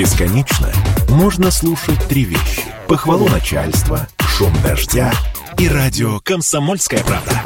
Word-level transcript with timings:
Бесконечно 0.00 0.72
можно 1.10 1.50
слушать 1.50 2.02
три 2.08 2.24
вещи. 2.24 2.62
Похвалу 2.88 3.28
начальства, 3.28 4.08
шум 4.18 4.50
дождя 4.64 5.12
и 5.58 5.68
радио 5.68 6.20
«Комсомольская 6.20 7.04
правда». 7.04 7.44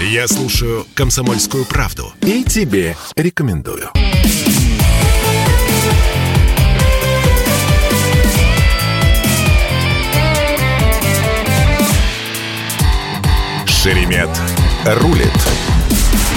Я 0.00 0.28
слушаю 0.28 0.84
«Комсомольскую 0.92 1.64
правду» 1.64 2.12
и 2.20 2.44
тебе 2.44 2.94
рекомендую. 3.16 3.88
Шеремет 13.66 14.28
рулит. 14.84 15.32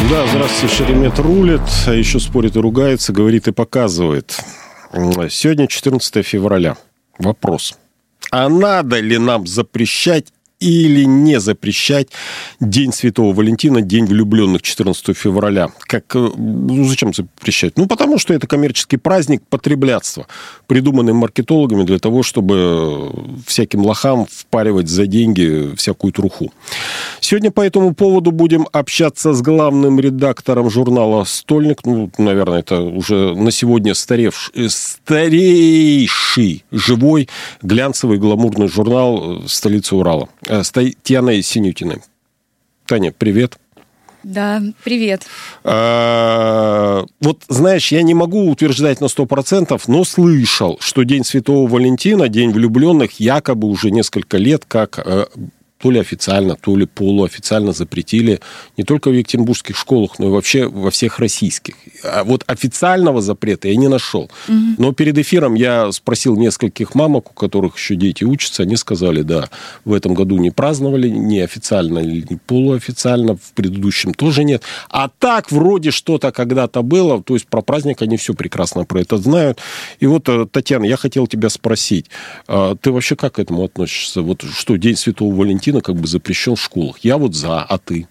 Да, 0.09 0.25
здравствуйте, 0.27 0.73
Шеремет 0.73 1.19
рулит, 1.19 1.59
а 1.87 1.91
еще 1.91 2.21
спорит 2.21 2.55
и 2.55 2.59
ругается, 2.61 3.11
говорит 3.11 3.49
и 3.49 3.51
показывает. 3.51 4.39
Сегодня 4.91 5.67
14 5.67 6.25
февраля. 6.25 6.77
Вопрос. 7.19 7.77
А 8.31 8.49
надо 8.49 8.99
ли 8.99 9.17
нам 9.17 9.47
запрещать 9.47 10.33
или 10.59 11.03
не 11.03 11.39
запрещать 11.39 12.09
День 12.59 12.91
Святого 12.91 13.33
Валентина, 13.33 13.81
День 13.81 14.05
влюбленных 14.05 14.61
14 14.61 15.15
февраля. 15.15 15.69
Как, 15.81 16.15
э, 16.15 16.29
ну, 16.35 16.83
зачем 16.85 17.13
запрещать? 17.13 17.77
Ну, 17.77 17.87
потому 17.87 18.17
что 18.17 18.33
это 18.33 18.47
коммерческий 18.47 18.97
праздник 18.97 19.43
потреблятства, 19.49 20.25
придуманный 20.65 21.13
маркетологами 21.13 21.83
для 21.83 21.99
того, 21.99 22.23
чтобы 22.23 23.11
всяким 23.45 23.81
лохам 23.81 24.25
впаривать 24.29 24.87
за 24.87 25.05
деньги 25.05 25.75
всякую 25.75 26.11
труху. 26.11 26.51
Сегодня 27.19 27.51
по 27.51 27.61
этому 27.61 27.93
поводу 27.93 28.31
будем 28.31 28.67
общаться 28.71 29.33
с 29.33 29.41
главным 29.41 29.99
редактором 29.99 30.69
журнала 30.69 31.23
«Стольник». 31.25 31.85
Ну, 31.85 32.09
наверное, 32.17 32.59
это 32.59 32.81
уже 32.81 33.35
на 33.35 33.51
сегодня 33.51 33.93
старевший, 33.93 34.65
э, 34.65 34.69
старейший 34.69 36.63
живой 36.71 37.29
глянцевый 37.61 38.17
гламурный 38.17 38.67
журнал 38.67 39.43
э, 39.43 39.47
столицы 39.47 39.95
Урала. 39.95 40.29
Э, 40.47 40.63
с 40.63 40.71
Татьяной 40.71 41.41
Синютиной. 41.41 42.01
Таня, 42.85 43.11
привет. 43.11 43.57
Да, 44.23 44.61
привет. 44.83 45.25
А, 45.63 47.05
вот, 47.21 47.43
знаешь, 47.47 47.91
я 47.91 48.01
не 48.01 48.13
могу 48.13 48.49
утверждать 48.49 48.99
на 48.99 49.05
100%, 49.05 49.79
но 49.87 50.03
слышал, 50.03 50.77
что 50.81 51.03
День 51.03 51.23
Святого 51.23 51.67
Валентина, 51.69 52.27
День 52.27 52.51
влюбленных, 52.51 53.19
якобы 53.19 53.67
уже 53.67 53.91
несколько 53.91 54.37
лет 54.37 54.65
как 54.67 54.99
э, 54.99 55.27
то 55.77 55.91
ли 55.91 55.99
официально, 55.99 56.55
то 56.55 56.75
ли 56.75 56.85
полуофициально 56.85 57.71
запретили 57.71 58.39
не 58.77 58.83
только 58.83 59.09
в 59.09 59.13
екатеринбургских 59.13 59.77
школах, 59.77 60.19
но 60.19 60.27
и 60.27 60.29
вообще 60.29 60.67
во 60.67 60.91
всех 60.91 61.19
российских. 61.19 61.75
А 62.03 62.23
вот 62.23 62.43
официального 62.47 63.21
запрета 63.21 63.67
я 63.67 63.75
не 63.75 63.87
нашел. 63.87 64.29
Угу. 64.47 64.57
Но 64.77 64.93
перед 64.93 65.17
эфиром 65.17 65.55
я 65.55 65.91
спросил 65.91 66.35
нескольких 66.35 66.95
мамок, 66.95 67.31
у 67.31 67.33
которых 67.33 67.77
еще 67.77 67.95
дети 67.95 68.23
учатся, 68.23 68.63
они 68.63 68.75
сказали, 68.75 69.21
да, 69.21 69.49
в 69.85 69.93
этом 69.93 70.13
году 70.13 70.37
не 70.37 70.51
праздновали, 70.51 71.09
не 71.09 71.41
официально 71.41 71.99
не 71.99 72.37
полуофициально, 72.45 73.35
в 73.35 73.53
предыдущем 73.53 74.13
тоже 74.13 74.43
нет. 74.43 74.63
А 74.89 75.09
так 75.09 75.51
вроде 75.51 75.91
что-то 75.91 76.31
когда-то 76.31 76.81
было, 76.81 77.21
то 77.21 77.33
есть 77.33 77.47
про 77.47 77.61
праздник 77.61 78.01
они 78.01 78.17
все 78.17 78.33
прекрасно 78.33 78.85
про 78.85 79.01
это 79.01 79.17
знают. 79.17 79.59
И 79.99 80.07
вот, 80.07 80.27
э, 80.29 80.47
Татьяна, 80.49 80.85
я 80.85 80.97
хотел 80.97 81.27
тебя 81.27 81.49
спросить, 81.49 82.07
а 82.47 82.75
ты 82.75 82.91
вообще 82.91 83.15
как 83.15 83.35
к 83.35 83.39
этому 83.39 83.63
относишься? 83.63 84.21
Вот 84.21 84.43
что, 84.43 84.75
День 84.77 84.95
Святого 84.95 85.33
Валентина 85.33 85.66
карантина 85.67 85.81
как 85.81 85.95
бы 85.95 86.07
запрещен 86.07 86.55
в 86.55 86.61
школах. 86.61 86.97
Я 87.03 87.17
вот 87.17 87.35
за, 87.35 87.61
а 87.61 87.77
ты? 87.77 88.07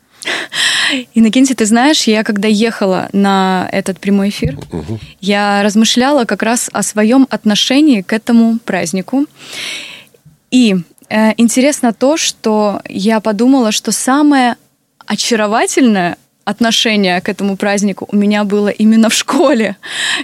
Иннокентий, 1.15 1.55
ты 1.55 1.67
знаешь, 1.67 2.07
я 2.07 2.23
когда 2.23 2.49
ехала 2.49 3.09
на 3.13 3.69
этот 3.73 3.99
прямой 3.99 4.29
эфир, 4.29 4.57
угу. 4.73 4.99
я 5.21 5.63
размышляла 5.63 6.25
как 6.25 6.43
раз 6.43 6.71
о 6.73 6.83
своем 6.83 7.27
отношении 7.31 8.03
к 8.03 8.13
этому 8.13 8.59
празднику. 8.65 9.27
И 10.51 10.77
э, 11.09 11.33
интересно 11.37 11.93
то, 11.93 12.17
что 12.17 12.81
я 12.89 13.21
подумала, 13.21 13.73
что 13.73 13.93
самое 13.93 14.57
очаровательное 15.07 16.17
отношение 16.47 17.21
к 17.21 17.29
этому 17.29 17.57
празднику 17.57 18.09
у 18.11 18.17
меня 18.17 18.45
было 18.45 18.69
именно 18.69 19.09
в 19.11 19.15
школе, 19.15 19.77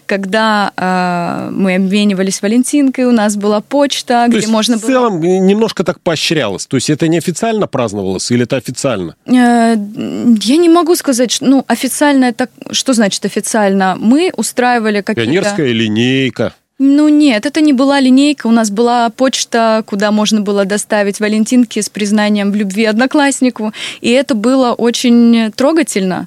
когда 0.07 0.73
э, 0.77 1.51
мы 1.51 1.75
обменивались 1.75 2.41
валентинкой, 2.41 3.07
у 3.07 3.13
нас 3.13 3.37
была 3.37 3.61
почта, 3.61 4.25
то 4.25 4.29
где 4.29 4.39
есть 4.39 4.49
можно 4.49 4.77
было... 4.77 4.85
в 4.85 4.87
целом 4.87 5.21
было... 5.21 5.39
немножко 5.41 5.85
так 5.85 6.01
поощрялось, 6.01 6.67
то 6.67 6.77
есть 6.77 6.91
это 6.91 7.09
не 7.09 7.19
официально 7.19 7.67
праздновалось 7.67 8.31
или 8.31 8.45
это 8.45 8.57
официально? 8.57 9.17
Э, 9.27 9.33
я 9.35 10.57
не 10.57 10.69
могу 10.69 10.95
сказать, 10.95 11.33
что, 11.33 11.45
ну, 11.45 11.65
официально 11.67 12.27
это... 12.27 12.49
Что 12.71 12.93
значит 12.93 13.25
официально? 13.25 13.97
Мы 13.99 14.33
устраивали 14.37 15.01
какие-то... 15.01 15.31
Пионерская 15.31 15.73
линейка. 15.73 16.55
Ну 16.85 17.09
нет, 17.09 17.47
это 17.47 17.61
не 17.61 17.73
была 17.73 18.01
линейка, 18.01 18.49
у 18.49 18.51
нас 18.51 18.73
была 18.73 19.09
почта, 19.11 19.85
куда 19.87 20.11
можно 20.11 20.41
было 20.41 20.65
доставить 20.65 21.21
валентинки 21.21 21.81
с 21.81 21.89
признанием 21.89 22.51
в 22.51 22.57
любви 22.57 22.87
однокласснику, 22.87 23.73
и 24.01 24.11
это 24.11 24.35
было 24.35 24.73
очень 24.73 25.53
трогательно. 25.53 26.27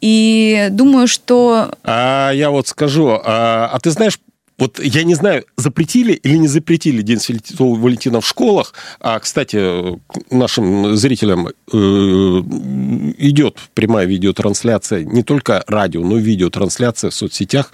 И 0.00 0.66
думаю, 0.72 1.06
что... 1.06 1.70
А 1.84 2.32
я 2.32 2.50
вот 2.50 2.66
скажу, 2.66 3.20
а, 3.24 3.70
а 3.72 3.78
ты 3.78 3.92
знаешь, 3.92 4.18
вот 4.58 4.78
я 4.78 5.02
не 5.02 5.14
знаю, 5.14 5.44
запретили 5.56 6.12
или 6.12 6.36
не 6.36 6.48
запретили 6.48 7.02
День 7.02 7.18
Святого 7.18 7.78
Валентина 7.78 8.20
в 8.20 8.26
школах. 8.26 8.72
А, 9.00 9.18
кстати, 9.18 9.98
нашим 10.30 10.96
зрителям 10.96 11.48
э, 11.48 11.52
идет 11.72 13.58
прямая 13.74 14.06
видеотрансляция, 14.06 15.04
не 15.04 15.22
только 15.24 15.64
радио, 15.66 16.04
но 16.04 16.18
и 16.18 16.22
видеотрансляция 16.22 17.10
в 17.10 17.14
соцсетях. 17.14 17.72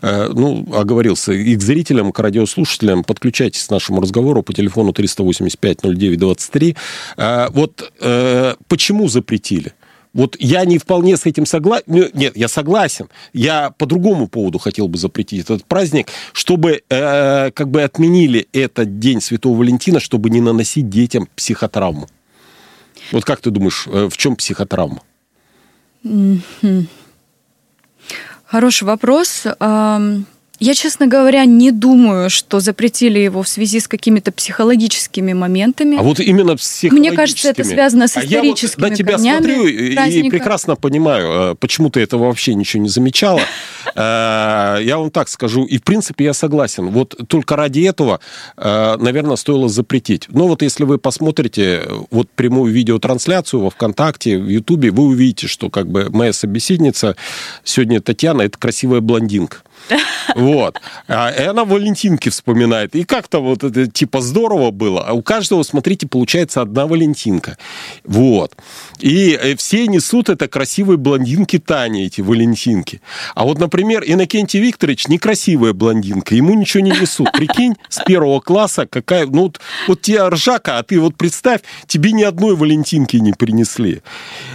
Э, 0.00 0.28
ну, 0.32 0.66
оговорился. 0.74 1.32
И 1.32 1.54
к 1.54 1.60
зрителям, 1.60 2.12
к 2.12 2.18
радиослушателям 2.18 3.04
подключайтесь 3.04 3.64
к 3.64 3.70
нашему 3.70 4.00
разговору 4.00 4.42
по 4.42 4.54
телефону 4.54 4.92
385-09-23. 4.92 6.76
Э, 7.18 7.48
вот 7.50 7.92
почему 8.68 9.08
запретили? 9.08 9.74
Вот 10.14 10.36
я 10.38 10.64
не 10.64 10.78
вполне 10.78 11.16
с 11.16 11.24
этим 11.24 11.46
согласен. 11.46 11.84
Ну, 11.86 12.08
нет, 12.12 12.36
я 12.36 12.48
согласен. 12.48 13.08
Я 13.32 13.70
по 13.70 13.86
другому 13.86 14.28
поводу 14.28 14.58
хотел 14.58 14.88
бы 14.88 14.98
запретить 14.98 15.40
этот 15.40 15.64
праздник, 15.64 16.08
чтобы 16.32 16.82
э, 16.88 17.50
как 17.52 17.70
бы 17.70 17.82
отменили 17.82 18.46
этот 18.52 18.98
день 18.98 19.20
Святого 19.20 19.58
Валентина, 19.58 20.00
чтобы 20.00 20.28
не 20.30 20.40
наносить 20.40 20.90
детям 20.90 21.28
психотравму. 21.34 22.08
Вот 23.10 23.24
как 23.24 23.40
ты 23.40 23.50
думаешь, 23.50 23.86
э, 23.86 24.08
в 24.10 24.16
чем 24.16 24.36
психотравма? 24.36 25.02
Хороший 28.44 28.84
вопрос. 28.84 29.46
Я, 30.62 30.74
честно 30.74 31.08
говоря, 31.08 31.44
не 31.44 31.72
думаю, 31.72 32.30
что 32.30 32.60
запретили 32.60 33.18
его 33.18 33.42
в 33.42 33.48
связи 33.48 33.80
с 33.80 33.88
какими-то 33.88 34.30
психологическими 34.30 35.32
моментами. 35.32 35.96
А 35.98 36.02
вот 36.02 36.20
именно 36.20 36.56
психологическими. 36.56 36.98
Мне 37.00 37.10
кажется, 37.10 37.48
это 37.48 37.64
связано 37.64 38.06
с 38.06 38.16
историческими 38.16 38.84
а 38.84 38.86
я 38.86 38.90
вот 38.90 38.90
на 38.90 38.96
тебя 38.96 39.18
смотрю 39.18 39.94
праздника. 39.94 40.26
и 40.26 40.30
прекрасно 40.30 40.76
понимаю, 40.76 41.52
э, 41.52 41.54
почему 41.56 41.90
ты 41.90 41.98
этого 42.00 42.26
вообще 42.26 42.54
ничего 42.54 42.82
не 42.82 42.88
замечала. 42.88 43.40
Э, 43.94 44.78
я 44.80 44.96
вам 44.96 45.10
так 45.10 45.28
скажу, 45.28 45.64
и 45.64 45.76
в 45.76 45.82
принципе 45.82 46.24
я 46.24 46.32
согласен. 46.32 46.88
Вот 46.90 47.14
только 47.28 47.56
ради 47.56 47.80
этого, 47.80 48.20
э, 48.56 48.96
наверное, 48.98 49.36
стоило 49.36 49.68
запретить. 49.68 50.26
Но 50.28 50.48
вот 50.48 50.62
если 50.62 50.84
вы 50.84 50.98
посмотрите 50.98 51.82
вот 52.10 52.30
прямую 52.30 52.72
видеотрансляцию 52.72 53.60
во 53.60 53.70
ВКонтакте, 53.70 54.38
в 54.38 54.48
Ютубе, 54.48 54.92
вы 54.92 55.04
увидите, 55.04 55.46
что 55.46 55.68
как 55.68 55.88
бы 55.88 56.08
моя 56.10 56.32
собеседница 56.32 57.16
сегодня 57.64 58.00
Татьяна, 58.00 58.42
это 58.42 58.56
красивая 58.56 59.00
блондинка. 59.00 59.58
Вот. 60.34 60.80
А, 61.08 61.30
и 61.30 61.42
она 61.42 61.64
Валентинки 61.64 62.28
вспоминает. 62.28 62.94
И 62.94 63.04
как-то 63.04 63.40
вот 63.40 63.64
это 63.64 63.86
типа 63.86 64.20
здорово 64.20 64.70
было. 64.70 65.04
А 65.06 65.12
у 65.12 65.22
каждого, 65.22 65.62
смотрите, 65.62 66.06
получается 66.06 66.62
одна 66.62 66.86
Валентинка. 66.86 67.58
Вот. 68.04 68.56
И 69.00 69.38
э, 69.40 69.56
все 69.56 69.86
несут 69.86 70.28
это 70.28 70.48
красивые 70.48 70.96
блондинки 70.96 71.58
Тани, 71.58 72.06
эти 72.06 72.20
Валентинки. 72.20 73.00
А 73.34 73.44
вот, 73.44 73.58
например, 73.58 74.02
Иннокентий 74.06 74.60
Викторович 74.60 75.08
некрасивая 75.08 75.72
блондинка. 75.72 76.34
Ему 76.34 76.54
ничего 76.54 76.82
не 76.82 76.90
несут. 76.90 77.32
Прикинь, 77.32 77.74
с 77.88 78.02
первого 78.04 78.40
класса 78.40 78.86
какая... 78.86 79.26
Ну, 79.26 79.42
вот, 79.42 79.60
вот 79.88 80.02
тебе 80.02 80.26
ржака, 80.28 80.78
а 80.78 80.82
ты 80.82 81.00
вот 81.00 81.16
представь, 81.16 81.60
тебе 81.86 82.12
ни 82.12 82.22
одной 82.22 82.56
Валентинки 82.56 83.16
не 83.16 83.32
принесли. 83.32 84.02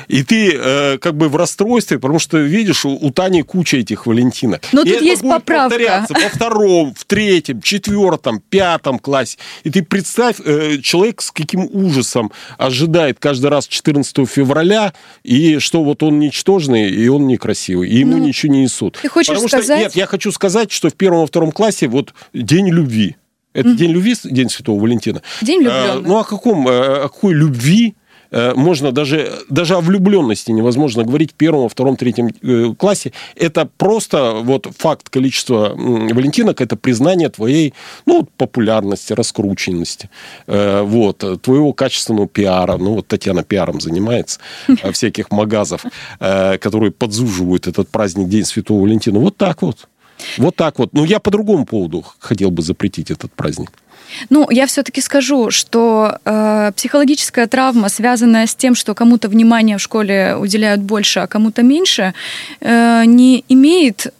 И 0.07 0.23
ты 0.23 0.53
э, 0.53 0.97
как 0.99 1.15
бы 1.15 1.27
в 1.29 1.35
расстройстве, 1.35 1.99
потому 1.99 2.19
что, 2.19 2.37
видишь, 2.37 2.85
у, 2.85 2.91
у 2.91 3.11
Тани 3.11 3.43
куча 3.43 3.77
этих 3.77 4.05
Валентинок. 4.05 4.61
Но 4.71 4.81
и 4.81 4.93
тут 4.93 5.01
есть 5.01 5.21
поправка. 5.21 5.69
повторяться 5.69 6.13
во 6.13 6.29
втором, 6.29 6.93
в 6.93 7.05
третьем, 7.05 7.61
четвертом, 7.61 8.39
пятом 8.39 8.99
классе. 8.99 9.37
И 9.63 9.69
ты 9.69 9.83
представь, 9.83 10.37
э, 10.43 10.77
человек 10.81 11.21
с 11.21 11.31
каким 11.31 11.67
ужасом 11.71 12.31
ожидает 12.57 13.17
каждый 13.19 13.47
раз 13.47 13.67
14 13.67 14.25
февраля, 14.25 14.93
и 15.23 15.59
что 15.59 15.83
вот 15.83 16.03
он 16.03 16.19
ничтожный, 16.19 16.89
и 16.89 17.07
он 17.07 17.27
некрасивый, 17.27 17.89
и 17.89 17.97
ему 17.97 18.17
ну, 18.17 18.23
ничего 18.23 18.53
не 18.53 18.61
несут. 18.63 18.97
Ты 19.01 19.09
хочешь 19.09 19.27
Потому 19.27 19.47
сказать... 19.49 19.65
Что, 19.65 19.77
нет, 19.77 19.95
я 19.95 20.05
хочу 20.05 20.31
сказать, 20.31 20.71
что 20.71 20.89
в 20.89 20.93
первом 20.93 21.23
и 21.23 21.27
втором 21.27 21.51
классе 21.51 21.87
вот 21.87 22.13
день 22.33 22.69
любви. 22.69 23.17
Это 23.53 23.69
mm-hmm. 23.69 23.75
день 23.75 23.91
любви, 23.91 24.15
день 24.23 24.49
Святого 24.49 24.79
Валентина. 24.79 25.21
День 25.41 25.61
влюбленных. 25.61 26.05
А, 26.05 26.07
ну, 26.07 26.17
о 26.17 26.23
каком, 26.23 26.67
о 26.67 27.09
какой 27.09 27.33
любви 27.33 27.95
Э, 27.95 27.96
можно 28.31 28.91
даже, 28.91 29.31
даже 29.49 29.75
о 29.75 29.81
влюбленности 29.81 30.51
невозможно 30.51 31.03
говорить 31.03 31.31
в 31.31 31.35
первом, 31.35 31.63
во 31.63 31.69
втором, 31.69 31.95
третьем 31.95 32.29
э, 32.41 32.73
классе. 32.77 33.13
Это 33.35 33.69
просто 33.77 34.39
вот 34.41 34.67
факт 34.77 35.09
количества 35.09 35.73
валентинок, 35.75 36.61
это 36.61 36.75
признание 36.75 37.29
твоей 37.29 37.73
ну, 38.05 38.27
популярности, 38.37 39.13
раскрученности, 39.13 40.09
э, 40.47 40.81
вот, 40.81 41.23
твоего 41.41 41.73
качественного 41.73 42.27
пиара. 42.27 42.77
Ну, 42.77 42.95
вот 42.95 43.07
Татьяна 43.07 43.43
пиаром 43.43 43.79
занимается, 43.79 44.39
всяких 44.91 45.31
магазов, 45.31 45.85
которые 46.19 46.91
подзуживают 46.91 47.67
этот 47.67 47.89
праздник 47.89 48.27
День 48.29 48.45
Святого 48.45 48.81
Валентина. 48.81 49.19
Вот 49.19 49.37
так 49.37 49.61
вот. 49.61 49.87
Вот 50.37 50.55
так 50.55 50.79
вот. 50.79 50.93
Но 50.93 51.05
я 51.05 51.19
по 51.19 51.31
другому 51.31 51.65
поводу 51.65 52.05
хотел 52.19 52.51
бы 52.51 52.61
запретить 52.61 53.11
этот 53.11 53.31
праздник. 53.33 53.71
Ну, 54.29 54.49
я 54.49 54.65
все-таки 54.65 55.01
скажу, 55.01 55.51
что 55.51 56.17
э, 56.25 56.71
психологическая 56.75 57.47
травма, 57.47 57.89
связанная 57.89 58.47
с 58.47 58.55
тем, 58.55 58.75
что 58.75 58.93
кому-то 58.93 59.29
внимание 59.29 59.77
в 59.77 59.81
школе 59.81 60.35
уделяют 60.35 60.81
больше, 60.81 61.19
а 61.19 61.27
кому-то 61.27 61.63
меньше, 61.63 62.13
э, 62.61 63.03
не 63.05 63.43
имеет 63.49 64.13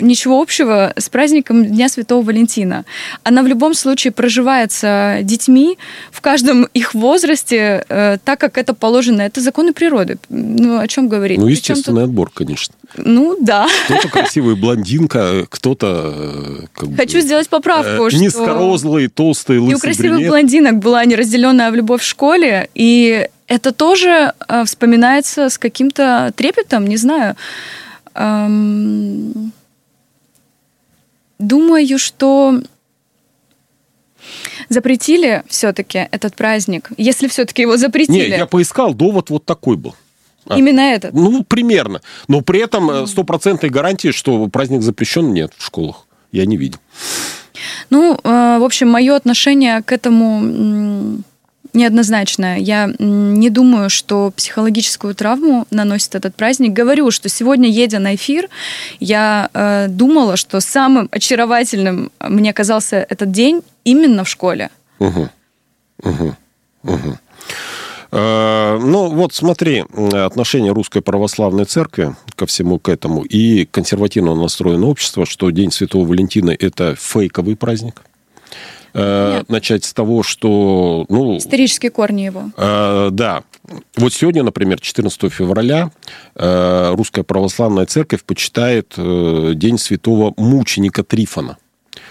ничего 0.00 0.40
общего 0.40 0.92
с 0.96 1.08
праздником 1.08 1.64
Дня 1.64 1.88
Святого 1.88 2.24
Валентина. 2.24 2.84
Она 3.22 3.42
в 3.42 3.46
любом 3.46 3.74
случае 3.74 4.12
проживается 4.12 5.18
детьми 5.22 5.78
в 6.10 6.20
каждом 6.20 6.64
их 6.74 6.94
возрасте, 6.94 7.84
э, 7.88 8.18
так 8.24 8.40
как 8.40 8.58
это 8.58 8.74
положено. 8.74 9.22
Это 9.22 9.40
законы 9.40 9.72
природы. 9.72 10.18
Ну, 10.28 10.78
о 10.78 10.88
чем 10.88 11.08
говорить? 11.08 11.38
Ну, 11.38 11.46
естественный 11.46 12.02
тут... 12.02 12.10
отбор, 12.10 12.30
конечно. 12.32 12.74
Ну, 12.96 13.36
да. 13.40 13.66
Кто-то 13.84 14.08
красивая 14.08 14.54
блондинка, 14.54 15.46
кто-то... 15.48 16.14
Э, 16.14 16.66
как 16.74 16.96
Хочу 16.96 17.14
бы, 17.14 17.20
сделать 17.20 17.48
поправку, 17.48 18.06
э, 18.06 18.10
что... 18.10 18.18
Низкорослый, 18.18 19.08
толстый, 19.08 19.58
лысый 19.58 19.72
И 19.72 19.74
у 19.74 19.78
красивых 19.78 20.12
брюнет. 20.12 20.28
блондинок 20.28 20.78
была 20.78 21.04
неразделенная 21.04 21.70
любовь 21.70 22.02
в 22.02 22.06
школе, 22.06 22.68
и 22.74 23.28
это 23.46 23.72
тоже 23.72 24.32
э, 24.48 24.64
вспоминается 24.64 25.48
с 25.48 25.58
каким-то 25.58 26.32
трепетом, 26.36 26.86
не 26.86 26.96
знаю. 26.96 27.36
Эм, 28.14 29.52
думаю, 31.38 31.98
что 31.98 32.60
запретили 34.68 35.42
все-таки 35.48 36.08
этот 36.10 36.34
праздник, 36.34 36.90
если 36.96 37.28
все-таки 37.28 37.62
его 37.62 37.76
запретили. 37.76 38.30
Не, 38.30 38.36
я 38.36 38.46
поискал, 38.46 38.94
довод 38.94 39.30
вот 39.30 39.44
такой 39.44 39.76
был. 39.76 39.94
А, 40.48 40.58
Именно 40.58 40.80
этот? 40.80 41.12
Ну, 41.12 41.44
примерно. 41.44 42.00
Но 42.28 42.40
при 42.40 42.60
этом 42.60 42.90
э, 42.90 43.06
стопроцентной 43.06 43.68
гарантии, 43.68 44.12
что 44.12 44.46
праздник 44.48 44.82
запрещен, 44.82 45.32
нет 45.32 45.52
в 45.56 45.64
школах. 45.64 46.06
Я 46.30 46.46
не 46.46 46.56
видел. 46.56 46.78
Ну, 47.90 48.14
э, 48.14 48.58
в 48.58 48.64
общем, 48.64 48.88
мое 48.88 49.16
отношение 49.16 49.82
к 49.82 49.90
этому 49.92 51.22
неоднозначная. 51.76 52.58
Я 52.58 52.92
не 52.98 53.50
думаю, 53.50 53.90
что 53.90 54.32
психологическую 54.34 55.14
травму 55.14 55.66
наносит 55.70 56.14
этот 56.14 56.34
праздник. 56.34 56.72
Говорю, 56.72 57.10
что 57.10 57.28
сегодня, 57.28 57.68
едя 57.68 57.98
на 57.98 58.14
эфир, 58.14 58.48
я 58.98 59.50
э, 59.54 59.86
думала, 59.88 60.36
что 60.36 60.60
самым 60.60 61.08
очаровательным 61.12 62.10
мне 62.20 62.52
казался 62.52 62.96
этот 63.08 63.30
день 63.30 63.62
именно 63.84 64.24
в 64.24 64.28
школе. 64.28 64.70
Угу. 64.98 65.28
Угу. 66.02 66.36
Угу. 66.82 67.18
Ну, 68.12 69.10
вот 69.10 69.34
смотри, 69.34 69.84
отношение 70.12 70.72
Русской 70.72 71.02
Православной 71.02 71.64
Церкви 71.64 72.14
ко 72.34 72.46
всему 72.46 72.78
к 72.78 72.88
этому 72.88 73.22
и 73.22 73.66
консервативно 73.66 74.34
настроенное 74.34 74.88
общество, 74.88 75.26
что 75.26 75.50
День 75.50 75.70
Святого 75.70 76.06
Валентина– 76.06 76.50
это 76.58 76.94
фейковый 76.94 77.56
праздник. 77.56 78.02
Э, 78.98 79.42
начать 79.48 79.84
с 79.84 79.92
того, 79.92 80.22
что... 80.22 81.04
Ну, 81.10 81.36
Исторические 81.36 81.90
корни 81.90 82.22
его. 82.22 82.50
Э, 82.56 83.10
да. 83.12 83.42
Вот 83.94 84.14
сегодня, 84.14 84.42
например, 84.42 84.80
14 84.80 85.30
февраля, 85.30 85.90
э, 86.34 86.94
Русская 86.94 87.22
Православная 87.22 87.84
Церковь 87.84 88.24
почитает 88.24 88.94
э, 88.96 89.52
День 89.54 89.76
святого 89.76 90.32
мученика 90.38 91.04
Трифона. 91.04 91.58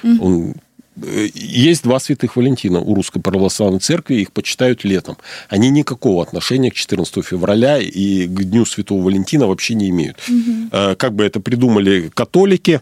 Mm. 0.04 0.18
Он 0.20 0.54
э, 1.02 1.30
есть 1.34 1.82
два 1.82 1.98
святых 2.00 2.36
Валентина 2.36 2.80
у 2.82 2.94
Русской 2.94 3.20
Православной 3.20 3.80
Церкви, 3.80 4.18
их 4.18 4.32
почитают 4.32 4.84
летом. 4.84 5.18
Они 5.50 5.72
никакого 5.72 6.22
отношения 6.22 6.70
к 6.70 6.76
14 6.76 7.26
февраля 7.26 7.80
и 7.80 8.28
к 8.28 8.44
Дню 8.44 8.64
Святого 8.66 9.02
Валентина 9.02 9.48
вообще 9.48 9.74
не 9.74 9.90
имеют. 9.90 10.18
Угу. 10.30 10.96
Как 10.98 11.16
бы 11.16 11.26
это 11.26 11.40
придумали 11.40 12.12
католики, 12.14 12.82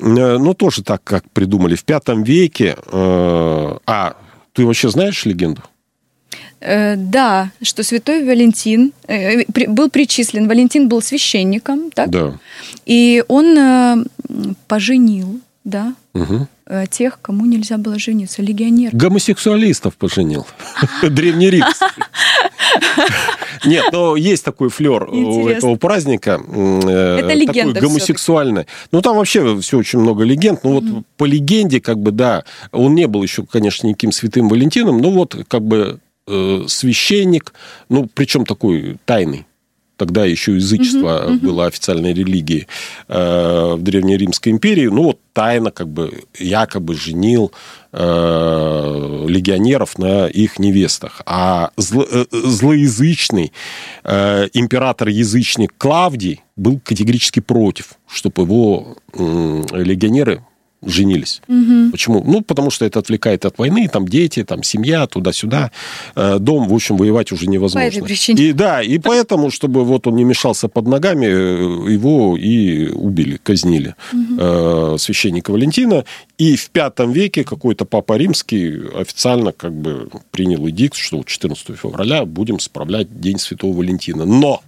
ну, 0.00 0.54
тоже 0.54 0.82
так, 0.82 1.02
как 1.04 1.28
придумали. 1.30 1.74
В 1.74 1.84
пятом 1.84 2.22
веке... 2.22 2.76
Э, 2.92 3.76
а, 3.86 4.16
ты 4.52 4.64
вообще 4.64 4.88
знаешь 4.88 5.24
легенду? 5.24 5.62
Э, 6.60 6.96
да, 6.96 7.50
что 7.62 7.82
святой 7.82 8.24
Валентин 8.24 8.92
был 9.68 9.90
причислен. 9.90 10.48
Валентин 10.48 10.88
был 10.88 11.02
священником, 11.02 11.90
так? 11.90 12.10
Да. 12.10 12.38
И 12.86 13.24
он 13.28 14.06
поженил, 14.66 15.40
да, 15.64 15.94
угу. 16.12 16.46
тех, 16.90 17.18
кому 17.20 17.46
нельзя 17.46 17.78
было 17.78 17.98
жениться, 17.98 18.42
легионер. 18.42 18.90
Гомосексуалистов 18.92 19.96
поженил. 19.96 20.46
Древнеримский. 21.02 21.86
Нет, 23.64 23.86
но 23.92 24.16
есть 24.16 24.44
такой 24.44 24.68
флер 24.68 25.08
у 25.10 25.48
этого 25.48 25.76
праздника. 25.76 26.40
Э, 26.46 27.18
Это 27.18 27.32
легенда 27.32 27.74
Такой 27.74 27.88
гомосексуальный. 27.88 28.66
Ну, 28.92 29.00
там 29.00 29.16
вообще 29.16 29.58
все 29.60 29.78
очень 29.78 30.00
много 30.00 30.24
легенд. 30.24 30.62
Ну, 30.64 30.80
вот 30.80 30.84
по 31.16 31.24
легенде, 31.24 31.80
как 31.80 31.98
бы, 31.98 32.10
да, 32.10 32.44
он 32.72 32.94
не 32.94 33.06
был 33.06 33.22
еще, 33.22 33.44
конечно, 33.44 33.86
никаким 33.86 34.12
святым 34.12 34.48
Валентином, 34.48 34.98
но 34.98 35.10
вот, 35.10 35.36
как 35.48 35.62
бы, 35.62 35.98
э, 36.26 36.64
священник, 36.68 37.54
ну, 37.88 38.08
причем 38.12 38.44
такой 38.44 38.98
тайный 39.04 39.46
тогда 39.96 40.24
еще 40.24 40.54
язычество 40.54 41.26
uh-huh. 41.26 41.38
было 41.38 41.66
официальной 41.66 42.12
религией 42.12 42.66
э, 43.08 43.74
в 43.74 43.82
Древнеримской 43.82 44.52
империи, 44.52 44.86
ну 44.86 45.04
вот 45.04 45.18
тайно 45.32 45.70
как 45.70 45.88
бы 45.88 46.22
якобы 46.38 46.94
женил 46.94 47.52
э, 47.92 49.24
легионеров 49.28 49.98
на 49.98 50.26
их 50.26 50.58
невестах. 50.58 51.22
А 51.26 51.70
зло, 51.76 52.06
э, 52.10 52.24
злоязычный 52.30 53.52
э, 54.04 54.48
император-язычник 54.52 55.74
Клавдий 55.76 56.42
был 56.56 56.80
категорически 56.82 57.40
против, 57.40 57.94
чтобы 58.08 58.42
его 58.42 58.96
э, 59.12 59.62
легионеры 59.72 60.44
женились. 60.86 61.40
Угу. 61.48 61.90
Почему? 61.92 62.22
Ну, 62.24 62.40
потому 62.40 62.70
что 62.70 62.84
это 62.84 62.98
отвлекает 62.98 63.44
от 63.44 63.58
войны, 63.58 63.88
там 63.88 64.06
дети, 64.06 64.44
там 64.44 64.62
семья, 64.62 65.06
туда-сюда. 65.06 65.70
Э, 66.14 66.38
дом, 66.38 66.68
в 66.68 66.74
общем, 66.74 66.96
воевать 66.96 67.32
уже 67.32 67.46
невозможно. 67.46 67.90
По 67.90 67.94
этой 67.94 68.04
причине. 68.04 68.42
И, 68.42 68.52
да, 68.52 68.82
и 68.82 68.98
поэтому, 68.98 69.50
чтобы 69.50 69.84
вот 69.84 70.06
он 70.06 70.16
не 70.16 70.24
мешался 70.24 70.68
под 70.68 70.86
ногами, 70.86 71.26
э, 71.26 71.92
его 71.92 72.36
и 72.36 72.88
убили, 72.88 73.38
казнили 73.42 73.94
угу. 74.12 74.98
священника 74.98 75.50
Валентина. 75.50 76.04
И 76.38 76.56
в 76.56 76.70
пятом 76.70 77.12
веке 77.12 77.44
какой-то 77.44 77.84
папа 77.84 78.16
римский 78.16 78.82
официально 78.94 79.52
как 79.52 79.72
бы 79.72 80.08
принял 80.30 80.68
эдикт, 80.68 80.96
что 80.96 81.22
14 81.22 81.76
февраля 81.76 82.24
будем 82.24 82.58
справлять 82.58 83.20
День 83.20 83.38
Святого 83.38 83.76
Валентина. 83.76 84.24
Но 84.24 84.62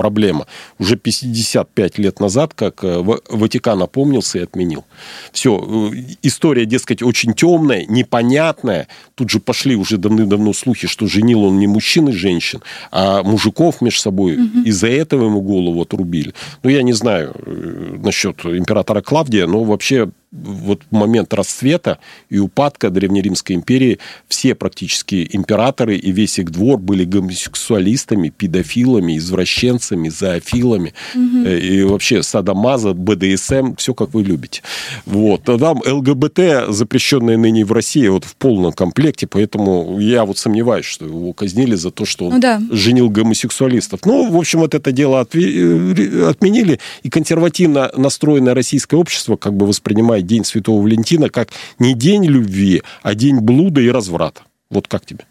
проблема. 0.00 0.46
Уже 0.78 0.96
55 0.96 1.98
лет 1.98 2.20
назад, 2.20 2.54
как 2.54 2.82
э, 2.82 3.02
Ватикан 3.28 3.82
опомнился 3.82 4.38
и 4.38 4.42
отменил. 4.42 4.84
Все, 5.30 5.58
э, 5.58 6.16
история, 6.22 6.64
дескать, 6.64 7.02
очень 7.02 7.34
темная, 7.34 7.84
непонятная. 7.86 8.88
Тут 9.14 9.28
же 9.28 9.40
пошли 9.40 9.76
уже 9.76 9.98
давным-давно 9.98 10.54
слухи, 10.54 10.88
что 10.88 11.06
женил 11.06 11.44
он 11.44 11.58
не 11.58 11.66
мужчин 11.66 12.08
и 12.08 12.12
женщин, 12.12 12.62
а 12.90 13.22
мужиков 13.22 13.82
между 13.82 14.00
собой. 14.00 14.36
Угу. 14.36 14.62
Из-за 14.64 14.86
этого 14.86 15.26
ему 15.26 15.42
голову 15.42 15.82
отрубили. 15.82 16.32
Ну, 16.62 16.70
я 16.70 16.82
не 16.82 16.94
знаю 16.94 17.34
э, 17.34 17.98
насчет 18.02 18.42
императора 18.46 19.02
Клавдия, 19.02 19.46
но 19.46 19.64
вообще 19.64 20.08
вот 20.32 20.82
момент 20.90 21.34
расцвета 21.34 21.98
и 22.28 22.38
упадка 22.38 22.90
Древнеримской 22.90 23.56
империи 23.56 23.98
все 24.28 24.54
практически 24.54 25.28
императоры 25.32 25.96
и 25.96 26.12
весь 26.12 26.38
их 26.38 26.50
двор 26.50 26.78
были 26.78 27.04
гомосексуалистами, 27.04 28.28
педофилами, 28.28 29.18
извращенцами, 29.18 30.08
зоофилами. 30.08 30.94
Угу. 31.14 31.48
И 31.48 31.82
вообще 31.82 32.22
садомаза, 32.22 32.94
БДСМ, 32.94 33.74
все 33.76 33.92
как 33.94 34.14
вы 34.14 34.22
любите. 34.22 34.62
Вот. 35.04 35.48
А 35.48 35.58
там 35.58 35.82
ЛГБТ, 35.84 36.68
запрещенное 36.68 37.36
ныне 37.36 37.64
в 37.64 37.72
России, 37.72 38.06
вот 38.08 38.24
в 38.24 38.36
полном 38.36 38.72
комплекте, 38.72 39.26
поэтому 39.26 39.98
я 39.98 40.24
вот 40.24 40.38
сомневаюсь, 40.38 40.86
что 40.86 41.06
его 41.06 41.32
казнили 41.32 41.74
за 41.74 41.90
то, 41.90 42.04
что 42.04 42.26
он 42.26 42.34
ну, 42.34 42.40
да. 42.40 42.60
женил 42.70 43.10
гомосексуалистов. 43.10 44.00
Ну, 44.04 44.30
в 44.30 44.36
общем, 44.36 44.60
вот 44.60 44.74
это 44.74 44.92
дело 44.92 45.26
э, 45.32 46.26
отменили, 46.28 46.78
и 47.02 47.10
консервативно 47.10 47.90
настроенное 47.96 48.54
российское 48.54 48.96
общество 48.96 49.36
как 49.36 49.54
бы 49.54 49.66
воспринимает 49.66 50.19
воспринимать 50.20 50.26
День 50.26 50.44
Святого 50.44 50.82
Валентина 50.82 51.28
как 51.28 51.48
не 51.78 51.94
день 51.94 52.24
любви, 52.24 52.82
а 53.02 53.14
день 53.14 53.40
блуда 53.40 53.80
и 53.80 53.90
разврата. 53.90 54.42
Вот 54.70 54.88
как 54.88 55.04
тебе? 55.04 55.26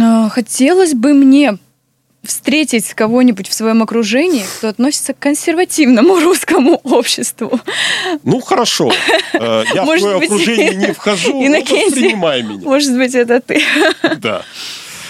А, 0.00 0.28
хотелось 0.28 0.94
бы 0.94 1.14
мне 1.14 1.58
встретить 2.24 2.94
кого-нибудь 2.94 3.48
в 3.48 3.54
своем 3.54 3.82
окружении, 3.82 4.44
кто 4.58 4.68
относится 4.68 5.14
к 5.14 5.18
консервативному 5.18 6.20
русскому 6.20 6.80
обществу. 6.84 7.60
Ну, 8.24 8.40
хорошо. 8.40 8.92
Э, 9.32 9.64
я 9.74 9.84
Может 9.84 10.02
в 10.02 10.06
твое 10.06 10.18
быть, 10.18 10.30
окружение 10.30 10.74
не 10.74 10.92
вхожу, 10.94 11.32
но 11.32 11.60
воспринимай 11.60 12.42
меня. 12.42 12.64
Может 12.64 12.96
быть, 12.96 13.14
это 13.14 13.40
ты. 13.40 13.62
Да. 14.18 14.42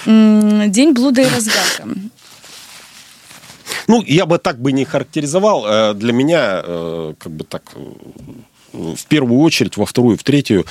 День 0.06 0.92
блуда 0.92 1.22
и 1.22 1.24
разгадка. 1.24 1.88
Ну, 3.88 4.02
я 4.06 4.26
бы 4.26 4.38
так 4.38 4.60
бы 4.60 4.72
не 4.72 4.84
характеризовал. 4.84 5.64
Э, 5.66 5.94
для 5.94 6.12
меня, 6.12 6.62
э, 6.64 7.14
как 7.18 7.32
бы 7.32 7.44
так, 7.44 7.62
в 8.72 9.06
первую 9.08 9.40
очередь, 9.40 9.76
во 9.76 9.86
вторую, 9.86 10.16
в 10.16 10.22
третью, 10.22 10.64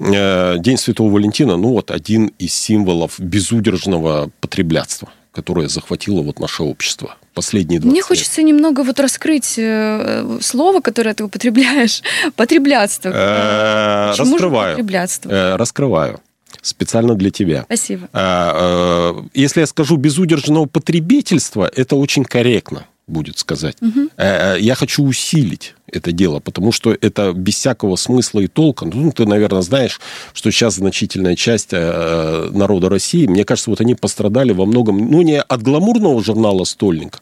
День 0.00 0.76
Святого 0.76 1.10
Валентина, 1.10 1.56
ну, 1.56 1.72
вот 1.72 1.90
один 1.90 2.32
из 2.38 2.54
символов 2.54 3.20
безудержного 3.20 4.30
потреблятства 4.40 5.10
которое 5.36 5.68
захватило 5.68 6.22
вот 6.22 6.40
наше 6.40 6.62
общество 6.62 7.14
последние 7.34 7.78
20 7.78 7.92
Мне 7.92 8.00
хочется 8.00 8.42
немного 8.42 8.82
вот 8.82 8.98
раскрыть 8.98 9.58
э, 9.58 10.38
слово, 10.40 10.80
которое 10.80 11.12
ты 11.12 11.24
употребляешь, 11.24 12.02
потреблятство. 12.36 13.10
Э, 13.10 14.14
раскрываю. 14.16 14.78
Э, 15.24 15.56
раскрываю 15.56 16.20
специально 16.66 17.14
для 17.14 17.30
тебя. 17.30 17.62
Спасибо. 17.66 18.08
Если 19.34 19.60
я 19.60 19.66
скажу 19.66 19.96
безудержного 19.96 20.66
потребительства, 20.66 21.70
это 21.74 21.94
очень 21.94 22.24
корректно 22.24 22.86
будет 23.06 23.38
сказать. 23.38 23.76
Угу. 23.80 24.10
Я 24.18 24.74
хочу 24.74 25.04
усилить 25.04 25.75
это 25.92 26.12
дело, 26.12 26.40
потому 26.40 26.72
что 26.72 26.96
это 27.00 27.32
без 27.32 27.54
всякого 27.54 27.96
смысла 27.96 28.40
и 28.40 28.48
толка. 28.48 28.86
Ну, 28.86 29.12
ты, 29.12 29.24
наверное, 29.24 29.62
знаешь, 29.62 30.00
что 30.32 30.50
сейчас 30.50 30.74
значительная 30.74 31.36
часть 31.36 31.68
э, 31.72 32.50
народа 32.52 32.88
России, 32.88 33.26
мне 33.26 33.44
кажется, 33.44 33.70
вот 33.70 33.80
они 33.80 33.94
пострадали 33.94 34.52
во 34.52 34.66
многом, 34.66 35.10
ну, 35.10 35.22
не 35.22 35.40
от 35.40 35.62
гламурного 35.62 36.22
журнала 36.22 36.64
«Стольник», 36.64 37.20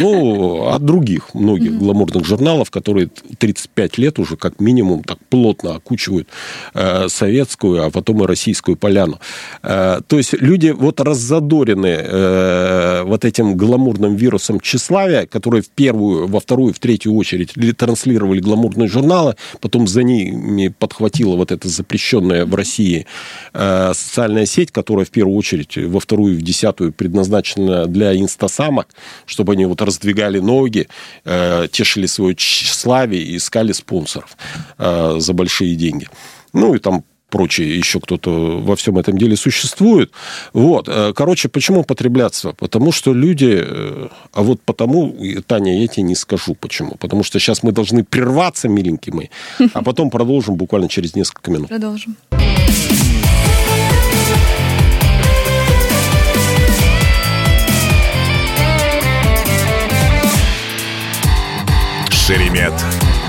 ну, 0.00 0.68
от 0.68 0.84
других 0.84 1.34
многих 1.34 1.78
гламурных 1.78 2.26
журналов, 2.26 2.70
которые 2.70 3.08
35 3.38 3.98
лет 3.98 4.18
уже 4.18 4.36
как 4.36 4.60
минимум 4.60 5.04
так 5.04 5.18
плотно 5.30 5.76
окучивают 5.76 6.28
э, 6.74 7.08
советскую, 7.08 7.84
а 7.84 7.90
потом 7.90 8.24
и 8.24 8.26
российскую 8.26 8.76
поляну. 8.76 9.20
Э, 9.62 10.00
то 10.06 10.18
есть 10.18 10.34
люди 10.34 10.68
вот 10.68 11.00
раззадорены 11.00 13.02
вот 13.04 13.24
этим 13.24 13.56
гламурным 13.56 14.16
вирусом 14.16 14.60
тщеславия, 14.60 15.26
который 15.26 15.62
в 15.62 15.68
первую, 15.68 16.26
во 16.26 16.40
вторую, 16.40 16.74
в 16.74 16.78
третью 16.78 17.14
очередь 17.14 17.56
транслировали 18.02 18.40
гламурные 18.40 18.88
журналы, 18.88 19.36
потом 19.60 19.86
за 19.86 20.02
ними 20.02 20.68
подхватила 20.68 21.36
вот 21.36 21.52
эта 21.52 21.68
запрещенная 21.68 22.44
в 22.44 22.54
России 22.54 23.06
э, 23.52 23.92
социальная 23.94 24.46
сеть, 24.46 24.72
которая 24.72 25.04
в 25.04 25.10
первую 25.10 25.36
очередь 25.36 25.76
во 25.76 26.00
вторую, 26.00 26.36
в 26.38 26.42
десятую 26.42 26.92
предназначена 26.92 27.86
для 27.86 28.14
инстасамок, 28.14 28.88
чтобы 29.26 29.52
они 29.52 29.66
вот 29.66 29.82
раздвигали 29.82 30.40
ноги, 30.40 30.88
э, 31.24 31.68
тешили 31.70 32.06
свое 32.06 32.34
тщеславие 32.34 33.22
и 33.22 33.36
искали 33.36 33.72
спонсоров 33.72 34.36
э, 34.78 35.16
за 35.18 35.32
большие 35.32 35.76
деньги. 35.76 36.08
Ну 36.52 36.74
и 36.74 36.78
там 36.78 37.04
прочее, 37.32 37.78
еще 37.78 37.98
кто-то 37.98 38.60
во 38.60 38.76
всем 38.76 38.98
этом 38.98 39.16
деле 39.16 39.36
существует. 39.36 40.12
Вот. 40.52 40.86
Э, 40.88 41.12
короче, 41.16 41.48
почему 41.48 41.82
потребляться? 41.82 42.52
Потому 42.52 42.92
что 42.92 43.14
люди... 43.14 43.58
Э, 43.64 44.08
а 44.34 44.42
вот 44.42 44.60
потому, 44.60 45.16
Таня, 45.46 45.80
я 45.80 45.88
тебе 45.88 46.02
не 46.02 46.14
скажу 46.14 46.54
почему. 46.54 46.92
Потому 47.00 47.24
что 47.24 47.40
сейчас 47.40 47.62
мы 47.62 47.72
должны 47.72 48.04
прерваться, 48.04 48.68
миленькие 48.68 49.14
мои, 49.14 49.28
а 49.72 49.82
потом 49.84 50.10
продолжим 50.10 50.56
буквально 50.56 50.88
через 50.88 51.14
несколько 51.14 51.50
минут. 51.50 51.68
Продолжим. 51.68 52.16
Шеремет 62.10 62.74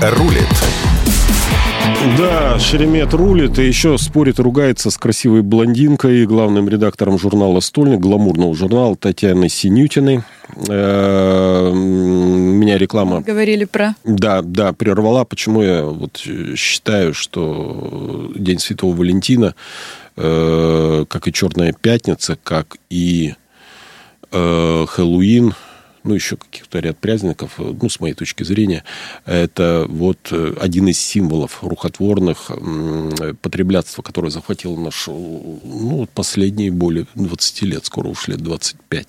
рулит. 0.02 0.83
Да, 2.18 2.58
Шеремет 2.58 3.12
рулит 3.14 3.58
и 3.58 3.66
еще 3.66 3.98
спорит 3.98 4.38
и 4.38 4.42
ругается 4.42 4.90
с 4.90 4.96
красивой 4.96 5.42
блондинкой, 5.42 6.26
главным 6.26 6.68
редактором 6.68 7.18
журнала 7.18 7.60
«Стольник», 7.60 8.00
гламурного 8.00 8.54
журнала 8.54 8.94
Татьяной 8.94 9.48
Синютиной. 9.48 10.22
Э, 10.68 11.72
меня 11.72 12.78
реклама... 12.78 13.20
Говорили 13.20 13.64
про... 13.64 13.94
Да, 14.04 14.42
да, 14.42 14.72
прервала. 14.72 15.24
Почему 15.24 15.62
я 15.62 15.84
вот 15.84 16.22
считаю, 16.56 17.14
что 17.14 18.30
День 18.34 18.58
Святого 18.58 18.94
Валентина, 18.94 19.54
э, 20.16 21.04
как 21.08 21.26
и 21.26 21.32
Черная 21.32 21.72
Пятница, 21.72 22.38
как 22.42 22.76
и 22.90 23.34
э, 24.30 24.86
Хэллоуин, 24.88 25.54
ну, 26.04 26.14
еще 26.14 26.36
каких-то 26.36 26.78
ряд 26.80 26.98
праздников, 26.98 27.54
ну, 27.58 27.88
с 27.88 27.98
моей 28.00 28.14
точки 28.14 28.42
зрения, 28.42 28.84
это 29.24 29.86
вот 29.88 30.18
э, 30.30 30.54
один 30.60 30.88
из 30.88 30.98
символов 30.98 31.62
рухотворных 31.62 32.50
потреблятства, 33.40 34.02
которое 34.02 34.30
захватило 34.30 34.78
нашу, 34.78 35.12
ну, 35.12 36.06
последние 36.14 36.70
более 36.70 37.06
20 37.14 37.62
лет, 37.62 37.86
скоро 37.86 38.08
уж 38.08 38.28
лет 38.28 38.40
25. 38.40 39.08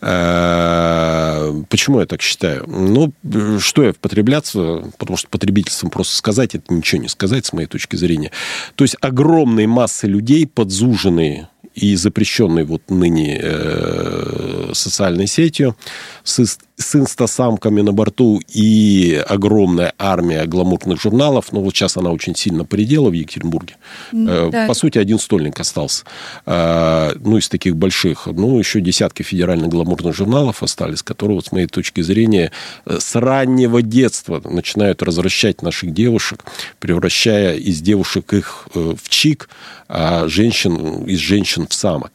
Э, 0.00 1.62
почему 1.68 2.00
я 2.00 2.06
так 2.06 2.22
считаю? 2.22 2.64
Ну, 2.68 3.12
что 3.58 3.82
я 3.82 3.92
в 3.92 3.96
потребляться, 3.96 4.92
потому 4.98 5.16
что 5.16 5.28
потребительством 5.28 5.90
просто 5.90 6.16
сказать, 6.16 6.54
это 6.54 6.72
ничего 6.72 7.02
не 7.02 7.08
сказать, 7.08 7.46
с 7.46 7.52
моей 7.52 7.66
точки 7.66 7.96
зрения. 7.96 8.30
То 8.76 8.84
есть 8.84 8.96
огромные 9.00 9.66
массы 9.66 10.06
людей, 10.06 10.46
подзуженные 10.46 11.48
и 11.74 11.96
запрещенной 11.96 12.64
вот 12.64 12.82
ныне 12.88 13.40
э, 13.42 14.70
социальной 14.72 15.26
сетью 15.26 15.76
с, 16.22 16.58
с 16.76 16.94
инстасамками 16.94 17.80
на 17.80 17.92
борту 17.92 18.40
и 18.48 19.22
огромная 19.28 19.92
армия 19.98 20.44
гламурных 20.46 21.00
журналов. 21.00 21.52
Но 21.52 21.60
вот 21.60 21.74
сейчас 21.74 21.96
она 21.96 22.10
очень 22.10 22.36
сильно 22.36 22.64
поредела 22.64 23.10
в 23.10 23.12
Екатеринбурге. 23.12 23.76
Э, 24.12 24.48
да. 24.52 24.66
По 24.66 24.74
сути, 24.74 24.98
один 24.98 25.18
стольник 25.18 25.58
остался. 25.60 26.04
Э, 26.46 27.12
ну, 27.20 27.38
из 27.38 27.48
таких 27.48 27.76
больших. 27.76 28.26
Ну, 28.26 28.58
еще 28.58 28.80
десятки 28.80 29.22
федеральных 29.22 29.68
гламурных 29.68 30.14
журналов 30.14 30.62
остались, 30.62 31.02
которые, 31.02 31.36
вот, 31.36 31.46
с 31.46 31.52
моей 31.52 31.66
точки 31.66 32.00
зрения, 32.02 32.52
э, 32.86 32.98
с 33.00 33.14
раннего 33.16 33.82
детства 33.82 34.40
начинают 34.44 35.02
развращать 35.02 35.62
наших 35.62 35.92
девушек, 35.92 36.44
превращая 36.78 37.56
из 37.56 37.80
девушек 37.80 38.32
их 38.32 38.68
э, 38.74 38.94
в 39.00 39.08
чик, 39.08 39.48
а 39.88 40.26
женщин, 40.28 41.04
из 41.04 41.18
женщин 41.18 41.63
в 41.70 41.74
самок. 41.74 42.12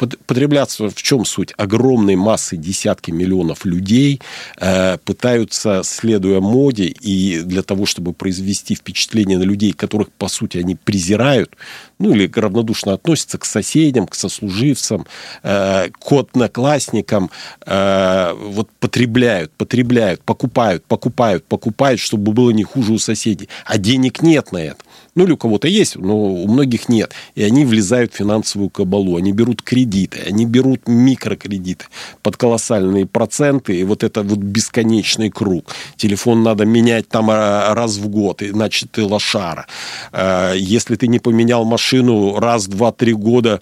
Э, 0.00 0.06
Потребляться 0.26 0.88
в 0.88 1.02
чем 1.02 1.24
суть? 1.24 1.52
Огромной 1.56 2.16
массы, 2.16 2.56
десятки 2.56 3.10
миллионов 3.10 3.64
людей 3.64 4.20
э, 4.58 4.98
пытаются, 5.04 5.82
следуя 5.84 6.40
моде, 6.40 6.84
и 6.84 7.40
для 7.40 7.62
того, 7.62 7.86
чтобы 7.86 8.12
произвести 8.12 8.74
впечатление 8.74 9.38
на 9.38 9.42
людей, 9.42 9.72
которых, 9.72 10.10
по 10.12 10.28
сути, 10.28 10.58
они 10.58 10.76
презирают, 10.76 11.56
ну, 11.98 12.12
или 12.12 12.30
равнодушно 12.32 12.92
относятся 12.94 13.38
к 13.38 13.44
соседям, 13.44 14.06
к 14.06 14.14
сослуживцам, 14.14 15.06
э, 15.42 15.88
к 15.90 16.12
одноклассникам, 16.12 17.30
вот 17.66 18.68
потребляют, 18.78 19.52
потребляют, 19.52 20.22
покупают, 20.22 20.84
покупают, 20.84 21.44
покупают, 21.44 22.00
чтобы 22.00 22.32
было 22.32 22.50
не 22.50 22.62
хуже 22.62 22.92
у 22.92 22.98
соседей. 22.98 23.48
А 23.64 23.78
денег 23.78 24.22
нет 24.22 24.52
на 24.52 24.58
это. 24.58 24.78
Ну, 25.14 25.24
или 25.24 25.32
у 25.32 25.36
кого-то 25.36 25.68
есть, 25.68 25.96
но 25.96 26.16
у 26.16 26.48
многих 26.48 26.88
нет. 26.88 27.12
И 27.34 27.42
они 27.42 27.64
влезают 27.64 28.12
в 28.12 28.16
финансовую 28.16 28.70
кабалу. 28.70 29.16
Они 29.16 29.32
берут 29.32 29.60
кредиты, 29.90 30.20
они 30.26 30.46
берут 30.46 30.88
микрокредиты 30.88 31.86
под 32.22 32.36
колоссальные 32.36 33.06
проценты. 33.06 33.80
И 33.80 33.84
вот 33.84 34.02
это 34.02 34.22
вот 34.22 34.38
бесконечный 34.38 35.30
круг. 35.30 35.74
Телефон 35.96 36.42
надо 36.42 36.64
менять 36.64 37.08
там 37.08 37.30
а, 37.30 37.74
раз 37.74 37.96
в 37.96 38.08
год, 38.08 38.42
иначе 38.42 38.86
ты 38.90 39.04
лошара. 39.04 39.66
А, 40.12 40.54
если 40.54 40.96
ты 40.96 41.08
не 41.08 41.18
поменял 41.18 41.64
машину 41.64 42.38
раз, 42.38 42.66
два, 42.66 42.92
три 42.92 43.12
года... 43.12 43.60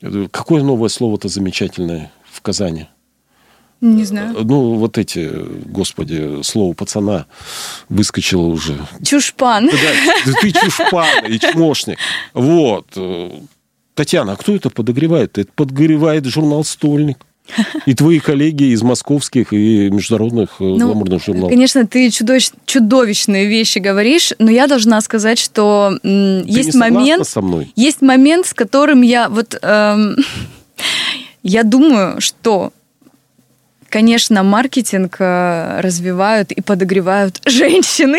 Э, 0.00 0.28
какое 0.30 0.62
новое 0.62 0.88
слово-то 0.88 1.28
замечательное 1.28 2.10
в 2.30 2.40
Казани? 2.40 2.86
Не 3.80 4.04
знаю. 4.04 4.34
Ну, 4.44 4.74
вот 4.74 4.98
эти, 4.98 5.30
господи, 5.66 6.42
слово 6.42 6.72
пацана 6.72 7.26
выскочило 7.88 8.46
уже. 8.46 8.76
Чушпан. 9.04 9.66
Да, 9.66 10.32
ты 10.40 10.52
чушпан 10.52 11.26
и 11.28 11.38
чмошник. 11.38 11.98
Вот. 12.34 12.86
Татьяна, 13.98 14.34
а 14.34 14.36
кто 14.36 14.54
это 14.54 14.70
подогревает? 14.70 15.38
Это 15.38 15.50
подогревает 15.56 16.24
журнал 16.24 16.62
«Стольник». 16.62 17.18
И 17.84 17.94
твои 17.94 18.20
коллеги 18.20 18.72
из 18.72 18.82
московских 18.82 19.52
и 19.52 19.90
международных 19.90 20.50
э, 20.60 20.64
ну, 20.64 20.86
гламурных 20.86 21.24
журналов. 21.24 21.50
Конечно, 21.50 21.84
ты 21.84 22.08
чудовищ, 22.10 22.50
чудовищные 22.64 23.46
вещи 23.46 23.80
говоришь, 23.80 24.32
но 24.38 24.52
я 24.52 24.68
должна 24.68 25.00
сказать, 25.00 25.40
что 25.40 25.98
м, 26.04 26.44
есть 26.44 26.76
момент, 26.76 27.26
со 27.26 27.40
мной? 27.40 27.72
есть 27.74 28.00
момент, 28.00 28.46
с 28.46 28.54
которым 28.54 29.02
я 29.02 29.28
вот 29.28 29.58
эм, 29.62 30.16
я 31.42 31.64
думаю, 31.64 32.20
что 32.20 32.72
Конечно, 33.88 34.42
маркетинг 34.42 35.16
э, 35.18 35.80
развивают 35.80 36.52
и 36.52 36.60
подогревают 36.60 37.40
женщины. 37.46 38.18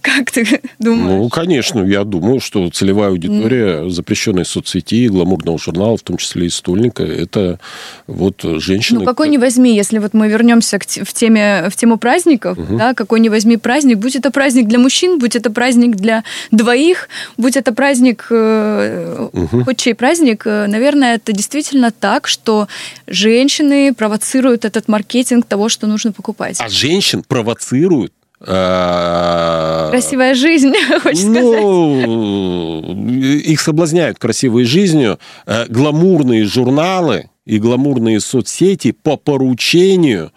Как 0.00 0.30
ты 0.30 0.60
думаешь? 0.78 1.22
Ну, 1.22 1.28
конечно, 1.28 1.84
я 1.84 2.04
думаю, 2.04 2.40
что 2.40 2.70
целевая 2.70 3.10
аудитория 3.10 3.88
запрещенной 3.88 4.44
соцсети, 4.44 5.08
гламурного 5.08 5.58
журнала, 5.58 5.96
в 5.96 6.02
том 6.02 6.18
числе 6.18 6.46
и 6.46 6.50
стольника, 6.50 7.02
это 7.02 7.58
вот 8.06 8.42
женщины... 8.42 9.00
Ну, 9.00 9.06
какой 9.06 9.28
не 9.28 9.38
возьми, 9.38 9.74
если 9.74 9.98
вот 9.98 10.14
мы 10.14 10.28
вернемся 10.28 10.78
в, 10.78 11.12
теме, 11.12 11.68
в 11.68 11.76
тему 11.76 11.98
праздников, 11.98 12.58
угу. 12.58 12.78
да, 12.78 12.94
какой 12.94 13.20
не 13.20 13.30
возьми 13.30 13.56
праздник, 13.56 13.98
будь 13.98 14.14
это 14.14 14.30
праздник 14.30 14.68
для 14.68 14.78
мужчин, 14.78 15.18
будь 15.18 15.34
это 15.34 15.50
праздник 15.50 15.96
для 15.96 16.22
двоих, 16.52 17.08
будь 17.36 17.56
это 17.56 17.72
праздник, 17.72 18.26
угу. 18.30 19.64
хоть 19.64 19.78
чей 19.78 19.94
праздник, 19.94 20.42
э, 20.46 20.66
наверное, 20.68 21.16
это 21.16 21.32
действительно 21.32 21.90
так, 21.90 22.28
что 22.28 22.68
женщины 23.08 23.92
провоцируют 23.94 24.27
этот 24.64 24.88
маркетинг 24.88 25.46
того, 25.46 25.68
что 25.68 25.86
нужно 25.86 26.12
покупать. 26.12 26.58
А 26.60 26.68
женщин 26.68 27.24
провоцируют 27.26 28.12
Э, 28.40 29.88
Красивая 29.90 30.34
жизнь, 30.34 30.72
хочешь 31.02 31.24
ну, 31.24 32.82
сказать? 32.82 33.46
Их 33.46 33.60
соблазняют 33.60 34.18
красивой 34.18 34.64
жизнью. 34.64 35.18
Э, 35.46 35.66
гламурные 35.68 36.44
журналы 36.44 37.30
и 37.46 37.58
гламурные 37.58 38.20
соцсети 38.20 38.92
по 38.92 39.16
поручению 39.16 40.30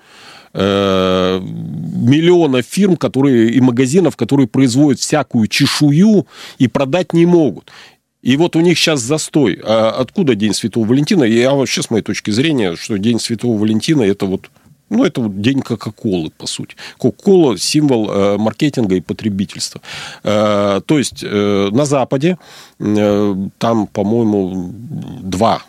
э, 0.53 1.39
миллиона 1.41 2.63
фирм 2.63 2.97
которые, 2.97 3.51
и 3.51 3.61
магазинов, 3.61 4.15
которые 4.15 4.47
производят 4.47 4.99
всякую 4.99 5.47
чешую 5.47 6.25
и 6.57 6.67
продать 6.67 7.13
не 7.13 7.27
могут. 7.27 7.71
И 8.21 8.37
вот 8.37 8.55
у 8.55 8.59
них 8.59 8.77
сейчас 8.77 9.01
застой. 9.01 9.59
А 9.63 9.91
откуда 9.91 10.35
День 10.35 10.53
Святого 10.53 10.85
Валентина? 10.85 11.23
Я 11.23 11.53
вообще, 11.53 11.81
с 11.81 11.89
моей 11.89 12.03
точки 12.03 12.31
зрения, 12.31 12.75
что 12.75 12.97
День 12.97 13.19
Святого 13.19 13.57
Валентина– 13.57 14.01
это 14.03 14.25
вот 14.25 14.49
ну, 14.91 15.05
это 15.05 15.21
вот 15.21 15.41
день 15.41 15.61
Кока-Колы, 15.61 16.31
по 16.37 16.45
сути. 16.45 16.75
Кока-Кола– 16.97 17.57
символ 17.57 18.11
э, 18.11 18.37
маркетинга 18.37 18.95
и 18.95 18.99
потребительства. 18.99 19.81
Э, 20.21 20.81
то 20.85 20.97
есть, 20.97 21.23
э, 21.23 21.69
на 21.71 21.85
Западе 21.85 22.37
там, 22.77 23.87
по-моему, 23.87 24.69
два 25.21 25.63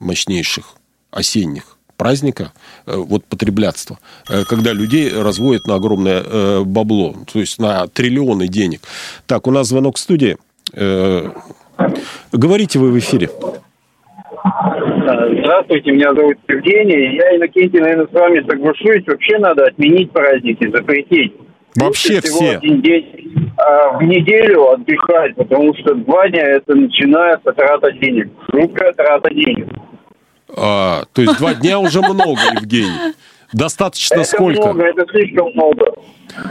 мощнейших 0.00 0.74
осенних 1.12 1.76
праздника 1.96 2.52
вот 2.86 3.24
потреблятства, 3.26 4.00
когда 4.48 4.72
людей 4.72 5.08
разводят 5.08 5.68
на 5.68 5.76
огромное 5.76 6.64
бабло, 6.64 7.14
то 7.32 7.38
есть 7.38 7.60
на 7.60 7.86
триллионы 7.86 8.48
денег. 8.48 8.80
Так, 9.26 9.46
у 9.46 9.52
нас 9.52 9.68
звонок 9.68 9.96
в 9.96 10.00
студии. 10.00 10.36
Говорите 12.32 12.78
вы 12.78 12.90
в 12.90 12.98
эфире. 12.98 13.30
Здравствуйте, 15.44 15.92
меня 15.92 16.14
зовут 16.14 16.36
Евгений. 16.48 17.16
Я, 17.16 17.36
Иннокентий, 17.36 17.80
наверное, 17.80 18.06
с 18.06 18.12
вами 18.12 18.44
соглашусь. 18.48 19.06
Вообще 19.06 19.38
надо 19.38 19.64
отменить 19.64 20.10
праздники, 20.10 20.70
запретить. 20.70 21.34
Вообще 21.76 22.20
все. 22.20 22.56
Один 22.56 22.80
день 22.80 23.52
а, 23.56 23.98
в 23.98 24.02
неделю 24.02 24.70
отдыхать, 24.70 25.34
потому 25.36 25.74
что 25.76 25.94
два 25.94 26.28
дня 26.28 26.42
это 26.42 26.74
начинается 26.74 27.52
трата 27.52 27.92
денег. 27.92 28.30
Жуткая 28.52 28.92
трата 28.92 29.30
денег. 29.30 29.68
А, 30.56 31.02
то 31.12 31.22
есть 31.22 31.38
два 31.38 31.54
дня 31.54 31.78
уже 31.78 32.00
много, 32.00 32.40
Евгений. 32.60 33.14
Достаточно 33.52 34.16
это 34.16 34.24
сколько? 34.24 34.62
Много, 34.62 34.84
это 34.84 35.04
слишком 35.10 35.52
много. 35.54 35.92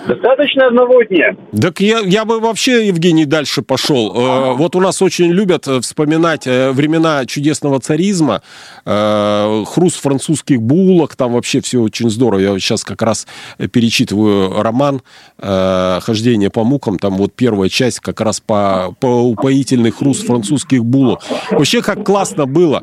Достаточно 0.07 0.67
одного 0.67 1.03
дня. 1.03 1.35
Так 1.59 1.79
я, 1.81 1.99
я 1.99 2.25
бы 2.25 2.39
вообще, 2.39 2.87
Евгений, 2.87 3.25
дальше 3.25 3.61
пошел. 3.61 4.13
Э, 4.15 4.53
вот 4.53 4.75
у 4.75 4.79
нас 4.79 5.01
очень 5.01 5.31
любят 5.31 5.67
э, 5.67 5.81
вспоминать 5.81 6.47
э, 6.47 6.71
времена 6.71 7.25
чудесного 7.25 7.79
царизма, 7.79 8.41
хруст 8.85 10.01
французских 10.01 10.61
булок, 10.61 11.15
там 11.15 11.33
вообще 11.33 11.61
все 11.61 11.79
очень 11.79 12.09
здорово. 12.09 12.39
Я 12.39 12.59
сейчас 12.59 12.83
как 12.83 13.01
раз 13.01 13.27
перечитываю 13.71 14.61
роман 14.61 15.01
«Хождение 15.39 16.49
по 16.49 16.63
мукам», 16.63 16.99
там 16.99 17.15
вот 17.15 17.33
первая 17.33 17.69
часть 17.69 17.99
как 17.99 18.19
раз 18.21 18.39
по, 18.39 18.93
по 18.99 19.07
упоительный 19.23 19.91
хруст 19.91 20.25
французских 20.25 20.83
булок. 20.83 21.21
Вообще 21.51 21.81
как 21.81 22.05
классно 22.05 22.45
было. 22.45 22.81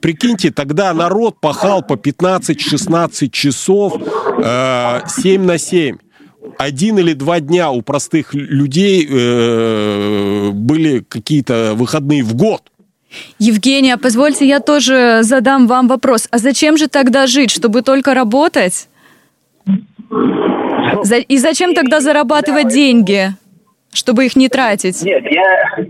Прикиньте, 0.00 0.50
тогда 0.50 0.92
народ 0.92 1.40
пахал 1.40 1.82
по 1.82 1.94
15-16 1.94 3.30
часов 3.30 3.94
7 3.94 5.42
на 5.42 5.58
7 5.58 5.96
один 6.58 6.98
или 6.98 7.12
два 7.12 7.40
дня 7.40 7.70
у 7.70 7.82
простых 7.82 8.34
людей 8.34 9.06
э, 9.10 10.50
были 10.52 11.00
какие-то 11.00 11.72
выходные 11.74 12.22
в 12.22 12.34
год. 12.34 12.62
Евгения, 13.38 13.96
позвольте, 13.96 14.46
я 14.46 14.60
тоже 14.60 15.20
задам 15.22 15.66
вам 15.66 15.88
вопрос. 15.88 16.28
А 16.30 16.38
зачем 16.38 16.76
же 16.76 16.88
тогда 16.88 17.26
жить, 17.26 17.50
чтобы 17.50 17.82
только 17.82 18.14
работать? 18.14 18.88
И 21.28 21.38
зачем 21.38 21.74
тогда 21.74 22.00
зарабатывать 22.00 22.68
деньги, 22.68 23.30
чтобы 23.92 24.26
их 24.26 24.36
не 24.36 24.48
тратить? 24.48 25.02
Нет, 25.02 25.24
я, 25.30 25.84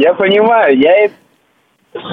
я 0.00 0.14
понимаю, 0.14 0.78
я 0.78 1.10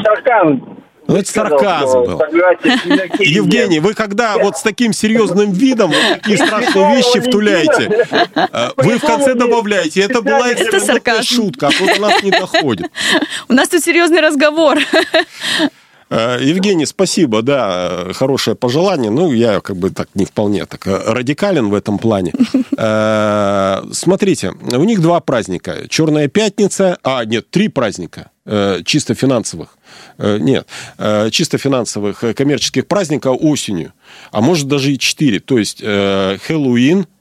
сарказм 0.04 0.77
ну, 1.12 1.17
это 1.17 1.32
сарказм 1.32 2.04
был. 2.04 2.21
Евгений, 3.19 3.80
вы 3.80 3.93
когда 3.93 4.38
вот 4.38 4.58
с 4.58 4.62
таким 4.62 4.93
серьезным 4.93 5.52
видом 5.52 5.91
вот 5.91 6.02
такие 6.21 6.38
страшные 6.38 6.95
вещи 6.95 7.19
втуляете, 7.19 8.08
э, 8.36 8.69
вы 8.78 8.97
в 8.97 9.02
конце 9.02 9.36
добавляете, 9.36 10.02
это 10.02 10.21
была 10.21 10.47
шутка, 11.24 11.67
а 11.67 11.71
тут 11.71 11.97
у 11.97 12.02
нас 12.02 12.24
не 12.24 12.32
доходит. 12.32 12.88
У 13.50 13.54
нас 13.54 13.67
тут 13.69 13.84
серьезный 13.84 14.21
разговор. 14.21 14.80
Э, 16.12 16.38
Евгений, 16.41 16.86
спасибо, 16.86 17.41
да, 17.41 18.13
хорошее 18.13 18.56
пожелание. 18.56 19.10
Ну, 19.10 19.32
я 19.32 19.62
как 19.62 19.78
бы 19.78 19.89
так 19.89 20.10
не 20.13 20.26
вполне 20.26 20.65
так 20.65 20.86
э, 20.86 21.02
радикален 21.08 21.69
в 21.69 21.74
этом 21.74 21.97
плане. 21.97 22.34
Смотрите, 23.93 24.52
у 24.52 24.84
них 24.84 25.02
два 25.02 25.19
праздника. 25.21 25.88
Черная 25.88 26.28
пятница, 26.28 26.97
а, 27.04 27.24
нет, 27.26 27.50
три 27.50 27.69
праздника 27.69 28.32
чисто 28.86 29.13
финансовых. 29.13 29.78
Э, 30.17 30.38
нет, 30.39 30.67
э, 30.97 31.30
чисто 31.32 31.58
финансовых 31.58 32.24
э, 32.24 32.34
коммерческих 32.34 32.88
праздника 32.88 33.30
осенью, 33.30 33.93
а 34.32 34.41
может 34.41 34.67
даже 34.67 34.91
и 34.91 35.00
четыре. 35.00 35.39
То 35.39 35.58
есть 35.58 35.82
Хэллоуин– 35.82 37.06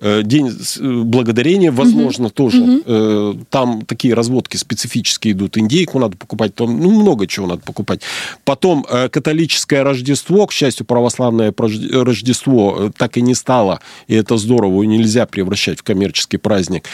день 0.00 0.48
э, 0.48 1.02
благодарения, 1.02 1.72
возможно, 1.72 2.26
угу. 2.26 2.34
тоже. 2.34 2.62
Угу. 2.62 3.44
Там 3.50 3.82
такие 3.82 4.14
разводки 4.14 4.56
специфические 4.56 5.32
идут. 5.32 5.58
Индейку 5.58 5.98
надо 5.98 6.16
покупать, 6.16 6.54
там 6.54 6.80
ну, 6.80 6.90
много 6.90 7.26
чего 7.26 7.46
надо 7.46 7.62
покупать. 7.62 8.02
Потом 8.44 8.84
католическое 8.84 9.82
Рождество, 9.82 10.46
к 10.46 10.52
счастью, 10.52 10.86
православное 10.86 11.52
Рождество 11.56 12.90
так 12.96 13.16
и 13.16 13.20
не 13.20 13.34
стало, 13.34 13.80
и 14.06 14.14
это 14.14 14.36
здорово, 14.36 14.82
нельзя 14.84 15.26
превращать 15.26 15.80
в 15.80 15.82
коммерческий 15.82 16.36
праздник. 16.36 16.84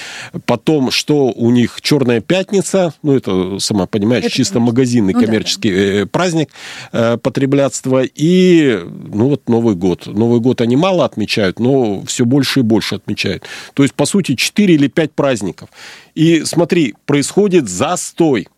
Потом, 0.47 0.91
что 0.91 1.27
у 1.27 1.51
них 1.51 1.81
Черная 1.83 2.21
пятница, 2.21 2.95
ну, 3.03 3.13
это, 3.17 3.59
сама 3.59 3.87
понимаешь, 3.87 4.25
это 4.25 4.35
чисто 4.35 4.61
магазинный 4.61 5.13
ну, 5.13 5.21
коммерческий 5.21 5.73
да, 5.73 6.01
да. 6.01 6.07
праздник 6.07 6.51
потреблятства, 6.91 8.03
и, 8.03 8.81
ну, 9.13 9.29
вот 9.29 9.49
Новый 9.49 9.75
год. 9.75 10.07
Новый 10.07 10.41
год 10.41 10.61
они 10.61 10.77
мало 10.77 11.05
отмечают, 11.05 11.59
но 11.61 12.03
все 12.07 12.25
больше 12.25 12.61
и 12.61 12.63
больше 12.63 12.94
отмечают. 12.95 13.45
То 13.75 13.83
есть, 13.83 13.95
по 13.95 14.07
сути, 14.07 14.35
4 14.35 14.75
или 14.75 14.89
5 14.89 15.13
праздников. 15.13 15.69
И 16.15 16.45
смотри, 16.45 16.95
происходит 17.07 17.69
застой 17.69 18.49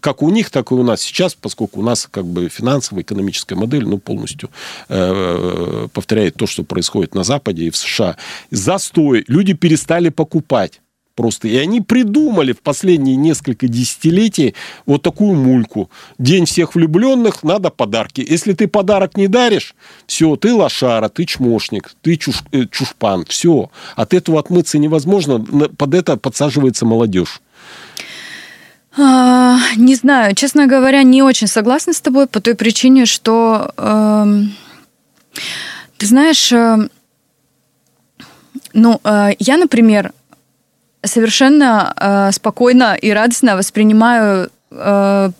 как 0.00 0.22
у 0.22 0.30
них, 0.30 0.50
так 0.50 0.70
и 0.70 0.74
у 0.74 0.82
нас 0.82 1.00
сейчас, 1.00 1.34
поскольку 1.34 1.80
у 1.80 1.82
нас 1.82 2.08
как 2.10 2.24
бы 2.24 2.48
финансовая, 2.48 3.02
экономическая 3.02 3.54
модель 3.54 3.86
ну, 3.86 3.98
полностью 3.98 4.50
э, 4.88 5.88
повторяет 5.92 6.34
то, 6.36 6.46
что 6.46 6.64
происходит 6.64 7.14
на 7.14 7.24
Западе 7.24 7.64
и 7.64 7.70
в 7.70 7.76
США. 7.76 8.16
Застой. 8.50 9.24
Люди 9.28 9.52
перестали 9.52 10.08
покупать. 10.08 10.81
Просто. 11.14 11.48
И 11.48 11.56
они 11.56 11.80
придумали 11.80 12.52
в 12.52 12.60
последние 12.60 13.16
несколько 13.16 13.68
десятилетий 13.68 14.54
вот 14.86 15.02
такую 15.02 15.34
мульку. 15.34 15.90
День 16.18 16.46
всех 16.46 16.74
влюбленных, 16.74 17.42
надо 17.42 17.70
подарки. 17.70 18.26
Если 18.26 18.54
ты 18.54 18.66
подарок 18.66 19.16
не 19.16 19.28
даришь, 19.28 19.74
все, 20.06 20.36
ты 20.36 20.54
лошара, 20.54 21.08
ты 21.08 21.26
чмошник, 21.26 21.92
ты 22.00 22.16
чуш, 22.16 22.42
э, 22.52 22.64
чушпан, 22.70 23.26
все. 23.28 23.70
От 23.94 24.14
этого 24.14 24.40
отмыться 24.40 24.78
невозможно, 24.78 25.38
под 25.76 25.94
это 25.94 26.16
подсаживается 26.16 26.86
молодежь. 26.86 27.42
А, 28.96 29.58
не 29.76 29.94
знаю, 29.94 30.34
честно 30.34 30.66
говоря, 30.66 31.02
не 31.02 31.22
очень 31.22 31.46
согласна 31.46 31.92
с 31.92 32.00
тобой 32.00 32.26
по 32.26 32.40
той 32.40 32.54
причине, 32.54 33.06
что 33.06 33.72
э, 33.76 34.26
ты 35.96 36.06
знаешь, 36.06 36.52
э, 36.52 36.88
ну, 38.74 39.00
э, 39.02 39.30
я, 39.38 39.56
например, 39.56 40.12
совершенно 41.04 41.92
э, 41.96 42.32
спокойно 42.32 42.94
и 42.94 43.10
радостно 43.10 43.56
воспринимаю 43.56 44.50
э, 44.70 45.30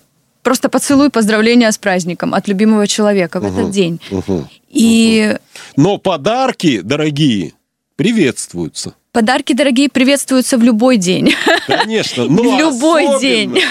просто 0.42 0.68
поцелуй 0.68 1.10
поздравления 1.10 1.70
с 1.70 1.78
праздником 1.78 2.34
от 2.34 2.48
любимого 2.48 2.86
человека 2.86 3.40
в 3.40 3.44
угу, 3.44 3.60
этот 3.60 3.70
день. 3.70 4.00
Угу, 4.10 4.48
и... 4.70 5.36
Но 5.76 5.98
подарки, 5.98 6.80
дорогие, 6.80 7.52
приветствуются. 7.96 8.94
Подарки, 9.12 9.52
дорогие, 9.52 9.90
приветствуются 9.90 10.56
в 10.56 10.62
любой 10.62 10.96
день. 10.96 11.34
Конечно, 11.66 12.24
но 12.28 12.42
в 12.42 12.58
любой 12.58 13.20
день. 13.20 13.60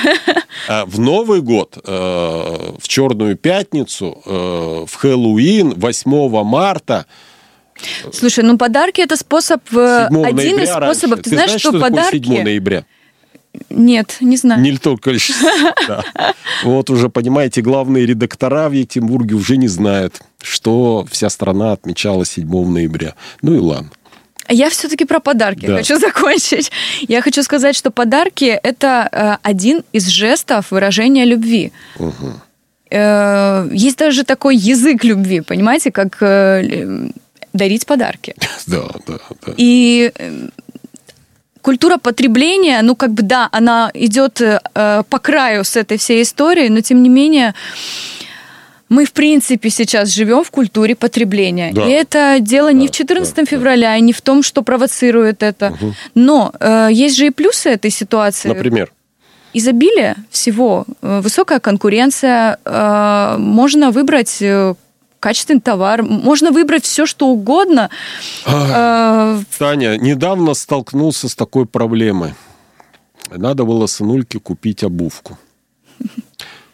А, 0.68 0.86
в 0.86 1.00
Новый 1.00 1.42
год, 1.42 1.78
э, 1.84 1.90
в 1.92 2.88
Черную 2.88 3.36
пятницу, 3.36 4.22
э, 4.24 4.86
в 4.88 4.94
Хэллоуин, 4.94 5.74
8 5.76 6.44
марта, 6.44 7.08
Слушай, 8.14 8.44
ну 8.44 8.58
подарки 8.58 9.02
это 9.02 9.16
способ, 9.18 9.62
один 9.72 10.22
ноября 10.36 10.64
из 10.64 10.70
способов. 10.70 11.18
Раньше. 11.18 11.24
Ты, 11.24 11.24
Ты 11.24 11.30
знаешь, 11.30 11.50
что, 11.52 11.60
что 11.60 11.80
подарки... 11.80 12.24
7 12.24 12.44
ноября? 12.44 12.86
Нет, 13.70 14.18
не 14.22 14.38
знаю. 14.38 14.62
Не 14.62 14.78
только 14.78 15.12
да. 15.88 16.04
Вот 16.64 16.90
уже, 16.90 17.10
понимаете, 17.10 17.62
главные 17.62 18.06
редактора 18.06 18.70
в 18.70 18.74
Екатеринбурге 18.74 19.36
уже 19.36 19.58
не 19.58 19.68
знают, 19.68 20.22
что 20.42 21.06
вся 21.10 21.30
страна 21.30 21.74
отмечала 21.74 22.26
7 22.26 22.48
ноября. 22.48 23.16
Ну 23.42 23.56
и 23.56 23.60
ладно. 23.60 23.92
Я 24.50 24.70
все-таки 24.70 25.06
про 25.06 25.20
подарки 25.20 25.66
да. 25.66 25.78
хочу 25.78 25.98
закончить. 26.00 26.72
Я 27.02 27.22
хочу 27.22 27.44
сказать, 27.44 27.76
что 27.76 27.92
подарки 27.92 28.46
это 28.46 29.10
э, 29.12 29.38
один 29.44 29.84
из 29.94 30.08
жестов 30.08 30.72
выражения 30.72 31.26
любви. 31.26 31.72
Угу. 31.98 32.34
Э, 32.92 33.70
есть 33.72 33.98
даже 33.98 34.24
такой 34.24 34.56
язык 34.56 35.04
любви, 35.04 35.42
понимаете, 35.42 35.92
как 35.92 36.18
э, 36.22 37.10
дарить 37.54 37.86
подарки. 37.86 38.36
Да, 38.68 38.88
да, 39.08 39.18
да. 39.46 39.54
И 39.58 40.12
э, 40.16 40.50
культура 41.62 41.98
потребления, 41.98 42.82
ну 42.82 42.96
как 42.96 43.12
бы 43.12 43.24
да, 43.24 43.50
она 43.52 43.92
идет 43.94 44.42
э, 44.42 44.60
по 45.10 45.20
краю 45.20 45.64
с 45.64 45.76
этой 45.76 45.98
всей 45.98 46.22
историей, 46.22 46.70
но 46.70 46.82
тем 46.82 47.04
не 47.04 47.10
менее 47.10 47.54
мы, 48.92 49.06
в 49.06 49.14
принципе, 49.14 49.70
сейчас 49.70 50.10
живем 50.10 50.44
в 50.44 50.52
культуре 50.52 50.96
потребления. 50.96 51.72
Да. 51.74 51.88
И 51.88 51.92
это 51.92 52.38
дело 52.42 52.72
да, 52.72 52.78
не 52.78 52.88
в 52.88 52.92
14 52.92 53.36
да, 53.36 53.46
февраля, 53.46 53.94
да. 53.94 54.00
не 54.00 54.12
в 54.12 54.22
том, 54.22 54.44
что 54.44 54.64
провоцирует 54.64 55.44
это. 55.44 55.68
Угу. 55.68 55.94
Но 56.16 56.52
э, 56.60 56.90
есть 56.92 57.16
же 57.16 57.28
и 57.28 57.30
плюсы 57.30 57.70
этой 57.70 57.90
ситуации. 57.90 58.50
Например? 58.50 58.92
Изобилие 59.54 60.16
всего, 60.30 60.86
э, 61.02 61.22
высокая 61.24 61.62
конкуренция, 61.62 62.58
э, 62.66 63.36
можно 63.38 63.92
выбрать 63.92 64.44
качественный 65.22 65.62
товар. 65.62 66.04
Можно 66.04 66.52
выбрать 66.52 66.84
все, 66.84 67.06
что 67.06 67.28
угодно. 67.28 67.90
А, 68.46 69.40
Таня, 69.58 69.98
недавно 69.98 70.54
столкнулся 70.54 71.30
с 71.30 71.36
такой 71.36 71.66
проблемой. 71.66 72.34
Надо 73.30 73.64
было 73.64 73.86
сынульке 73.86 74.40
купить 74.40 74.84
обувку. 74.84 75.38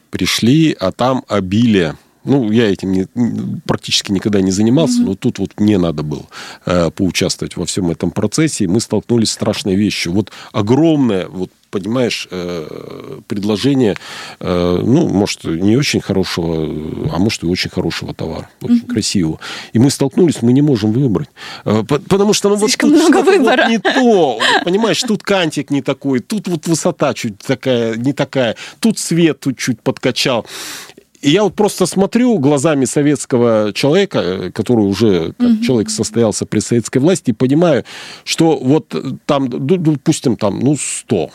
Пришли, 0.09 0.75
а 0.79 0.91
там 0.91 1.23
обилие 1.27 1.95
ну, 2.27 2.51
я 2.51 2.71
этим 2.71 2.91
не, 2.91 3.07
практически 3.65 4.11
никогда 4.11 4.41
не 4.41 4.51
занимался, 4.51 5.01
mm-hmm. 5.01 5.05
но 5.05 5.15
тут 5.15 5.39
вот 5.39 5.59
мне 5.59 5.77
надо 5.77 6.03
было 6.03 6.25
э, 6.65 6.91
поучаствовать 6.91 7.57
во 7.57 7.65
всем 7.65 7.89
этом 7.89 8.11
процессе, 8.11 8.65
и 8.65 8.67
мы 8.67 8.79
столкнулись 8.79 9.29
с 9.29 9.33
страшной 9.33 9.75
вещью. 9.75 10.13
Вот 10.13 10.31
огромное, 10.51 11.27
вот 11.27 11.49
понимаешь, 11.69 12.27
э, 12.31 13.19
предложение, 13.27 13.95
э, 14.39 14.81
ну, 14.83 15.07
может, 15.07 15.43
не 15.43 15.77
очень 15.77 16.01
хорошего, 16.01 16.65
а 17.13 17.19
может, 17.19 17.43
и 17.43 17.45
очень 17.45 17.69
хорошего 17.69 18.13
товара, 18.13 18.49
очень 18.61 18.77
mm-hmm. 18.77 18.87
красивого. 18.87 19.39
И 19.73 19.79
мы 19.79 19.89
столкнулись, 19.89 20.41
мы 20.41 20.53
не 20.53 20.61
можем 20.61 20.91
выбрать. 20.91 21.29
Э, 21.65 21.83
потому 21.83 22.33
что, 22.33 22.49
ну, 22.49 22.57
Слишком 22.57 22.89
вот 22.89 22.99
тут 22.99 23.09
много 23.09 23.25
выбора. 23.25 23.63
Вот 23.63 23.69
не 23.69 23.79
то. 23.79 24.39
Понимаешь, 24.63 25.01
тут 25.01 25.23
кантик 25.23 25.69
не 25.69 25.81
такой, 25.81 26.19
тут 26.19 26.47
вот 26.47 26.67
высота 26.67 27.13
чуть 27.13 27.39
такая, 27.39 27.95
не 27.95 28.13
такая, 28.13 28.55
тут 28.79 28.97
свет 28.97 29.39
тут 29.39 29.57
чуть 29.57 29.81
подкачал. 29.81 30.45
И 31.21 31.31
я 31.31 31.43
вот 31.43 31.55
просто 31.55 31.85
смотрю 31.85 32.37
глазами 32.37 32.85
советского 32.85 33.73
человека, 33.73 34.51
который 34.53 34.85
уже 34.85 35.33
как 35.33 35.49
угу. 35.49 35.63
человек 35.63 35.89
состоялся 35.89 36.45
при 36.45 36.59
советской 36.59 36.99
власти, 36.99 37.31
и 37.31 37.33
понимаю, 37.33 37.85
что 38.23 38.57
вот 38.57 38.93
там, 39.25 39.49
допустим, 39.49 40.35
там, 40.37 40.59
ну, 40.59 40.77
100 40.77 41.31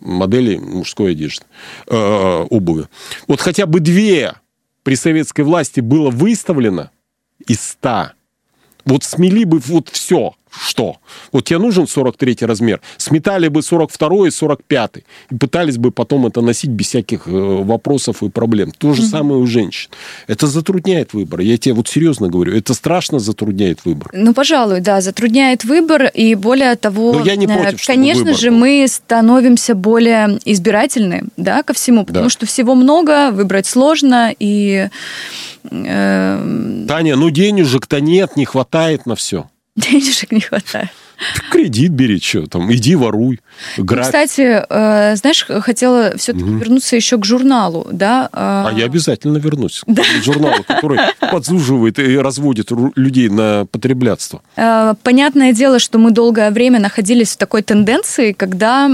моделей 0.00 0.58
мужской 0.58 1.12
одежды, 1.12 1.44
э, 1.86 2.46
обуви. 2.50 2.86
Вот 3.26 3.40
хотя 3.40 3.66
бы 3.66 3.80
две 3.80 4.34
при 4.82 4.94
советской 4.94 5.42
власти 5.42 5.80
было 5.80 6.10
выставлено 6.10 6.90
из 7.46 7.60
100. 7.60 8.12
Вот 8.84 9.04
смели 9.04 9.44
бы 9.44 9.58
вот 9.58 9.88
все 9.88 10.34
что? 10.50 10.96
Вот 11.32 11.44
тебе 11.44 11.58
нужен 11.58 11.86
43 11.86 12.38
размер, 12.40 12.80
сметали 12.96 13.48
бы 13.48 13.62
42 13.62 14.28
и 14.28 14.30
45 14.30 14.96
и 15.30 15.34
пытались 15.34 15.78
бы 15.78 15.90
потом 15.90 16.26
это 16.26 16.40
носить 16.40 16.70
без 16.70 16.86
всяких 16.86 17.26
э, 17.26 17.30
вопросов 17.30 18.22
и 18.22 18.28
проблем. 18.28 18.72
То 18.76 18.94
же 18.94 19.02
mm-hmm. 19.02 19.06
самое 19.06 19.40
у 19.40 19.46
женщин. 19.46 19.90
Это 20.26 20.46
затрудняет 20.46 21.12
выбор. 21.12 21.40
Я 21.40 21.58
тебе 21.58 21.74
вот 21.74 21.88
серьезно 21.88 22.28
говорю, 22.28 22.54
это 22.54 22.74
страшно 22.74 23.18
затрудняет 23.18 23.84
выбор. 23.84 24.10
Ну, 24.12 24.34
пожалуй, 24.34 24.80
да, 24.80 25.00
затрудняет 25.00 25.64
выбор, 25.64 26.04
и 26.06 26.34
более 26.34 26.76
того, 26.76 27.12
Но 27.12 27.24
я 27.24 27.36
не 27.36 27.46
против, 27.46 27.84
конечно 27.86 28.34
же, 28.34 28.50
был. 28.50 28.58
мы 28.58 28.86
становимся 28.88 29.74
более 29.74 30.38
избирательны, 30.44 31.24
да, 31.36 31.62
ко 31.62 31.72
всему, 31.72 32.04
потому 32.04 32.26
да. 32.26 32.30
что 32.30 32.46
всего 32.46 32.74
много, 32.74 33.30
выбрать 33.30 33.66
сложно, 33.66 34.34
и... 34.38 34.88
Э... 35.70 36.84
Таня, 36.88 37.16
ну 37.16 37.30
денежек-то 37.30 38.00
нет, 38.00 38.36
не 38.36 38.44
хватает 38.44 39.06
на 39.06 39.14
все. 39.14 39.46
Денежек 39.78 40.32
не 40.32 40.40
хватает. 40.40 40.90
Кредит 41.50 41.90
бери, 41.90 42.20
что 42.20 42.46
там, 42.46 42.72
иди 42.72 42.94
воруй. 42.94 43.40
Грабь. 43.76 44.04
Ну, 44.04 44.06
кстати, 44.06 44.64
э, 44.68 45.16
знаешь, 45.16 45.44
хотела 45.44 46.16
все-таки 46.16 46.44
угу. 46.44 46.58
вернуться 46.58 46.94
еще 46.94 47.18
к 47.18 47.24
журналу, 47.24 47.88
да? 47.90 48.28
А, 48.32 48.70
а 48.70 48.78
я 48.78 48.84
обязательно 48.84 49.38
вернусь 49.38 49.82
да. 49.86 50.02
к 50.02 50.22
журналу, 50.22 50.62
который 50.66 51.00
подзуживает 51.32 51.98
и 51.98 52.16
разводит 52.18 52.70
людей 52.94 53.28
на 53.28 53.66
потреблятство. 53.66 54.42
Э, 54.56 54.94
понятное 55.02 55.52
дело, 55.52 55.80
что 55.80 55.98
мы 55.98 56.12
долгое 56.12 56.52
время 56.52 56.78
находились 56.78 57.32
в 57.32 57.36
такой 57.36 57.62
тенденции, 57.62 58.32
когда 58.32 58.88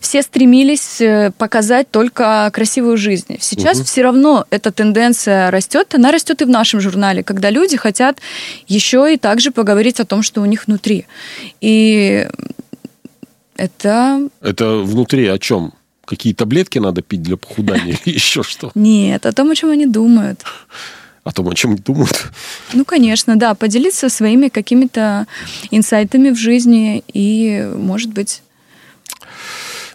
все 0.00 0.22
стремились 0.22 1.00
э, 1.00 1.32
показать 1.36 1.90
только 1.90 2.50
красивую 2.52 2.96
жизнь. 2.96 3.36
Сейчас 3.40 3.78
угу. 3.78 3.84
все 3.84 4.02
равно 4.02 4.44
эта 4.50 4.72
тенденция 4.72 5.50
растет, 5.50 5.94
она 5.94 6.12
растет 6.12 6.42
и 6.42 6.44
в 6.44 6.48
нашем 6.48 6.80
журнале, 6.80 7.22
когда 7.22 7.50
люди 7.50 7.76
хотят 7.76 8.18
еще 8.66 9.12
и 9.12 9.16
также 9.16 9.50
поговорить 9.50 10.00
о 10.00 10.04
том, 10.04 10.22
что 10.22 10.40
у 10.40 10.46
них 10.46 10.66
внутри. 10.66 11.06
И 11.60 12.26
это... 13.56 14.28
Это 14.40 14.76
внутри 14.78 15.26
о 15.26 15.38
чем? 15.38 15.72
Какие 16.04 16.34
таблетки 16.34 16.78
надо 16.78 17.02
пить 17.02 17.22
для 17.22 17.36
похудания 17.36 17.98
или 18.04 18.14
еще 18.14 18.42
что? 18.42 18.70
Нет, 18.74 19.26
о 19.26 19.32
том, 19.32 19.50
о 19.50 19.54
чем 19.56 19.70
они 19.70 19.86
думают 19.86 20.44
о 21.26 21.32
том, 21.32 21.48
о 21.48 21.54
чем 21.56 21.72
они 21.72 21.80
думают. 21.80 22.30
Ну, 22.72 22.84
конечно, 22.84 23.34
да, 23.34 23.54
поделиться 23.54 24.08
своими 24.08 24.46
какими-то 24.46 25.26
инсайтами 25.72 26.30
в 26.30 26.36
жизни 26.36 27.02
и, 27.12 27.68
может 27.76 28.12
быть, 28.12 28.42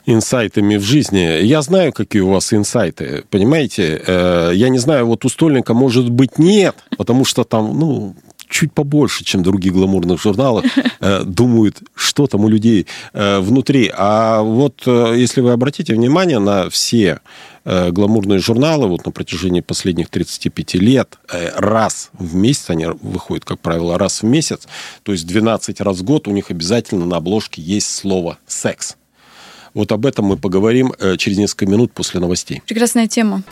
инсайтами 0.05 0.77
в 0.77 0.83
жизни. 0.83 1.43
Я 1.43 1.61
знаю, 1.61 1.93
какие 1.93 2.21
у 2.21 2.31
вас 2.31 2.53
инсайты, 2.53 3.23
понимаете? 3.29 4.01
Э, 4.05 4.51
я 4.53 4.69
не 4.69 4.79
знаю, 4.79 5.05
вот 5.05 5.25
у 5.25 5.29
Стольника, 5.29 5.73
может 5.73 6.09
быть, 6.09 6.37
нет, 6.39 6.75
потому 6.97 7.25
что 7.25 7.43
там, 7.43 7.77
ну, 7.79 8.15
чуть 8.49 8.73
побольше, 8.73 9.23
чем 9.23 9.43
другие 9.43 9.73
гламурных 9.73 10.21
журналах, 10.21 10.65
э, 10.99 11.23
думают, 11.25 11.81
что 11.95 12.27
там 12.27 12.45
у 12.45 12.49
людей 12.49 12.87
э, 13.13 13.39
внутри. 13.39 13.91
А 13.95 14.41
вот 14.41 14.81
если 14.85 15.41
вы 15.41 15.51
обратите 15.51 15.93
внимание 15.93 16.39
на 16.39 16.69
все 16.69 17.19
гламурные 17.63 18.39
журналы 18.39 18.87
вот 18.87 19.05
на 19.05 19.11
протяжении 19.11 19.61
последних 19.61 20.09
35 20.09 20.73
лет, 20.73 21.19
раз 21.55 22.09
в 22.13 22.33
месяц, 22.33 22.71
они 22.71 22.87
выходят, 22.87 23.45
как 23.45 23.59
правило, 23.59 23.99
раз 23.99 24.23
в 24.23 24.25
месяц, 24.25 24.67
то 25.03 25.11
есть 25.11 25.27
12 25.27 25.79
раз 25.79 25.99
в 25.99 26.03
год 26.03 26.27
у 26.27 26.31
них 26.31 26.49
обязательно 26.49 27.05
на 27.05 27.17
обложке 27.17 27.61
есть 27.61 27.95
слово 27.95 28.39
«секс». 28.47 28.97
Вот 29.73 29.91
об 29.91 30.05
этом 30.05 30.25
мы 30.25 30.37
поговорим 30.37 30.93
э, 30.99 31.17
через 31.17 31.37
несколько 31.37 31.65
минут 31.65 31.93
после 31.93 32.19
новостей. 32.19 32.61
Прекрасная 32.67 33.07
тема. 33.07 33.43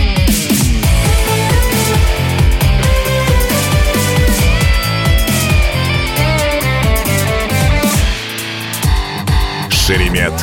Шеремет 9.69 10.33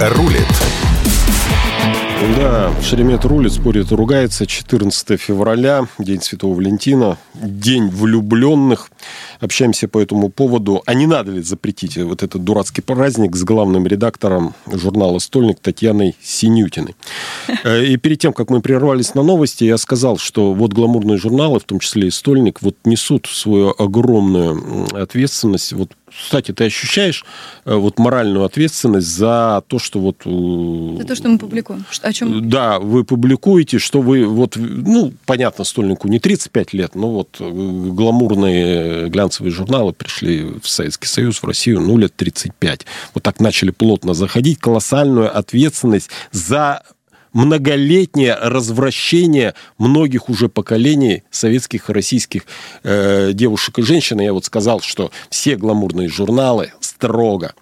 рулит. 0.00 0.69
Да, 2.20 2.70
Шеремет 2.82 3.24
рулит, 3.24 3.52
спорит 3.52 3.90
ругается. 3.92 4.46
14 4.46 5.18
февраля, 5.18 5.88
День 5.98 6.20
Святого 6.20 6.54
Валентина, 6.54 7.16
День 7.34 7.88
влюбленных. 7.88 8.90
Общаемся 9.40 9.88
по 9.88 9.98
этому 9.98 10.28
поводу. 10.28 10.82
А 10.84 10.92
не 10.92 11.06
надо 11.06 11.32
ли 11.32 11.40
запретить 11.40 11.96
вот 11.96 12.22
этот 12.22 12.44
дурацкий 12.44 12.82
праздник 12.82 13.36
с 13.36 13.42
главным 13.42 13.86
редактором 13.86 14.54
журнала 14.70 15.18
«Стольник» 15.18 15.60
Татьяной 15.60 16.14
Синютиной. 16.22 16.94
Э, 17.64 17.84
и 17.84 17.96
перед 17.96 18.18
тем, 18.18 18.34
как 18.34 18.50
мы 18.50 18.60
прервались 18.60 19.14
на 19.14 19.22
новости, 19.22 19.64
я 19.64 19.78
сказал, 19.78 20.18
что 20.18 20.52
вот 20.52 20.74
гламурные 20.74 21.16
журналы, 21.16 21.58
в 21.58 21.64
том 21.64 21.78
числе 21.78 22.08
и 22.08 22.10
«Стольник», 22.10 22.60
вот 22.60 22.76
несут 22.84 23.28
свою 23.28 23.74
огромную 23.78 24.86
ответственность 24.94 25.72
вот 25.72 25.92
кстати, 26.10 26.52
ты 26.52 26.64
ощущаешь 26.64 27.24
э, 27.64 27.74
вот 27.74 27.98
моральную 27.98 28.44
ответственность 28.44 29.06
за 29.06 29.62
то, 29.66 29.78
что 29.78 30.00
вот... 30.00 30.22
Э, 30.24 30.96
за 30.98 31.06
то, 31.06 31.14
что 31.14 31.28
мы 31.28 31.38
публикуем. 31.38 31.84
О 32.02 32.12
чем? 32.12 32.48
Да, 32.48 32.78
вы 32.78 33.04
публикуете, 33.04 33.78
что 33.78 34.00
вы 34.00 34.26
вот, 34.26 34.56
ну, 34.56 35.12
понятно, 35.26 35.64
стольнику 35.64 36.08
не 36.08 36.18
35 36.18 36.72
лет, 36.72 36.94
но 36.94 37.10
вот 37.10 37.36
э, 37.40 37.48
гламурные 37.50 39.08
глянцевые 39.08 39.52
журналы 39.52 39.92
пришли 39.92 40.44
в 40.62 40.68
Советский 40.68 41.06
Союз, 41.06 41.38
в 41.38 41.46
Россию, 41.46 41.80
ну, 41.80 41.96
лет 41.96 42.14
35. 42.16 42.86
Вот 43.14 43.22
так 43.22 43.40
начали 43.40 43.70
плотно 43.70 44.14
заходить. 44.14 44.58
Колоссальную 44.58 45.36
ответственность 45.36 46.10
за 46.32 46.82
многолетнее 47.32 48.34
развращение 48.34 49.54
многих 49.78 50.28
уже 50.28 50.48
поколений 50.48 51.22
советских 51.30 51.90
и 51.90 51.92
российских 51.92 52.42
э, 52.82 53.32
девушек 53.32 53.78
и 53.78 53.82
женщин. 53.82 54.20
Я 54.20 54.32
вот 54.32 54.44
сказал, 54.44 54.80
что 54.80 55.10
все 55.28 55.56
гламурные 55.56 56.08
журналы 56.08 56.72
строго 56.80 57.54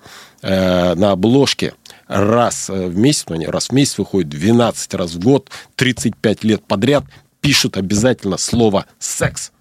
э, 0.42 0.94
на 0.94 1.12
обложке 1.12 1.74
раз 2.06 2.68
в 2.68 2.96
месяц, 2.96 3.26
ну, 3.28 3.34
они 3.36 3.46
раз 3.46 3.68
в 3.68 3.72
месяц 3.72 3.98
выходят, 3.98 4.28
12 4.30 4.94
раз 4.94 5.14
в 5.14 5.20
год, 5.20 5.50
35 5.76 6.44
лет 6.44 6.64
подряд, 6.64 7.04
пишут 7.40 7.76
обязательно 7.76 8.38
слово 8.38 8.86
«секс». 8.98 9.52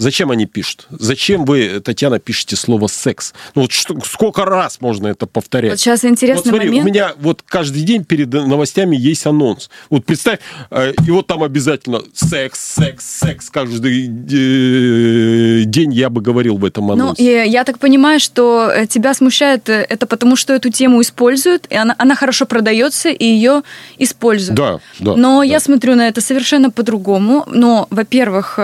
Зачем 0.00 0.30
они 0.30 0.46
пишут? 0.46 0.86
Зачем 0.90 1.44
вы, 1.44 1.78
Татьяна, 1.80 2.18
пишете 2.18 2.56
слово 2.56 2.86
«секс»? 2.86 3.34
Ну 3.54 3.62
вот 3.62 3.72
что, 3.72 3.98
сколько 4.02 4.46
раз 4.46 4.80
можно 4.80 5.08
это 5.08 5.26
повторять? 5.26 5.72
Вот 5.72 5.78
сейчас 5.78 6.06
интересный 6.06 6.42
вот 6.42 6.48
смотри, 6.48 6.68
момент. 6.68 6.86
у 6.86 6.88
меня 6.88 7.12
вот 7.18 7.42
каждый 7.46 7.82
день 7.82 8.06
перед 8.06 8.32
новостями 8.32 8.96
есть 8.96 9.26
анонс. 9.26 9.68
Вот 9.90 10.06
представь, 10.06 10.38
э, 10.70 10.94
и 11.06 11.10
вот 11.10 11.26
там 11.26 11.42
обязательно 11.42 12.00
секс, 12.14 12.76
секс, 12.76 13.04
секс. 13.04 13.50
Каждый 13.50 14.06
э, 14.06 15.64
день 15.64 15.92
я 15.92 16.08
бы 16.08 16.22
говорил 16.22 16.56
в 16.56 16.64
этом 16.64 16.86
ну, 16.86 16.92
анонсе. 16.94 17.22
Ну, 17.22 17.28
и 17.28 17.50
я 17.50 17.64
так 17.64 17.78
понимаю, 17.78 18.20
что 18.20 18.70
э, 18.74 18.86
тебя 18.86 19.12
смущает 19.12 19.68
это 19.68 20.06
потому, 20.06 20.34
что 20.34 20.54
эту 20.54 20.70
тему 20.70 21.02
используют, 21.02 21.66
и 21.68 21.74
она, 21.74 21.94
она 21.98 22.14
хорошо 22.14 22.46
продается, 22.46 23.10
и 23.10 23.24
ее 23.26 23.64
используют. 23.98 24.56
Да, 24.56 24.80
да. 24.98 25.14
Но 25.14 25.40
да. 25.40 25.44
я 25.44 25.60
смотрю 25.60 25.94
на 25.94 26.08
это 26.08 26.22
совершенно 26.22 26.70
по-другому. 26.70 27.44
Но, 27.52 27.86
во-первых, 27.90 28.54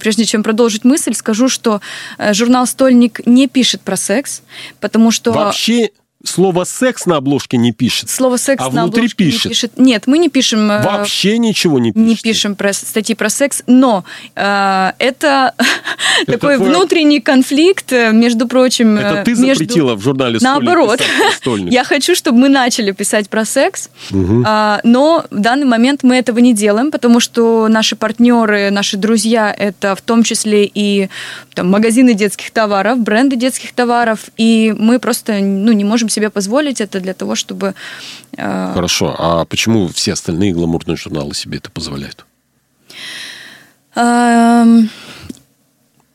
прежде 0.00 0.24
чем 0.24 0.42
продолжить 0.42 0.69
продолжить 0.70 0.84
мысль, 0.84 1.14
скажу, 1.14 1.48
что 1.48 1.80
э, 2.18 2.32
журнал 2.32 2.66
«Стольник» 2.66 3.26
не 3.26 3.48
пишет 3.48 3.80
про 3.80 3.96
секс, 3.96 4.42
потому 4.80 5.10
что... 5.10 5.32
Вообще 5.32 5.90
Слово 6.22 6.64
секс 6.64 7.06
на 7.06 7.16
обложке 7.16 7.56
не 7.56 7.72
пишет. 7.72 8.10
Слово 8.10 8.36
секс 8.36 8.62
а 8.62 8.70
на 8.70 8.82
внутри 8.82 9.02
обложке 9.02 9.16
пишет. 9.16 9.44
не 9.44 9.48
пишет. 9.50 9.72
Нет, 9.78 10.06
мы 10.06 10.18
не 10.18 10.28
пишем. 10.28 10.70
Э, 10.70 10.82
Вообще 10.82 11.38
ничего 11.38 11.78
не 11.78 11.92
пишем. 11.92 12.06
Не 12.06 12.16
пишем 12.16 12.54
про 12.56 12.74
статьи 12.74 13.14
про 13.14 13.30
секс, 13.30 13.62
но 13.66 14.04
э, 14.36 14.92
это, 14.98 15.54
это 16.26 16.32
такой 16.32 16.56
твой... 16.56 16.68
внутренний 16.68 17.20
конфликт, 17.20 17.90
э, 17.92 18.12
между 18.12 18.46
прочим. 18.46 18.98
Это 18.98 19.24
ты 19.24 19.34
между... 19.34 19.64
запретила 19.64 19.94
в 19.94 20.02
журнале 20.02 20.38
Наоборот. 20.42 21.00
Я 21.56 21.84
хочу, 21.84 22.14
чтобы 22.14 22.38
мы 22.38 22.48
начали 22.50 22.92
писать 22.92 23.30
про 23.30 23.46
секс, 23.46 23.88
угу. 24.10 24.44
э, 24.46 24.80
но 24.84 25.24
в 25.30 25.40
данный 25.40 25.66
момент 25.66 26.02
мы 26.02 26.16
этого 26.16 26.38
не 26.40 26.52
делаем, 26.52 26.90
потому 26.90 27.20
что 27.20 27.68
наши 27.68 27.96
партнеры, 27.96 28.70
наши 28.70 28.98
друзья, 28.98 29.54
это 29.56 29.96
в 29.96 30.02
том 30.02 30.22
числе 30.22 30.66
и 30.66 31.08
там, 31.54 31.70
магазины 31.70 32.12
детских 32.12 32.50
товаров, 32.50 32.98
бренды 32.98 33.36
детских 33.36 33.72
товаров, 33.72 34.26
и 34.36 34.74
мы 34.78 34.98
просто 34.98 35.38
ну, 35.40 35.72
не 35.72 35.84
можем 35.84 36.09
себе 36.10 36.30
позволить 36.30 36.80
это 36.80 37.00
для 37.00 37.14
того, 37.14 37.34
чтобы... 37.34 37.74
Э... 38.36 38.72
Хорошо, 38.74 39.14
а 39.18 39.44
почему 39.44 39.88
все 39.88 40.12
остальные 40.12 40.52
гламурные 40.52 40.96
журналы 40.96 41.34
себе 41.34 41.58
это 41.58 41.70
позволяют? 41.70 42.26
Эм... 43.94 44.90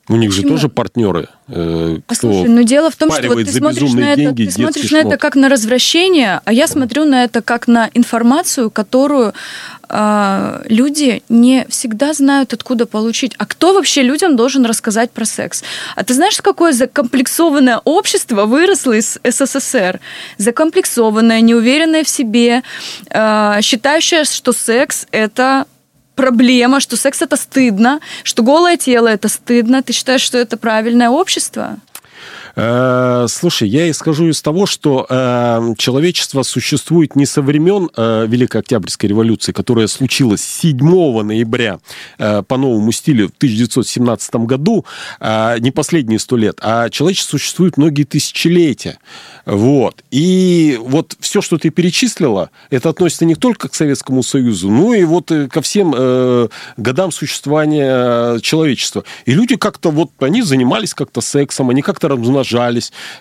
У 0.07 0.15
них 0.17 0.29
Почему? 0.29 0.49
же 0.49 0.53
тоже 0.55 0.69
партнеры. 0.69 1.27
Э, 1.47 1.95
кто 1.95 2.03
Послушай, 2.07 2.49
но 2.49 2.61
дело 2.61 2.91
в 2.91 2.95
том, 2.95 3.11
что 3.11 3.27
вот 3.27 3.43
ты 3.43 3.51
смотришь 3.51 3.93
на 3.93 4.13
это, 4.13 4.21
деньги, 4.21 4.45
ты 4.45 4.51
смотришь 4.51 4.91
на 4.91 4.97
это 4.97 5.17
как 5.17 5.35
на 5.35 5.49
развращение, 5.49 6.41
а 6.45 6.53
я 6.53 6.67
смотрю 6.67 7.05
на 7.05 7.23
это 7.23 7.41
как 7.41 7.67
на 7.67 7.89
информацию, 7.95 8.69
которую 8.69 9.33
э, 9.89 10.61
люди 10.69 11.23
не 11.27 11.65
всегда 11.69 12.13
знают, 12.13 12.53
откуда 12.53 12.85
получить. 12.85 13.33
А 13.39 13.47
кто 13.47 13.73
вообще 13.73 14.03
людям 14.03 14.35
должен 14.35 14.63
рассказать 14.65 15.09
про 15.09 15.25
секс? 15.25 15.63
А 15.95 16.03
ты 16.03 16.13
знаешь, 16.13 16.39
какое 16.39 16.71
закомплексованное 16.71 17.81
общество 17.83 18.45
выросло 18.45 18.93
из 18.93 19.17
СССР? 19.23 19.99
Закомплексованное, 20.37 21.41
неуверенное 21.41 22.03
в 22.03 22.09
себе, 22.09 22.61
э, 23.09 23.59
считающее, 23.61 24.23
что 24.23 24.53
секс 24.53 25.07
это 25.11 25.65
проблема, 26.15 26.79
что 26.79 26.97
секс 26.97 27.21
это 27.21 27.35
стыдно, 27.35 27.99
что 28.23 28.43
голое 28.43 28.77
тело 28.77 29.07
это 29.07 29.27
стыдно. 29.27 29.83
Ты 29.83 29.93
считаешь, 29.93 30.21
что 30.21 30.37
это 30.37 30.57
правильное 30.57 31.09
общество? 31.09 31.77
Э, 32.55 33.25
слушай, 33.29 33.67
я 33.67 33.89
исхожу 33.89 34.29
из 34.29 34.41
того, 34.41 34.65
что 34.65 35.05
э, 35.09 35.73
человечество 35.77 36.43
существует 36.43 37.15
не 37.15 37.25
со 37.25 37.41
времен 37.41 37.89
э, 37.95 38.25
Великой 38.27 38.61
Октябрьской 38.61 39.09
революции, 39.09 39.51
которая 39.51 39.87
случилась 39.87 40.41
7 40.41 40.77
ноября 41.23 41.79
по 42.17 42.57
новому 42.57 42.91
стилю 42.91 43.27
в 43.27 43.37
1917 43.37 44.35
году, 44.35 44.85
не 45.59 45.71
последние 45.71 46.19
сто 46.19 46.37
лет, 46.37 46.59
а 46.61 46.89
человечество 46.89 47.37
существует 47.37 47.77
многие 47.77 48.03
тысячелетия. 48.03 48.99
Вот. 49.45 50.03
И 50.11 50.79
вот 50.81 51.15
все, 51.19 51.41
что 51.41 51.57
ты 51.57 51.69
перечислила, 51.69 52.49
это 52.69 52.89
относится 52.89 53.25
не 53.25 53.35
только 53.35 53.69
к 53.69 53.75
Советскому 53.75 54.23
Союзу, 54.23 54.69
но 54.69 54.93
и 54.93 55.03
вот 55.03 55.31
ко 55.51 55.61
всем 55.61 55.91
годам 56.77 57.11
существования 57.11 58.39
человечества. 58.39 59.03
И 59.25 59.33
люди 59.33 59.55
как-то 59.55 59.91
вот, 59.91 60.11
они 60.19 60.41
занимались 60.41 60.93
как-то 60.93 61.21
сексом, 61.21 61.69
они 61.69 61.81
как-то 61.81 62.07
размножались, 62.07 62.44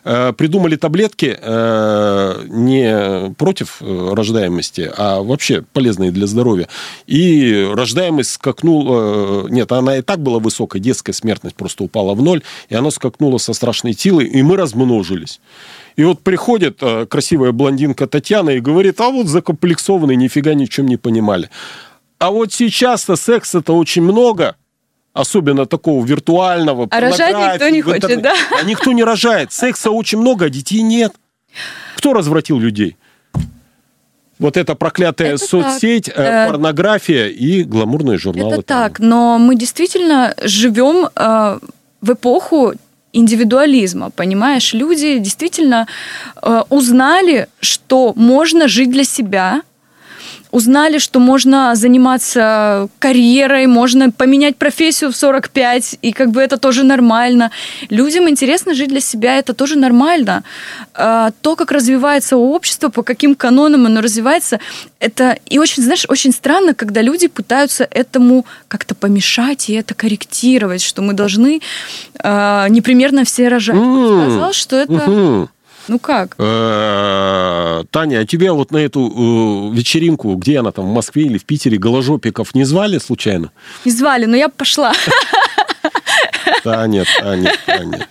э, 0.04 0.32
придумали 0.36 0.76
таблетки 0.76 1.36
э, 1.40 2.44
не 2.48 3.34
против 3.34 3.78
э, 3.80 4.10
рождаемости, 4.12 4.90
а 4.96 5.22
вообще 5.22 5.62
полезные 5.72 6.10
для 6.10 6.26
здоровья. 6.26 6.68
И 7.06 7.68
рождаемость 7.72 8.32
скакнула... 8.32 9.48
Нет, 9.48 9.72
она 9.72 9.98
и 9.98 10.02
так 10.02 10.20
была 10.20 10.38
высокая, 10.38 10.80
детская 10.80 11.12
смертность 11.12 11.56
просто 11.56 11.84
упала 11.84 12.14
в 12.14 12.22
ноль, 12.22 12.42
и 12.68 12.74
она 12.74 12.90
скакнула 12.90 13.38
со 13.38 13.52
страшной 13.52 13.94
силой, 13.94 14.26
и 14.26 14.42
мы 14.42 14.56
размножились. 14.56 15.40
И 15.96 16.04
вот 16.04 16.20
приходит 16.20 16.80
красивая 17.08 17.52
блондинка 17.52 18.06
Татьяна 18.06 18.50
и 18.50 18.60
говорит, 18.60 19.00
а 19.00 19.10
вот 19.10 19.28
закомплексованные 19.28 20.16
нифига 20.16 20.54
ни 20.54 20.64
в 20.66 20.68
чем 20.68 20.86
не 20.86 20.96
понимали. 20.96 21.50
А 22.18 22.30
вот 22.30 22.52
сейчас-то 22.52 23.16
секса-то 23.16 23.76
очень 23.76 24.02
много, 24.02 24.56
особенно 25.14 25.64
такого 25.64 26.04
виртуального. 26.04 26.88
А 26.90 27.00
рожать 27.00 27.34
никто 27.34 27.68
не 27.70 27.80
хочет, 27.80 28.20
да? 28.20 28.34
А 28.60 28.62
никто 28.64 28.92
не 28.92 29.02
рожает. 29.02 29.52
Секса 29.52 29.90
очень 29.90 30.18
много, 30.18 30.46
а 30.46 30.50
детей 30.50 30.82
нет. 30.82 31.14
Кто 31.96 32.12
развратил 32.12 32.58
людей? 32.58 32.96
Вот 34.40 34.56
эта 34.56 34.74
проклятая 34.74 35.34
это 35.34 35.46
соцсеть, 35.46 36.06
так. 36.06 36.18
Э, 36.18 36.50
порнография 36.50 37.28
и 37.28 37.62
гламурные 37.62 38.18
журналы. 38.18 38.54
Это 38.54 38.62
так, 38.62 38.98
но 38.98 39.38
мы 39.38 39.54
действительно 39.54 40.34
живем 40.42 41.08
э, 41.14 41.58
в 42.00 42.12
эпоху 42.12 42.74
индивидуализма, 43.12 44.10
понимаешь? 44.10 44.74
Люди 44.74 45.18
действительно 45.18 45.86
э, 46.42 46.62
узнали, 46.68 47.46
что 47.60 48.12
можно 48.16 48.66
жить 48.66 48.90
для 48.90 49.04
себя, 49.04 49.62
узнали, 50.54 50.98
что 50.98 51.18
можно 51.18 51.74
заниматься 51.74 52.88
карьерой, 53.00 53.66
можно 53.66 54.12
поменять 54.12 54.56
профессию 54.56 55.10
в 55.10 55.16
45, 55.16 55.98
и 56.00 56.12
как 56.12 56.30
бы 56.30 56.40
это 56.40 56.58
тоже 56.58 56.84
нормально. 56.84 57.50
Людям 57.90 58.28
интересно 58.28 58.72
жить 58.72 58.88
для 58.88 59.00
себя, 59.00 59.36
это 59.38 59.52
тоже 59.52 59.76
нормально. 59.76 60.44
А, 60.94 61.32
то, 61.42 61.56
как 61.56 61.72
развивается 61.72 62.36
общество, 62.36 62.88
по 62.88 63.02
каким 63.02 63.34
канонам 63.34 63.86
оно 63.86 64.00
развивается, 64.00 64.60
это 65.00 65.36
и 65.50 65.58
очень, 65.58 65.82
знаешь, 65.82 66.06
очень 66.08 66.32
странно, 66.32 66.72
когда 66.72 67.02
люди 67.02 67.26
пытаются 67.26 67.88
этому 67.90 68.46
как-то 68.68 68.94
помешать 68.94 69.68
и 69.68 69.72
это 69.72 69.94
корректировать, 69.94 70.82
что 70.82 71.02
мы 71.02 71.14
должны 71.14 71.60
э, 72.22 72.66
непримерно 72.68 73.24
все 73.24 73.48
рожать. 73.48 73.74
Mm. 73.74 74.30
Сказал, 74.30 74.52
что 74.52 74.76
это... 74.76 74.92
Mm-hmm. 74.92 75.48
Ну 75.88 75.98
как? 75.98 76.34
Э, 76.38 77.84
Таня, 77.90 78.20
а 78.20 78.26
тебя 78.26 78.52
вот 78.54 78.70
на 78.70 78.78
эту 78.78 79.70
э, 79.70 79.76
вечеринку, 79.76 80.34
где 80.36 80.58
она 80.60 80.72
там, 80.72 80.86
в 80.86 80.92
Москве 80.92 81.24
или 81.24 81.38
в 81.38 81.44
Питере, 81.44 81.76
голожопиков 81.78 82.54
не 82.54 82.64
звали 82.64 82.98
случайно? 82.98 83.50
Не 83.84 83.92
звали, 83.92 84.24
но 84.26 84.36
я 84.36 84.48
пошла. 84.48 84.92
Таня, 86.62 87.04
Таня, 87.20 87.52
Таня. 87.66 88.08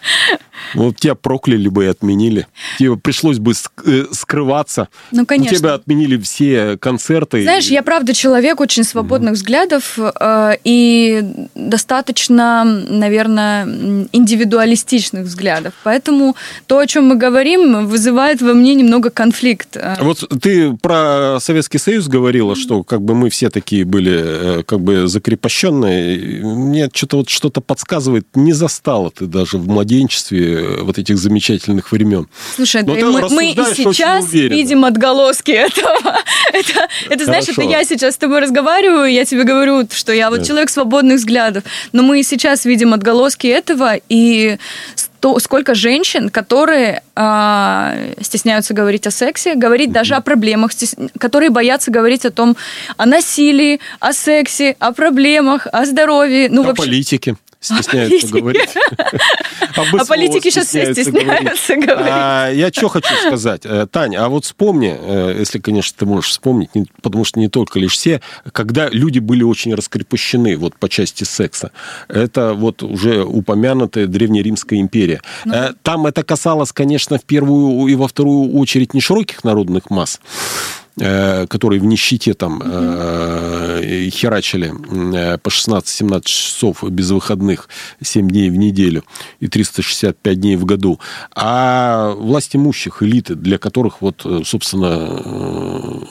Вот 0.74 0.98
тебя 0.98 1.16
прокляли 1.16 1.68
бы 1.68 1.86
и 1.86 1.88
отменили. 1.88 2.48
Тебе 2.78 2.98
пришлось 2.98 3.40
бы 3.40 3.54
э, 3.86 4.06
скрываться. 4.12 4.90
Ну, 5.12 5.26
конечно. 5.26 5.56
У 5.56 5.60
тебя 5.60 5.74
отменили 5.74 6.18
все 6.18 6.78
концерты. 6.78 7.44
Знаешь, 7.44 7.68
я 7.68 7.84
правда 7.84 8.14
человек 8.14 8.60
очень 8.60 8.84
свободных 8.84 9.34
mm 9.34 9.44
взглядов 9.44 9.98
э, 9.98 10.58
и 10.64 11.24
достаточно, 11.56 12.64
наверное, 12.64 13.66
индивидуалистичных 14.12 15.26
взглядов. 15.26 15.74
Поэтому 15.84 16.36
то, 16.68 16.80
о 16.80 16.88
чем 16.88 17.08
мы 17.08 17.16
говорим, 17.16 17.88
вызывает 17.88 18.42
во 18.42 18.54
мне 18.54 18.74
немного 18.76 19.10
конфликт. 19.10 19.78
Вот 20.00 20.24
ты 20.42 20.74
про 20.78 21.40
Советский 21.40 21.78
Союз 21.78 22.08
говорила, 22.08 22.56
что 22.56 22.84
как 22.84 23.02
бы 23.02 23.16
мы 23.16 23.30
все 23.30 23.50
такие 23.50 23.86
были 23.86 24.60
э, 24.60 24.64
как 24.64 24.80
бы 24.80 25.08
закрепощенные. 25.08 26.44
Мне 26.44 26.90
что-то 26.94 27.18
вот 27.18 27.30
что-то 27.30 27.62
подсказывает, 27.62 28.28
не 28.36 28.54
застала 28.54 29.12
ты 29.12 29.26
даже 29.26 29.58
в 29.58 29.68
младенчестве 29.68 30.62
вот 30.82 30.97
этих 30.97 31.17
замечательных 31.17 31.91
времен. 31.91 32.28
Слушай, 32.56 32.84
Но 32.84 32.93
мы, 32.93 33.30
мы 33.30 33.52
и 33.52 33.56
сейчас 33.56 34.32
видим 34.32 34.86
отголоски 34.86 35.52
этого. 35.67 36.17
это, 36.54 36.88
это 37.10 37.26
знаешь, 37.26 37.47
это 37.47 37.62
я 37.62 37.84
сейчас 37.84 38.15
с 38.15 38.17
тобой 38.17 38.39
разговариваю, 38.39 39.12
я 39.12 39.26
тебе 39.26 39.43
говорю, 39.43 39.88
что 39.91 40.13
я 40.13 40.30
вот 40.30 40.39
да. 40.39 40.45
человек 40.45 40.69
свободных 40.69 41.17
взглядов, 41.17 41.63
но 41.91 42.04
мы 42.04 42.19
и 42.19 42.23
сейчас 42.23 42.65
видим 42.65 42.93
отголоски 42.93 43.47
этого, 43.47 43.95
и 44.10 44.58
то, 45.23 45.39
сколько 45.39 45.73
женщин, 45.73 46.30
которые 46.30 47.02
э, 47.15 48.13
стесняются 48.19 48.73
говорить 48.73 49.08
о 49.08 49.12
сексе, 49.12 49.56
говорить 49.56 49.89
mm-hmm. 49.89 49.93
даже 49.93 50.15
о 50.15 50.21
проблемах, 50.21 50.73
стес... 50.73 50.95
которые 51.17 51.49
боятся 51.49 51.91
говорить 51.91 52.26
о 52.26 52.32
том, 52.32 52.58
о 52.97 53.06
насилии, 53.06 53.80
о 54.02 54.12
сексе, 54.12 54.76
о 54.80 54.91
проблемах, 54.91 55.65
о 55.71 55.86
здоровье. 55.86 56.49
Ну, 56.49 56.63
о 56.63 56.65
вообще... 56.65 56.84
политике 56.84 57.36
стесняются 57.82 58.28
говорить. 58.28 58.76
О 59.76 60.06
политике 60.06 60.52
сейчас 60.52 60.67
все 60.67 60.93
стесняются 60.93 61.76
говорить. 61.76 62.12
А, 62.12 62.49
я 62.49 62.69
что 62.69 62.89
хочу 62.89 63.13
сказать. 63.28 63.62
Э, 63.63 63.88
Таня, 63.89 64.26
а 64.26 64.30
вот 64.30 64.45
вспомни, 64.45 64.95
э, 64.97 65.36
если, 65.39 65.60
конечно, 65.60 65.95
ты 65.97 66.06
можешь 66.06 66.32
вспомнить, 66.32 66.69
потому 67.02 67.23
что 67.23 67.39
не 67.39 67.47
только 67.47 67.80
лишь 67.80 67.93
все, 67.93 68.21
когда 68.52 68.89
люди 68.89 69.19
были 69.19 69.43
очень 69.43 69.73
раскрепощены 69.73 70.58
вот 70.58 70.76
по 70.76 70.89
части 70.89 71.23
секса. 71.23 71.71
Это 72.08 72.54
вот 72.54 72.84
уже 72.84 73.23
упомянутая 73.23 74.08
Древнеримская 74.08 74.80
империя. 74.80 75.21
Ну. 75.45 75.54
Э, 75.54 75.73
там 75.82 76.06
это 76.06 76.23
касалось, 76.23 76.71
конечно, 76.71 77.17
в 77.17 77.23
первую 77.23 77.88
и 77.88 77.95
во 77.95 78.08
вторую 78.08 78.54
очередь 78.58 78.93
не 78.93 79.02
широких 79.02 79.43
народных 79.43 79.89
масс, 79.89 80.19
которые 80.95 81.82
в 81.82 81.86
нищете 81.86 82.34
там 82.34 82.62
э, 82.63 84.10
херачили 84.12 84.71
э, 84.71 85.38
по 85.39 85.49
16-17 85.49 86.21
часов 86.25 86.84
без 86.84 87.10
выходных 87.10 87.67
7 88.01 88.29
дней 88.29 88.49
в 88.49 88.58
неделю 88.58 89.03
и 89.39 89.47
365 89.47 90.39
дней 90.39 90.56
в 90.56 90.65
году, 90.65 90.99
а 91.36 92.12
власть 92.12 92.56
имущих, 92.56 93.01
элиты, 93.01 93.36
для 93.36 93.58
которых 93.58 94.01
вот, 94.01 94.25
собственно, 94.45 96.08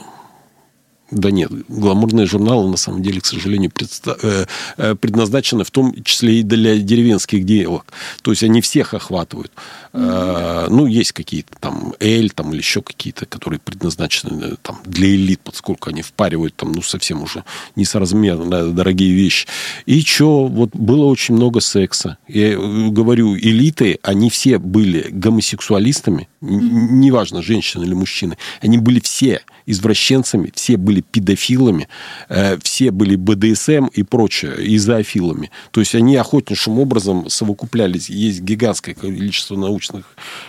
да 1.12 1.30
нет, 1.30 1.50
гламурные 1.68 2.26
журналы 2.26 2.70
на 2.70 2.78
самом 2.78 3.02
деле, 3.02 3.20
к 3.20 3.26
сожалению, 3.26 3.70
э, 4.06 4.46
э, 4.78 4.94
предназначены 4.94 5.62
в 5.62 5.70
том 5.70 6.02
числе 6.02 6.40
и 6.40 6.42
для 6.42 6.78
деревенских 6.78 7.44
девок. 7.44 7.92
То 8.22 8.30
есть 8.30 8.42
они 8.42 8.62
всех 8.62 8.94
охватывают. 8.94 9.52
Mm-hmm. 9.92 10.68
Ну, 10.70 10.86
есть 10.86 11.12
какие-то 11.12 11.54
там 11.60 11.94
Эль 12.00 12.30
там, 12.30 12.52
или 12.52 12.58
еще 12.58 12.80
какие-то, 12.80 13.26
которые 13.26 13.60
предназначены 13.60 14.56
там, 14.62 14.80
для 14.86 15.08
элит, 15.08 15.40
поскольку 15.44 15.90
они 15.90 16.00
впаривают 16.00 16.56
там, 16.56 16.72
ну, 16.72 16.80
совсем 16.80 17.22
уже 17.22 17.44
несоразмерно 17.76 18.72
дорогие 18.72 19.12
вещи. 19.12 19.46
И 19.84 20.00
что, 20.00 20.46
вот 20.46 20.70
было 20.72 21.04
очень 21.04 21.34
много 21.34 21.60
секса. 21.60 22.16
Я 22.26 22.56
говорю, 22.56 23.36
элиты, 23.36 23.98
они 24.02 24.30
все 24.30 24.58
были 24.58 25.08
гомосексуалистами, 25.10 26.28
mm-hmm. 26.40 26.48
неважно, 26.48 27.42
женщины 27.42 27.84
или 27.84 27.92
мужчины, 27.92 28.38
они 28.62 28.78
были 28.78 29.00
все 29.00 29.42
извращенцами, 29.66 30.50
все 30.54 30.76
были 30.76 31.00
педофилами, 31.00 31.88
э, 32.28 32.58
все 32.62 32.90
были 32.90 33.16
БДСМ 33.16 33.86
и 33.92 34.02
прочее, 34.02 34.54
и. 34.58 35.50
То 35.70 35.80
есть 35.80 35.94
они 35.94 36.16
охотнейшим 36.16 36.78
образом 36.78 37.28
совокуплялись. 37.28 38.10
Есть 38.10 38.40
гигантское 38.40 38.94
количество 38.94 39.56
научных 39.56 40.04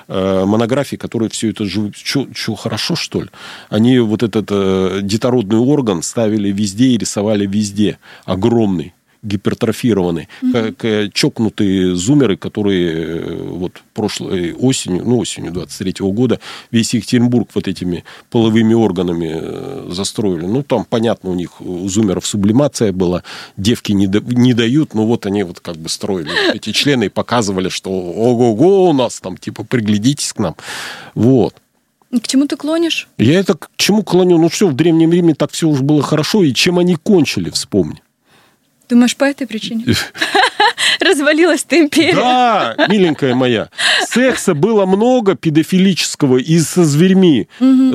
э, 0.08 0.46
монографий, 0.46 0.98
которые 0.98 1.30
все 1.30 1.50
это 1.50 1.66
живут. 1.66 1.96
Что, 1.96 2.28
хорошо, 2.56 2.96
что 2.96 3.22
ли? 3.22 3.30
Они 3.70 4.00
вот 4.00 4.24
этот 4.24 4.48
э, 4.50 5.00
детородный 5.04 5.60
орган 5.60 6.02
ставили 6.04 6.52
везде 6.52 6.88
и 6.88 6.98
рисовали 6.98 7.46
везде. 7.46 7.98
Огромный 8.26 8.94
гипертрофированный, 9.24 10.28
mm-hmm. 10.42 10.74
как 10.74 11.14
чокнутые 11.14 11.96
зумеры, 11.96 12.38
которые 12.38 12.94
э, 12.94 13.36
вот 13.36 13.82
прошлой 13.94 14.54
осенью, 14.54 15.04
ну, 15.06 15.18
осенью 15.18 15.52
23 15.52 15.96
года 16.12 16.40
весь 16.72 16.94
Екатеринбург 16.94 17.50
вот 17.54 17.68
этими 17.68 18.04
половыми 18.30 18.74
органами 18.74 19.32
э, 19.34 19.88
застроили. 19.90 20.46
Ну, 20.46 20.64
там, 20.64 20.86
понятно, 20.86 21.30
у 21.30 21.36
них 21.36 21.62
у 21.62 21.88
зумеров 21.88 22.28
сублимация 22.28 22.92
была, 22.92 23.24
девки 23.58 23.94
не, 23.94 24.08
да, 24.08 24.20
не 24.20 24.54
дают, 24.54 24.94
но 24.94 25.06
вот 25.06 25.26
они 25.26 25.44
вот 25.44 25.60
как 25.60 25.78
бы 25.78 25.90
строили 25.90 26.30
вот 26.30 26.56
эти 26.56 26.72
члены 26.72 27.06
и 27.06 27.10
показывали, 27.10 27.70
что 27.70 27.90
ого-го 27.92 28.90
у 28.90 28.94
нас 28.94 29.20
там, 29.20 29.38
типа, 29.38 29.64
приглядитесь 29.64 30.34
к 30.34 30.40
нам. 30.40 30.56
Вот. 31.16 31.56
К 32.22 32.28
чему 32.28 32.46
ты 32.46 32.58
клонишь? 32.58 33.08
Я 33.18 33.40
это 33.40 33.56
к 33.56 33.70
чему 33.76 34.04
клоню? 34.04 34.38
Ну, 34.38 34.48
все, 34.50 34.68
в 34.68 34.76
Древнем 34.76 35.12
Риме 35.12 35.34
так 35.34 35.52
все 35.52 35.68
уж 35.68 35.82
было 35.82 36.02
хорошо, 36.04 36.44
и 36.44 36.54
чем 36.54 36.78
они 36.78 36.96
кончили, 36.96 37.50
вспомни. 37.50 38.02
Думаешь, 38.90 39.16
по 39.16 39.26
этой 39.26 39.48
причине? 39.48 39.86
Развалилась 41.00 41.64
ты 41.64 41.80
империя. 41.80 42.16
Да, 42.16 42.76
миленькая 42.90 43.36
моя. 43.36 43.70
Секса 44.08 44.54
было 44.54 44.86
много 44.86 45.36
педофилического 45.36 46.38
и 46.38 46.60
со 46.60 46.84
зверьми, 46.84 47.48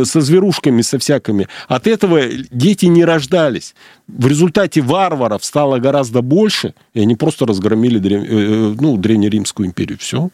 со 0.04 0.20
зверушками, 0.20 0.82
со 0.82 0.98
всякими. 0.98 1.48
От 1.68 1.86
этого 1.86 2.22
дети 2.50 2.86
не 2.86 3.04
рождались. 3.04 3.74
В 4.06 4.26
результате 4.26 4.80
варваров 4.80 5.44
стало 5.44 5.78
гораздо 5.78 6.22
больше, 6.22 6.74
и 6.94 7.00
они 7.00 7.14
просто 7.14 7.46
разгромили 7.46 7.98
древ... 7.98 8.22
Э, 8.22 8.26
э, 8.26 8.74
ну, 8.80 8.96
Древнеримскую 8.96 9.68
империю. 9.68 9.98
Все. 9.98 10.30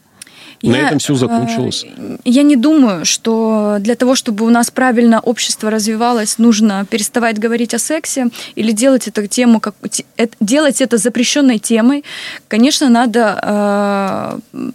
На 0.61 0.75
я, 0.75 0.87
этом 0.87 0.99
все 0.99 1.15
закончилось. 1.15 1.85
Э, 1.97 2.17
я 2.23 2.43
не 2.43 2.55
думаю, 2.55 3.05
что 3.05 3.77
для 3.79 3.95
того, 3.95 4.15
чтобы 4.15 4.45
у 4.45 4.49
нас 4.49 4.71
правильно 4.71 5.19
общество 5.19 5.69
развивалось, 5.69 6.37
нужно 6.37 6.85
переставать 6.89 7.39
говорить 7.39 7.73
о 7.73 7.79
сексе 7.79 8.27
или 8.55 8.71
делать 8.71 9.07
эту 9.07 9.27
тему 9.27 9.59
как 9.59 9.75
делать 10.39 10.81
это 10.81 10.97
запрещенной 10.97 11.59
темой. 11.59 12.03
Конечно, 12.47 12.89
надо 12.89 14.39
э, 14.53 14.71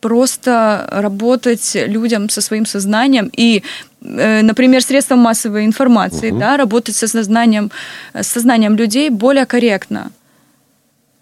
просто 0.00 0.88
работать 0.90 1.74
людям 1.74 2.28
со 2.28 2.40
своим 2.40 2.66
сознанием 2.66 3.30
и 3.32 3.62
э, 4.02 4.42
например, 4.42 4.82
средством 4.82 5.20
массовой 5.20 5.64
информации, 5.64 6.30
угу. 6.30 6.40
да, 6.40 6.56
работать 6.56 6.96
со 6.96 7.06
сознанием, 7.06 7.70
с 8.14 8.26
сознанием 8.26 8.76
людей 8.76 9.10
более 9.10 9.46
корректно. 9.46 10.10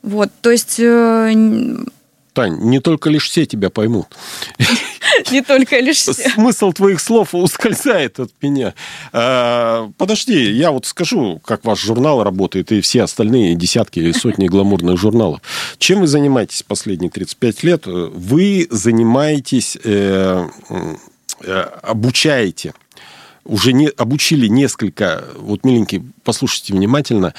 Вот, 0.02 0.30
то 0.40 0.50
есть 0.50 0.80
Тань, 2.40 2.56
не 2.58 2.80
только 2.80 3.10
лишь 3.10 3.28
все 3.28 3.44
тебя 3.44 3.68
поймут. 3.68 4.06
Не 5.30 5.42
только 5.42 5.78
лишь 5.80 5.98
все. 5.98 6.14
Смысл 6.14 6.72
твоих 6.72 7.00
слов 7.00 7.34
ускользает 7.34 8.18
от 8.18 8.30
меня. 8.40 8.72
А, 9.12 9.90
подожди, 9.98 10.50
я 10.50 10.70
вот 10.70 10.86
скажу, 10.86 11.38
как 11.44 11.64
ваш 11.66 11.80
журнал 11.80 12.22
работает 12.22 12.72
и 12.72 12.80
все 12.80 13.02
остальные 13.02 13.56
десятки 13.56 13.98
или 13.98 14.12
сотни 14.12 14.48
гламурных 14.48 14.98
журналов. 14.98 15.40
Чем 15.76 16.00
вы 16.00 16.06
занимаетесь 16.06 16.62
последние 16.62 17.10
35 17.10 17.62
лет? 17.64 17.82
Вы 17.84 18.66
занимаетесь, 18.70 19.76
э, 19.84 20.48
э, 21.42 21.60
обучаете 21.82 22.72
уже 23.44 23.72
не, 23.72 23.88
обучили 23.88 24.46
несколько, 24.46 25.24
вот, 25.36 25.64
миленькие, 25.64 26.04
послушайте 26.24 26.72
внимательно, 26.72 27.34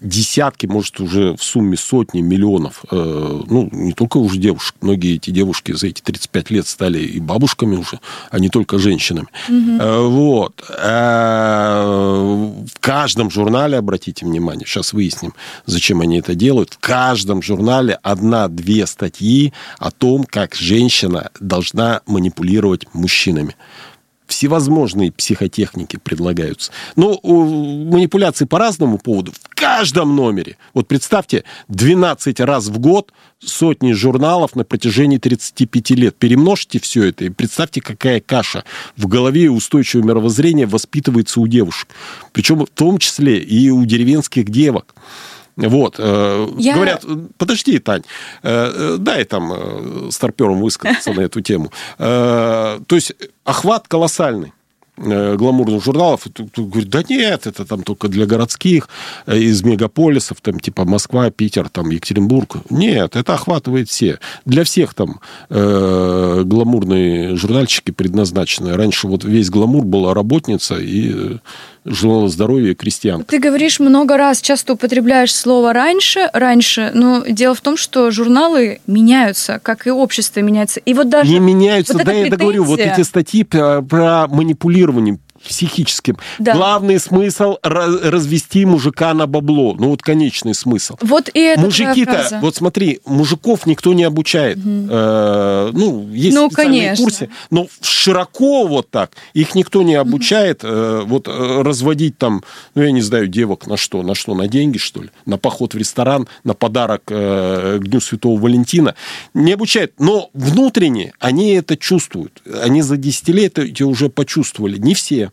десятки, 0.00 0.66
может, 0.66 1.00
уже 1.00 1.36
в 1.36 1.42
сумме 1.42 1.76
сотни 1.76 2.20
миллионов, 2.20 2.84
э, 2.90 3.42
ну, 3.46 3.68
не 3.72 3.92
только 3.92 4.18
уже 4.18 4.38
девушек, 4.38 4.76
многие 4.80 5.16
эти 5.16 5.30
девушки 5.30 5.72
за 5.72 5.88
эти 5.88 6.00
35 6.00 6.50
лет 6.50 6.66
стали 6.66 6.98
и 6.98 7.20
бабушками 7.20 7.76
уже, 7.76 8.00
а 8.30 8.38
не 8.38 8.48
только 8.48 8.78
женщинами. 8.78 9.28
Угу. 9.48 10.10
Вот. 10.10 10.62
Э, 10.78 11.82
в 12.74 12.80
каждом 12.80 13.30
журнале, 13.30 13.78
обратите 13.78 14.26
внимание, 14.26 14.66
сейчас 14.66 14.92
выясним, 14.92 15.34
зачем 15.66 16.00
они 16.00 16.18
это 16.18 16.34
делают, 16.34 16.74
в 16.74 16.78
каждом 16.78 17.42
журнале 17.42 17.98
одна-две 18.02 18.86
статьи 18.86 19.52
о 19.78 19.90
том, 19.90 20.24
как 20.24 20.54
женщина 20.54 21.30
должна 21.40 22.00
манипулировать 22.06 22.86
мужчинами 22.92 23.56
всевозможные 24.26 25.12
психотехники 25.12 25.96
предлагаются. 25.96 26.72
Но 26.96 27.18
манипуляции 27.22 28.44
по 28.44 28.58
разному 28.58 28.98
поводу 28.98 29.32
в 29.32 29.48
каждом 29.48 30.16
номере. 30.16 30.56
Вот 30.74 30.88
представьте, 30.88 31.44
12 31.68 32.40
раз 32.40 32.66
в 32.68 32.78
год 32.78 33.12
сотни 33.38 33.92
журналов 33.92 34.56
на 34.56 34.64
протяжении 34.64 35.18
35 35.18 35.90
лет. 35.90 36.16
Перемножьте 36.16 36.80
все 36.80 37.04
это 37.04 37.24
и 37.24 37.30
представьте, 37.30 37.80
какая 37.80 38.20
каша 38.20 38.64
в 38.96 39.06
голове 39.06 39.44
и 39.44 39.48
устойчивое 39.48 40.04
мировоззрение 40.04 40.66
воспитывается 40.66 41.40
у 41.40 41.46
девушек. 41.46 41.88
Причем 42.32 42.64
в 42.64 42.70
том 42.70 42.98
числе 42.98 43.38
и 43.38 43.70
у 43.70 43.84
деревенских 43.84 44.50
девок. 44.50 44.94
Вот. 45.56 45.96
Э, 45.98 46.48
Я... 46.58 46.74
Говорят, 46.74 47.04
подожди, 47.38 47.78
Тань, 47.78 48.02
э, 48.42 48.72
э, 48.74 48.96
дай 48.98 49.24
там 49.24 50.10
старперам 50.10 50.60
высказаться 50.60 51.12
на 51.12 51.22
эту 51.22 51.40
тему. 51.40 51.72
То 51.98 52.78
есть 52.90 53.12
охват 53.46 53.88
колоссальный 53.88 54.52
гламурных 54.98 55.84
журналов, 55.84 56.26
говорит, 56.56 56.88
да 56.88 57.02
нет, 57.06 57.46
это 57.46 57.66
там 57.66 57.82
только 57.82 58.08
для 58.08 58.24
городских, 58.24 58.88
из 59.26 59.62
мегаполисов, 59.62 60.40
там 60.40 60.58
типа 60.58 60.84
Москва, 60.84 61.30
Питер, 61.30 61.68
там 61.68 61.90
Екатеринбург. 61.90 62.56
Нет, 62.70 63.14
это 63.14 63.34
охватывает 63.34 63.90
все. 63.90 64.18
Для 64.46 64.64
всех 64.64 64.94
там 64.94 65.20
э, 65.50 66.42
гламурные 66.46 67.36
журнальчики 67.36 67.90
предназначены. 67.90 68.74
Раньше 68.74 69.06
вот 69.06 69.24
весь 69.24 69.50
гламур 69.50 69.84
была 69.84 70.14
работница 70.14 70.78
и 70.78 71.38
журнала 71.86 72.28
здоровья 72.28 72.74
крестьян. 72.74 73.24
Ты 73.24 73.38
говоришь 73.38 73.80
много 73.80 74.16
раз, 74.16 74.40
часто 74.40 74.74
употребляешь 74.74 75.34
слово 75.34 75.72
раньше, 75.72 76.28
раньше, 76.32 76.90
но 76.94 77.24
дело 77.26 77.54
в 77.54 77.60
том, 77.60 77.76
что 77.76 78.10
журналы 78.10 78.80
меняются, 78.86 79.60
как 79.62 79.86
и 79.86 79.90
общество 79.90 80.40
меняется. 80.40 80.80
И 80.80 80.94
вот 80.94 81.08
даже 81.08 81.30
не 81.30 81.38
меняются, 81.38 81.94
вот 81.94 82.04
да, 82.04 82.12
я 82.12 82.30
договорю, 82.30 82.64
вот 82.64 82.80
эти 82.80 83.02
статьи 83.02 83.44
про 83.44 84.26
манипулирование 84.28 85.18
психическим. 85.44 86.18
Да. 86.38 86.54
Главный 86.54 86.98
смысл 87.00 87.56
развести 87.62 88.64
мужика 88.64 89.14
на 89.14 89.26
бабло. 89.26 89.74
Ну 89.78 89.90
вот 89.90 90.02
конечный 90.02 90.54
смысл. 90.54 90.96
Вот 91.00 91.28
и 91.32 91.40
это 91.40 91.60
Мужики-то, 91.60 92.38
вот 92.40 92.56
смотри, 92.56 93.00
мужиков 93.04 93.66
никто 93.66 93.92
не 93.92 94.04
обучает. 94.04 94.58
Угу. 94.58 94.88
Э, 94.90 95.70
ну, 95.72 96.08
есть 96.12 96.36
ну, 96.36 96.48
специальные 96.48 96.80
конечно. 96.80 97.04
курсы, 97.04 97.28
но 97.50 97.66
широко 97.80 98.66
вот 98.66 98.90
так 98.90 99.12
их 99.34 99.54
никто 99.54 99.82
не 99.82 99.94
обучает. 99.94 100.64
Угу. 100.64 100.72
Э, 100.72 101.02
вот 101.06 101.28
э, 101.28 101.62
разводить 101.62 102.18
там, 102.18 102.42
ну 102.74 102.82
я 102.82 102.90
не 102.90 103.02
знаю, 103.02 103.28
девок 103.28 103.66
на 103.66 103.76
что? 103.76 104.02
На 104.02 104.14
что? 104.14 104.34
На 104.34 104.48
деньги, 104.48 104.78
что 104.78 105.02
ли? 105.02 105.10
На 105.24 105.38
поход 105.38 105.74
в 105.74 105.78
ресторан, 105.78 106.28
на 106.44 106.54
подарок 106.54 107.02
э, 107.08 107.78
к 107.80 107.86
Дню 107.86 108.00
Святого 108.00 108.40
Валентина. 108.40 108.94
Не 109.34 109.52
обучает. 109.52 109.94
Но 109.98 110.30
внутренне 110.34 111.12
они 111.18 111.52
это 111.52 111.76
чувствуют. 111.76 112.42
Они 112.62 112.82
за 112.82 112.96
десятилетия 112.96 113.84
уже 113.84 114.08
почувствовали. 114.08 114.78
Не 114.78 114.94
все. 114.94 115.25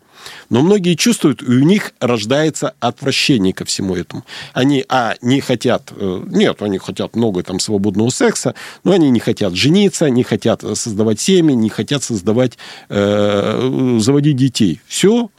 Но 0.50 0.62
многие 0.62 0.96
чувствуют, 0.96 1.41
и 1.41 1.46
у 1.46 1.64
них 1.64 1.94
рождается 2.00 2.74
отвращение 2.80 3.54
ко 3.54 3.66
всему 3.66 3.96
этому. 3.96 4.24
Они, 4.54 4.86
а, 4.89 5.16
не 5.22 5.41
хотят, 5.41 5.91
э, 5.96 6.24
нет, 6.28 6.62
они 6.62 6.78
хотят 6.78 7.16
много 7.16 7.44
там 7.44 7.60
свободного 7.60 8.10
секса, 8.10 8.56
но 8.84 8.91
они 8.91 9.10
не 9.10 9.20
хотят 9.20 9.56
жениться, 9.56 10.10
не 10.10 10.24
хотят 10.24 10.62
создавать 10.62 11.20
семьи, 11.20 11.54
не 11.54 11.70
хотят 11.70 12.04
создавать, 12.04 12.58
э, 12.89 13.98
заводить 14.00 14.38
детей. 14.38 14.82
Все, 14.88 15.30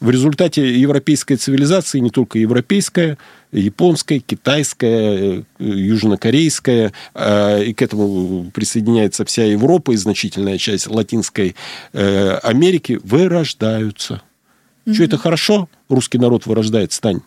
в 0.00 0.10
результате 0.10 0.80
европейской 0.80 1.36
цивилизации, 1.36 1.98
не 1.98 2.10
только 2.10 2.38
европейская, 2.38 3.18
японская, 3.52 4.20
китайская, 4.20 5.44
южнокорейская, 5.58 6.92
э, 7.14 7.64
и 7.64 7.74
к 7.74 7.82
этому 7.82 8.50
присоединяется 8.52 9.24
вся 9.24 9.44
Европа 9.44 9.92
и 9.92 9.96
значительная 9.96 10.58
часть 10.58 10.88
Латинской 10.88 11.54
э, 11.92 12.30
Америки, 12.42 12.98
вырождаются. 13.04 14.22
Mm-hmm. 14.86 14.94
Что 14.94 15.04
это 15.04 15.18
хорошо? 15.18 15.68
Русский 15.88 16.18
народ 16.18 16.46
вырождается, 16.46 17.00
Тань. 17.00 17.20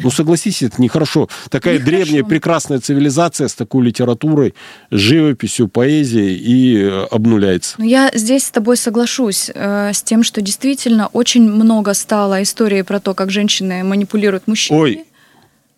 Ну, 0.00 0.10
согласись, 0.10 0.62
это 0.62 0.80
нехорошо. 0.80 1.28
Такая 1.50 1.78
не 1.78 1.84
древняя, 1.84 2.24
прекрасная 2.24 2.80
цивилизация 2.80 3.48
с 3.48 3.54
такой 3.54 3.84
литературой, 3.84 4.54
живописью, 4.90 5.68
поэзией 5.68 6.36
и 6.36 6.82
э, 6.82 7.04
обнуляется. 7.10 7.76
Ну, 7.78 7.84
я 7.84 8.10
здесь 8.14 8.44
с 8.44 8.50
тобой 8.50 8.76
соглашусь 8.76 9.50
э, 9.54 9.92
с 9.92 10.02
тем, 10.02 10.22
что 10.22 10.40
действительно 10.40 11.08
очень 11.08 11.50
много 11.50 11.94
стало 11.94 12.42
истории 12.42 12.82
про 12.82 13.00
то, 13.00 13.14
как 13.14 13.30
женщины 13.30 13.84
манипулируют 13.84 14.46
мужчинами. 14.46 14.82
Ой, 14.82 15.04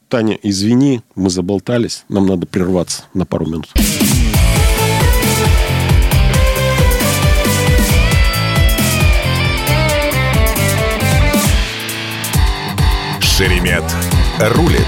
Таня, 0.09 0.39
извини, 0.43 1.03
мы 1.15 1.31
заболтались, 1.31 2.05
нам 2.09 2.27
надо 2.27 2.47
прерваться 2.47 3.05
на 3.15 3.27
пару 3.27 3.47
минут. 3.47 3.73
Шеремет 13.37 13.83
рулит. 14.39 14.87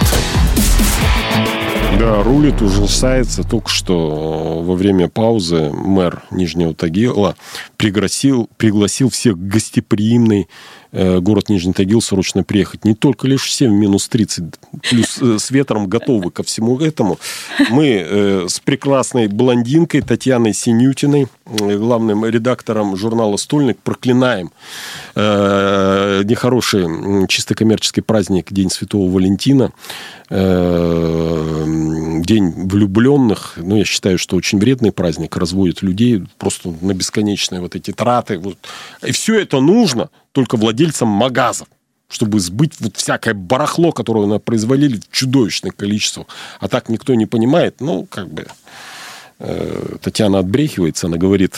Да, 1.99 2.23
рулит, 2.23 2.63
ужасается. 2.63 3.43
Только 3.43 3.69
что 3.69 4.63
во 4.63 4.77
время 4.77 5.09
паузы 5.09 5.73
мэр 5.73 6.23
Нижнего 6.31 6.73
Тагила 6.73 7.35
пригласил, 7.77 8.49
пригласил 8.57 9.11
всех 9.11 9.37
гостеприимный 9.37 10.47
Э, 10.99 11.21
город 11.21 11.51
Нижний 11.51 11.75
Тагил 11.75 12.01
срочно 12.01 12.43
приехать. 12.43 12.87
Не 12.87 12.95
только 12.95 13.29
лишь 13.29 13.53
7 13.53 13.71
минус 13.71 14.09
30, 14.09 14.45
плюс 14.89 15.19
э, 15.21 15.39
с 15.39 15.51
ветром 15.51 15.89
готовы 15.89 16.31
ко 16.31 16.43
всему 16.43 16.81
этому. 16.81 17.19
Мы 17.69 18.03
э, 18.03 18.47
с 18.49 18.61
прекрасной 18.61 19.29
блондинкой 19.29 20.01
Татьяной 20.01 20.55
Синютиной, 20.55 21.29
главным 21.47 22.27
редактором 22.27 22.97
журнала 22.97 23.37
«Стольник», 23.37 23.79
проклинаем 23.79 24.51
нехороший 25.15 27.27
чисто 27.29 27.55
коммерческий 27.55 28.01
праздник 28.01 28.53
День 28.53 28.71
Святого 28.71 29.11
Валентина, 29.11 29.73
День 30.29 32.67
влюбленных. 32.67 33.55
Ну, 33.57 33.77
я 33.77 33.85
считаю, 33.85 34.19
что 34.19 34.37
очень 34.37 34.59
вредный 34.59 34.93
праздник, 34.93 35.37
разводит 35.37 35.83
людей 35.83 36.25
просто 36.39 36.75
на 36.81 36.95
бесконечные 36.95 37.61
вот 37.61 37.77
эти 37.77 37.93
траты. 37.93 38.39
Вот. 38.39 38.59
И 39.03 39.13
все 39.13 39.41
это 39.41 39.61
нужно 39.61 40.11
только 40.33 40.57
владельцам 40.57 41.09
магазов 41.09 41.69
чтобы 42.09 42.39
сбыть 42.39 42.75
вот 42.79 42.97
всякое 42.97 43.35
барахло, 43.35 43.91
которое 43.91 44.39
производили 44.39 44.97
в 44.97 45.11
чудовищных 45.11 45.75
количествах. 45.75 46.29
А 46.61 46.69
так 46.69 46.89
никто 46.89 47.15
не 47.15 47.27
понимает. 47.27 47.81
Ну, 47.81 48.07
как 48.09 48.29
бы... 48.29 48.47
Э, 49.39 49.97
Татьяна 50.01 50.39
отбрехивается, 50.39 51.09
она 51.09 51.19
говорит, 51.19 51.57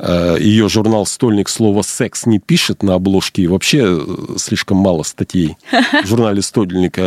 э, 0.00 0.36
ее 0.40 0.68
журнал 0.68 1.06
«Стольник» 1.06 1.48
слово 1.48 1.82
«секс» 1.82 2.26
не 2.26 2.40
пишет 2.40 2.82
на 2.82 2.94
обложке, 2.94 3.42
и 3.42 3.46
вообще 3.46 3.84
э, 3.84 4.36
слишком 4.36 4.78
мало 4.78 5.04
статей 5.04 5.56
в 6.02 6.06
журнале 6.06 6.42
«Стольник» 6.42 6.98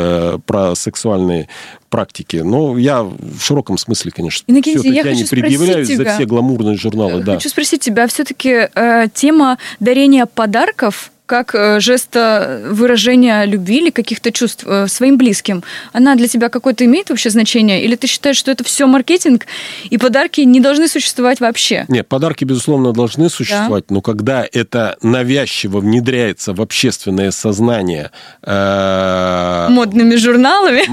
про 0.46 0.76
сексуальные 0.76 1.50
практики. 1.90 2.38
Но 2.38 2.78
я 2.78 3.04
в 3.04 3.42
широком 3.42 3.78
смысле, 3.78 4.12
конечно, 4.12 4.46
Иннокентий, 4.48 4.94
я 4.94 5.04
хочу 5.04 5.28
предъявляю 5.28 5.86
тебя, 5.86 5.98
за 5.98 6.16
все 6.16 6.26
гламурные 6.26 6.78
журналы. 6.78 7.22
Да. 7.22 7.36
Хочу 7.36 7.50
спросить 7.50 7.82
тебя, 7.82 8.08
все-таки 8.08 8.70
э, 8.74 9.08
тема 9.14 9.58
дарения 9.82 10.26
подарков 10.26 11.12
как 11.32 11.56
э, 11.56 11.80
жест 11.80 12.14
выражения 12.14 13.46
любви 13.46 13.78
или 13.78 13.90
каких-то 13.90 14.34
чувств 14.34 14.66
э, 14.68 14.88
своим 14.90 15.18
близким, 15.18 15.64
она 15.94 16.16
для 16.16 16.28
тебя 16.28 16.50
какое-то 16.50 16.84
имеет 16.84 17.10
вообще 17.10 17.30
значение? 17.30 17.82
Или 17.86 17.96
ты 17.96 18.08
считаешь, 18.08 18.36
что 18.36 18.52
это 18.52 18.66
все 18.66 18.86
маркетинг, 18.86 19.46
и 19.90 19.98
подарки 19.98 20.42
не 20.42 20.60
должны 20.60 20.90
существовать 20.90 21.40
вообще? 21.40 21.86
Нет, 21.88 22.10
подарки, 22.10 22.44
безусловно, 22.44 22.92
должны 22.92 23.30
существовать, 23.30 23.86
да. 23.88 23.96
но 23.96 24.02
когда 24.02 24.46
это 24.52 24.98
навязчиво 25.02 25.80
внедряется 25.80 26.54
в 26.54 26.62
общественное 26.62 27.32
сознание... 27.32 28.12
Э, 28.44 29.68
модными 29.70 30.18
журналами? 30.18 30.84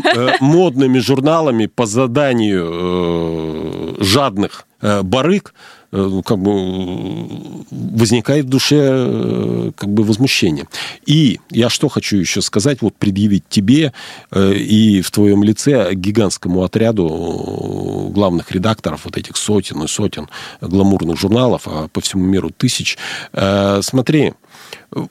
Модными 0.41 1.01
журналами 1.01 1.66
по 1.66 1.84
заданию 1.86 2.68
жадных 3.99 4.66
барыг, 4.80 5.53
Э, 5.53 5.78
как 5.91 6.39
бы 6.39 7.28
возникает 7.70 8.45
в 8.47 8.49
душе 8.49 8.76
э, 8.80 9.72
как 9.74 9.89
бы 9.89 10.03
возмущение. 10.03 10.66
И 11.07 11.41
я 11.51 11.70
что 11.70 11.89
хочу 11.89 12.18
еще 12.18 12.43
сказать, 12.43 12.82
вот 12.82 12.95
предъявить 12.95 13.45
тебе 13.49 13.93
э, 14.30 14.55
и 14.55 15.01
в 15.01 15.11
твоем 15.11 15.43
лице 15.43 15.95
гигантскому 15.95 16.62
отряду 16.62 18.11
главных 18.12 18.53
редакторов 18.53 19.07
вот 19.07 19.16
этих 19.16 19.36
сотен 19.36 19.82
и 19.82 19.89
сотен 19.89 20.28
гламурных 20.61 21.18
журналов, 21.18 21.62
а 21.66 21.89
по 21.89 22.01
всему 22.01 22.24
миру 22.24 22.51
тысяч. 22.51 22.99
Смотри, 23.80 24.34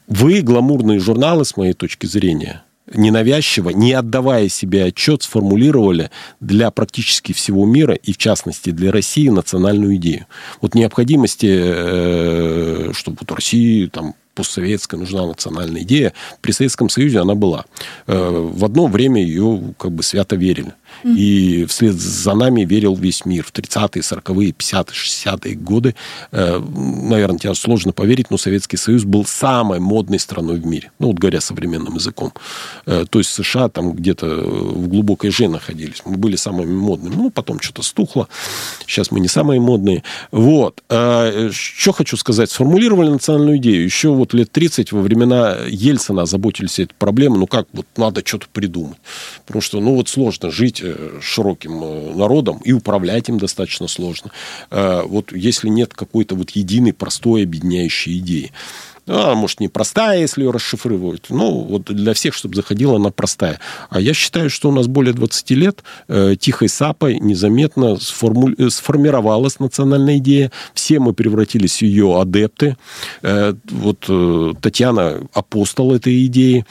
вы 0.08 0.42
гламурные 0.42 1.00
журналы, 1.00 1.46
с 1.46 1.58
моей 1.58 1.74
точки 1.74 2.06
зрения, 2.06 2.64
ненавязчиво, 2.94 3.70
не 3.70 3.94
отдавая 3.94 4.50
себе 4.50 4.86
отчет, 4.86 5.24
сформулировали 5.24 6.10
для 6.40 6.72
практически 6.72 7.34
всего 7.34 7.66
мира, 7.66 7.94
и 7.94 8.14
в 8.14 8.18
частности 8.18 8.70
для 8.72 8.92
России, 8.92 9.30
национальную 9.30 9.96
идею. 9.96 10.26
Вот 10.62 10.76
необходимости, 10.76 11.48
э, 11.50 12.92
чтобы 12.94 13.18
вот 13.20 13.32
России 13.32 13.88
там 13.88 14.16
постсоветская, 14.38 15.00
нужна 15.00 15.26
национальная 15.26 15.82
идея. 15.82 16.14
При 16.42 16.52
Советском 16.52 16.90
Союзе 16.90 17.20
она 17.20 17.34
была. 17.34 17.66
Э, 18.06 18.30
в 18.30 18.64
одно 18.64 18.86
время 18.86 19.22
ее 19.22 19.74
как 19.80 19.92
бы 19.92 20.04
свято 20.04 20.36
верили. 20.36 20.74
И 21.04 21.66
вслед 21.66 21.96
за 21.96 22.34
нами 22.34 22.62
верил 22.62 22.96
весь 22.96 23.26
мир. 23.26 23.44
В 23.44 23.52
30-е, 23.52 24.02
40-е, 24.02 24.52
50-е, 24.52 24.94
60-е 24.94 25.56
годы, 25.56 25.96
э, 26.32 26.60
наверное, 26.60 27.40
тебе 27.40 27.56
сложно 27.56 27.92
поверить, 27.92 28.32
но 28.32 28.38
Советский 28.38 28.78
Союз 28.78 29.04
был 29.04 29.26
самой 29.26 29.80
модной 29.80 30.20
страной 30.20 30.60
в 30.60 30.66
мире. 30.66 30.92
Ну, 31.00 31.08
вот 31.08 31.18
говоря 31.18 31.42
современным 31.42 31.96
языком. 31.96 32.34
Э, 32.86 33.06
то 33.10 33.20
есть 33.20 33.32
США 33.32 33.70
там 33.70 33.94
где-то 33.94 34.26
в 34.26 34.88
глубокой 34.88 35.30
же 35.30 35.48
находились. 35.48 36.02
Мы 36.06 36.18
были 36.18 36.36
самыми 36.36 36.74
модными. 36.74 37.16
Ну, 37.16 37.30
потом 37.30 37.60
что-то 37.60 37.84
стухло. 37.84 38.28
Сейчас 38.86 39.12
мы 39.12 39.20
не 39.20 39.28
самые 39.28 39.60
модные. 39.60 40.04
Вот. 40.32 40.84
Э, 40.90 41.50
что 41.52 41.92
хочу 41.92 42.18
сказать. 42.18 42.50
Сформулировали 42.50 43.10
национальную 43.10 43.58
идею. 43.58 43.84
Еще 43.84 44.10
вот 44.10 44.34
лет 44.34 44.52
30 44.52 44.92
во 44.92 45.02
времена 45.02 45.58
Ельцина 45.68 46.24
озаботились 46.24 46.80
этой 46.80 46.94
проблемой. 46.96 47.40
Ну, 47.40 47.48
как 47.48 47.68
вот 47.74 47.86
надо 47.98 48.22
что-то 48.26 48.48
придумать. 48.52 48.98
Потому 49.46 49.62
что, 49.62 49.80
ну, 49.80 49.96
вот 49.96 50.10
сложно 50.10 50.50
жить 50.52 50.82
Э, 50.87 50.87
широким 51.22 51.84
э, 51.84 52.16
народом, 52.16 52.60
и 52.64 52.74
управлять 52.74 53.30
им 53.30 53.38
достаточно 53.38 53.88
сложно. 53.88 54.32
Э, 54.72 55.04
вот 55.06 55.32
если 55.32 55.70
нет 55.70 55.94
какой-то 55.94 56.36
вот 56.36 56.52
единой, 56.52 56.94
простой, 56.94 57.44
объединяющей 57.44 58.18
идеи. 58.18 58.52
Ну, 59.08 59.22
она, 59.22 59.36
может, 59.36 59.62
не 59.62 59.70
простая, 59.70 60.20
если 60.20 60.44
ее 60.44 60.52
расшифровывать. 60.52 61.30
Ну, 61.30 61.62
вот 61.62 61.86
для 61.86 62.14
всех, 62.14 62.34
чтобы 62.34 62.56
заходила, 62.56 62.98
она 62.98 63.10
простая. 63.10 63.60
А 63.90 64.02
я 64.02 64.14
считаю, 64.14 64.50
что 64.50 64.68
у 64.68 64.74
нас 64.74 64.88
более 64.88 65.14
20 65.14 65.52
лет 65.52 65.84
э, 66.10 66.36
тихой 66.38 66.68
сапой 66.68 67.18
незаметно 67.20 67.96
сформу... 67.96 68.50
сформировалась 68.70 69.60
национальная 69.60 70.18
идея. 70.18 70.52
Все 70.74 71.00
мы 71.00 71.14
превратились 71.14 71.78
в 71.78 71.82
ее 71.84 72.20
адепты. 72.20 72.76
Э, 73.22 73.54
вот 73.70 74.06
э, 74.10 74.54
Татьяна 74.62 75.22
апостол 75.34 75.96
этой 75.96 76.26
идеи. 76.26 76.66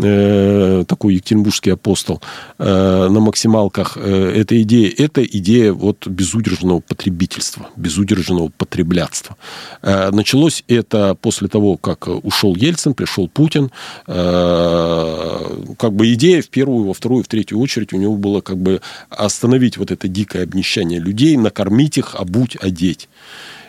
Э, 0.00 0.84
такой 0.86 1.14
екатеринбургский 1.14 1.72
апостол, 1.72 2.22
э, 2.58 3.08
на 3.08 3.18
максималках 3.18 3.96
э, 3.96 4.32
эта 4.36 4.62
идея, 4.62 4.92
это 4.96 5.24
идея 5.24 5.72
вот 5.72 6.06
безудержного 6.06 6.78
потребительства, 6.78 7.68
безудержного 7.76 8.50
потреблятства. 8.56 9.36
Началось 9.82 10.62
это 10.68 11.16
после 11.20 11.48
того, 11.48 11.76
как 11.76 12.08
ушел 12.08 12.54
Ельцин, 12.54 12.94
пришел 12.94 13.28
Путин, 13.28 13.70
как 14.06 15.92
бы 15.92 16.12
идея 16.14 16.42
в 16.42 16.48
первую, 16.48 16.86
во 16.86 16.94
вторую, 16.94 17.24
в 17.24 17.28
третью 17.28 17.58
очередь 17.58 17.92
у 17.92 17.96
него 17.96 18.16
было 18.16 18.40
как 18.40 18.58
бы 18.58 18.80
остановить 19.10 19.76
вот 19.78 19.90
это 19.90 20.08
дикое 20.08 20.44
обнищание 20.44 21.00
людей, 21.00 21.36
накормить 21.36 21.98
их, 21.98 22.14
обуть, 22.14 22.56
одеть. 22.60 23.08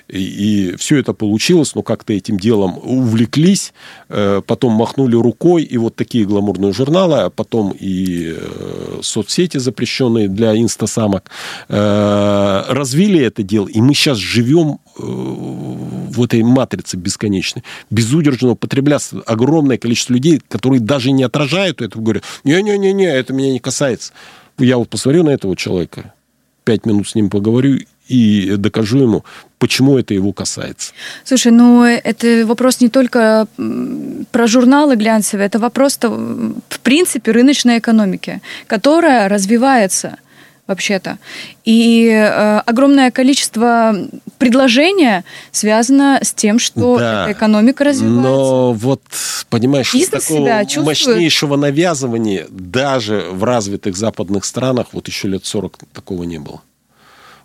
И, 0.10 0.76
все 0.78 0.97
это 0.97 1.14
получилось, 1.14 1.76
но 1.76 1.84
как-то 1.84 2.14
этим 2.14 2.38
делом 2.38 2.80
увлеклись, 2.82 3.74
э, 4.10 4.41
потом 4.45 4.74
махнули 4.74 5.16
рукой, 5.16 5.64
и 5.64 5.78
вот 5.78 5.95
такие 5.95 6.26
гламурные 6.26 6.74
журналы, 6.74 7.20
а 7.20 7.30
потом 7.30 7.76
и 7.80 8.34
э, 8.36 8.99
соцсети, 9.01 9.57
запрещенные 9.57 10.28
для 10.28 10.57
инстасамок, 10.57 11.30
э, 11.68 12.64
развили 12.70 13.24
это 13.24 13.43
дело, 13.43 13.68
и 13.68 13.82
мы 13.82 13.93
сейчас 13.93 14.18
живем 14.18 14.80
в 14.97 16.24
этой 16.24 16.43
матрице 16.43 16.97
бесконечной, 16.97 17.64
безудержного 17.89 18.55
потреблятся 18.55 19.22
огромное 19.26 19.78
количество 19.78 20.14
людей, 20.14 20.41
которые 20.49 20.82
даже 20.82 21.12
не 21.12 21.24
отражают 21.24 21.82
это, 21.82 21.97
говорят, 21.99 22.24
не-не-не, 22.43 23.05
это 23.05 23.32
меня 23.32 23.53
не 23.53 23.60
касается. 23.60 24.12
Я 24.57 24.78
вот 24.78 24.89
посмотрю 24.89 25.24
на 25.24 25.30
этого 25.30 25.55
человека, 25.55 26.14
пять 26.66 26.86
минут 26.86 27.07
с 27.07 27.16
ним 27.16 27.30
поговорю, 27.30 27.80
и 28.10 28.55
докажу 28.57 28.97
ему, 28.97 29.24
почему 29.60 29.97
это 29.97 30.14
его 30.14 30.34
касается. 30.34 30.93
Слушай, 31.24 31.51
ну 31.51 31.84
это 31.84 32.45
вопрос 32.45 32.82
не 32.82 32.89
только 32.89 33.47
про 34.32 34.47
журналы 34.47 34.95
глянцевые, 34.95 35.45
это 35.45 35.60
вопрос, 35.60 35.99
в 36.01 36.80
принципе, 36.82 37.32
рыночной 37.32 37.78
экономики, 37.78 38.41
которая 38.68 39.30
развивается 39.30 40.18
вообще-то. 40.70 41.18
И 41.66 42.07
э, 42.07 42.60
огромное 42.60 43.10
количество 43.10 43.95
предложения 44.38 45.24
связано 45.51 46.20
с 46.22 46.32
тем, 46.32 46.60
что 46.60 46.97
да, 46.97 47.24
эта 47.24 47.38
экономика 47.38 47.84
развивается. 47.84 48.30
Но 48.30 48.74
вот, 48.74 49.01
понимаешь, 49.49 49.91
Бизнес 49.91 50.26
такого 50.26 50.45
себя 50.66 50.82
мощнейшего 50.84 51.55
навязывания 51.55 52.45
даже 52.49 53.30
в 53.32 53.43
развитых 53.43 53.97
западных 53.97 54.45
странах 54.45 54.88
вот 54.91 55.07
еще 55.07 55.28
лет 55.28 55.43
40 55.43 55.80
такого 55.91 56.24
не 56.24 56.38
было. 56.38 56.62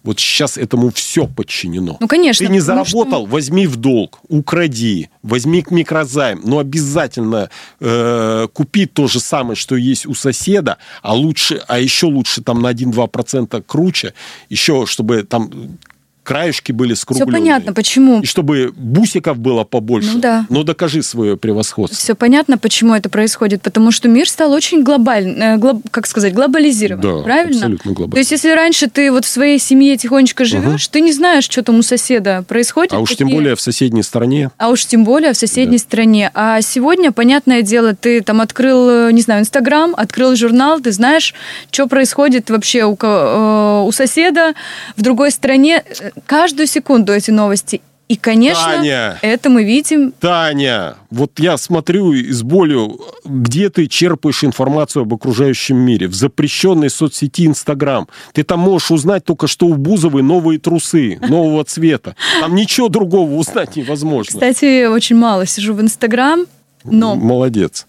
Вот 0.05 0.21
сейчас 0.21 0.59
этому 0.59 0.91
все 0.91 1.27
подчинено. 1.27 1.97
Ну, 1.99 2.07
конечно. 2.09 2.47
Ты 2.47 2.53
не 2.53 2.61
заработал, 2.61 3.23
что... 3.23 3.27
возьми 3.27 3.67
в 3.67 3.77
долг, 3.77 4.21
укради, 4.29 5.09
возьми 5.23 5.65
микрозайм, 5.71 6.43
но 6.45 6.59
обязательно 6.59 7.49
э, 7.81 8.47
купи 8.53 8.85
то 8.85 9.09
же 9.09 9.19
самое, 9.19 9.57
что 9.57 9.77
есть 9.77 10.07
у 10.07 10.15
соседа, 10.15 10.77
а 11.03 11.15
лучше, 11.15 11.63
а 11.67 11.79
еще 11.79 12.07
лучше 12.07 12.43
там 12.43 12.61
на 12.61 12.73
1-2% 12.73 13.63
круче, 13.67 14.13
еще 14.51 14.85
чтобы 14.87 15.23
там 15.23 15.79
краешки 16.25 16.73
были 16.73 16.95
скругленные. 16.95 17.33
Все 17.33 17.39
понятно, 17.41 17.73
почему. 17.73 18.21
И 18.21 18.27
чтобы 18.27 18.73
бусиков 18.77 19.39
было 19.39 19.65
побольше. 19.65 20.11
Ну 20.15 20.19
да. 20.21 20.47
Но 20.49 20.65
докажи 20.65 21.03
свое 21.03 21.37
превосходство. 21.37 21.97
Все 21.97 22.15
понятно, 22.15 22.59
почему 22.59 22.95
это 22.95 23.09
происходит. 23.09 23.63
Потому 23.63 23.93
что 23.93 24.09
мир 24.09 24.29
стал 24.29 24.53
очень 24.53 24.83
глобальным, 24.83 25.41
э, 25.41 25.57
глоб, 25.59 25.83
как 25.91 26.07
сказать, 26.07 26.33
глобализирован. 26.33 27.01
Да, 27.01 27.23
правильно? 27.23 27.57
абсолютно 27.57 27.93
глобально. 27.93 28.13
То 28.13 28.19
есть, 28.19 28.33
если 28.33 28.51
раньше 28.51 28.89
ты 28.89 29.13
вот 29.13 29.25
в 29.25 29.29
своей 29.29 29.59
семье 29.59 29.97
тихонечко 29.97 30.45
живешь, 30.45 30.87
угу. 30.87 30.93
ты 30.93 31.01
не 31.03 31.13
знаешь, 31.13 31.45
что 31.45 31.63
там 31.63 31.79
у 31.79 31.83
соседа 31.83 32.43
происходит. 32.49 32.95
А 32.95 32.99
уж 32.99 33.11
какие... 33.11 33.29
тем 33.29 33.37
более 33.37 33.55
в 33.55 33.61
соседней 33.61 34.03
стране. 34.03 34.51
А 34.57 34.71
уж 34.71 34.87
тем 34.87 35.05
более 35.05 35.33
в 35.33 35.37
соседней 35.37 35.77
да. 35.77 35.83
стране. 35.83 36.31
А 36.35 36.61
сегодня, 36.63 37.13
понятное 37.13 37.63
дело, 37.63 37.95
ты 37.95 38.23
там 38.23 38.41
открыл, 38.41 39.09
э, 39.09 39.13
не 39.13 39.21
знаю, 39.21 39.43
Инстаграм, 39.43 39.95
открыл 39.97 40.35
журнал, 40.37 40.81
ты 40.81 40.91
знаешь, 40.91 41.35
что 41.71 41.87
происходит 41.87 42.51
вообще 42.51 42.85
у, 42.85 42.97
э, 43.01 43.83
у 43.87 43.93
соседа 43.93 44.55
в 44.97 45.03
другой 45.03 45.31
стране 45.31 45.85
каждую 46.27 46.67
секунду 46.67 47.13
эти 47.13 47.31
новости. 47.31 47.81
И, 48.07 48.17
конечно, 48.17 48.65
Таня, 48.65 49.19
это 49.23 49.49
мы 49.49 49.65
видим. 49.65 50.13
Таня, 50.13 50.97
вот 51.11 51.39
я 51.39 51.57
смотрю 51.57 52.13
и 52.13 52.31
с 52.31 52.43
болью, 52.43 53.01
где 53.25 53.71
ты 53.71 53.87
черпаешь 53.87 54.45
информацию 54.45 55.03
об 55.03 55.15
окружающем 55.15 55.79
мире? 55.79 56.07
В 56.09 56.15
запрещенной 56.15 56.91
соцсети 56.91 57.47
Инстаграм. 57.47 58.07
Ты 58.33 58.43
там 58.43 58.61
можешь 58.61 58.91
узнать 58.91 59.25
только, 59.25 59.47
что 59.47 59.67
у 59.67 59.75
Бузовой 59.75 60.23
новые 60.23 60.59
трусы 60.59 61.19
нового 61.27 61.65
цвета. 61.65 62.15
Там 62.41 62.55
ничего 62.55 62.91
другого 62.91 63.35
узнать 63.37 63.75
невозможно. 63.77 64.33
Кстати, 64.33 64.85
очень 64.85 65.17
мало 65.17 65.47
сижу 65.47 65.73
в 65.73 65.81
Инстаграм, 65.81 66.45
но... 66.85 67.17
Молодец. 67.17 67.87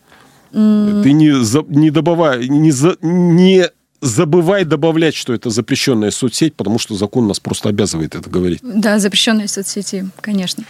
Ты 0.52 1.12
не, 1.12 1.76
не 1.78 1.92
добавай, 1.92 2.48
не, 2.48 2.72
за, 2.72 2.96
не 3.02 3.66
забывай 4.02 4.66
добавлять, 4.66 5.16
что 5.16 5.34
это 5.34 5.50
запрещенная 5.50 6.12
соцсеть, 6.12 6.56
потому 6.56 6.80
что 6.80 6.96
закон 6.96 7.28
нас 7.28 7.40
просто 7.40 7.70
обязывает 7.70 8.16
это 8.16 8.30
говорить. 8.30 8.60
Да, 8.64 9.00
запрещенные 9.00 9.48
соцсети, 9.48 10.10
конечно. 10.22 10.64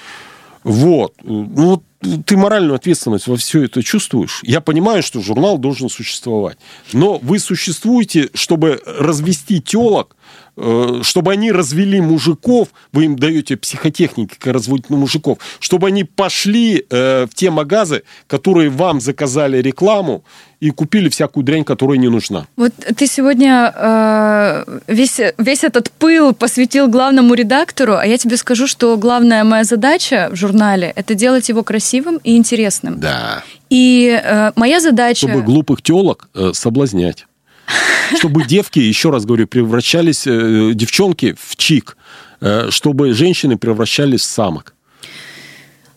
Вот. 0.63 1.13
Ну, 1.23 1.83
ты 2.25 2.37
моральную 2.37 2.75
ответственность 2.75 3.27
во 3.27 3.37
все 3.37 3.63
это 3.63 3.83
чувствуешь. 3.83 4.39
Я 4.43 4.61
понимаю, 4.61 5.03
что 5.03 5.21
журнал 5.21 5.59
должен 5.59 5.89
существовать. 5.89 6.57
Но 6.91 7.19
вы 7.19 7.37
существуете, 7.37 8.29
чтобы 8.33 8.81
развести 8.85 9.61
телок, 9.61 10.14
чтобы 10.57 11.31
они 11.31 11.51
развели 11.51 11.99
мужиков, 11.99 12.69
вы 12.91 13.05
им 13.05 13.17
даете 13.17 13.57
психотехники, 13.57 14.35
как 14.39 14.53
разводить 14.53 14.89
мужиков, 14.89 15.39
чтобы 15.59 15.87
они 15.87 16.03
пошли 16.03 16.85
э, 16.89 17.25
в 17.25 17.33
те 17.33 17.49
магазы, 17.49 18.03
которые 18.27 18.69
вам 18.69 19.01
заказали 19.01 19.61
рекламу, 19.61 20.23
и 20.59 20.71
купили 20.71 21.09
всякую 21.09 21.43
дрянь, 21.43 21.63
которая 21.63 21.97
не 21.97 22.09
нужна. 22.09 22.47
Вот 22.55 22.73
ты 22.95 23.07
сегодня 23.07 23.73
э, 23.75 24.79
весь, 24.87 25.19
весь 25.37 25.63
этот 25.63 25.91
пыл 25.91 26.33
посвятил 26.33 26.87
главному 26.87 27.33
редактору, 27.33 27.95
а 27.97 28.05
я 28.05 28.17
тебе 28.17 28.37
скажу, 28.37 28.67
что 28.67 28.97
главная 28.97 29.43
моя 29.43 29.63
задача 29.63 30.29
в 30.31 30.35
журнале– 30.35 30.91
это 30.95 31.13
делать 31.13 31.49
его 31.49 31.63
красивым 31.63 32.19
и 32.23 32.35
интересным. 32.37 32.99
Да. 32.99 33.43
И 33.69 34.19
э, 34.23 34.51
моя 34.55 34.79
задача… 34.79 35.27
Чтобы 35.27 35.43
глупых 35.43 35.81
телок 35.81 36.29
э, 36.33 36.51
соблазнять 36.53 37.27
чтобы 38.17 38.43
девки, 38.45 38.79
еще 38.79 39.09
раз 39.09 39.25
говорю, 39.25 39.47
превращались, 39.47 40.25
э, 40.27 40.71
девчонки 40.73 41.35
в 41.39 41.55
чик, 41.55 41.97
э, 42.41 42.69
чтобы 42.69 43.13
женщины 43.13 43.57
превращались 43.57 44.21
в 44.21 44.25
самок. 44.25 44.73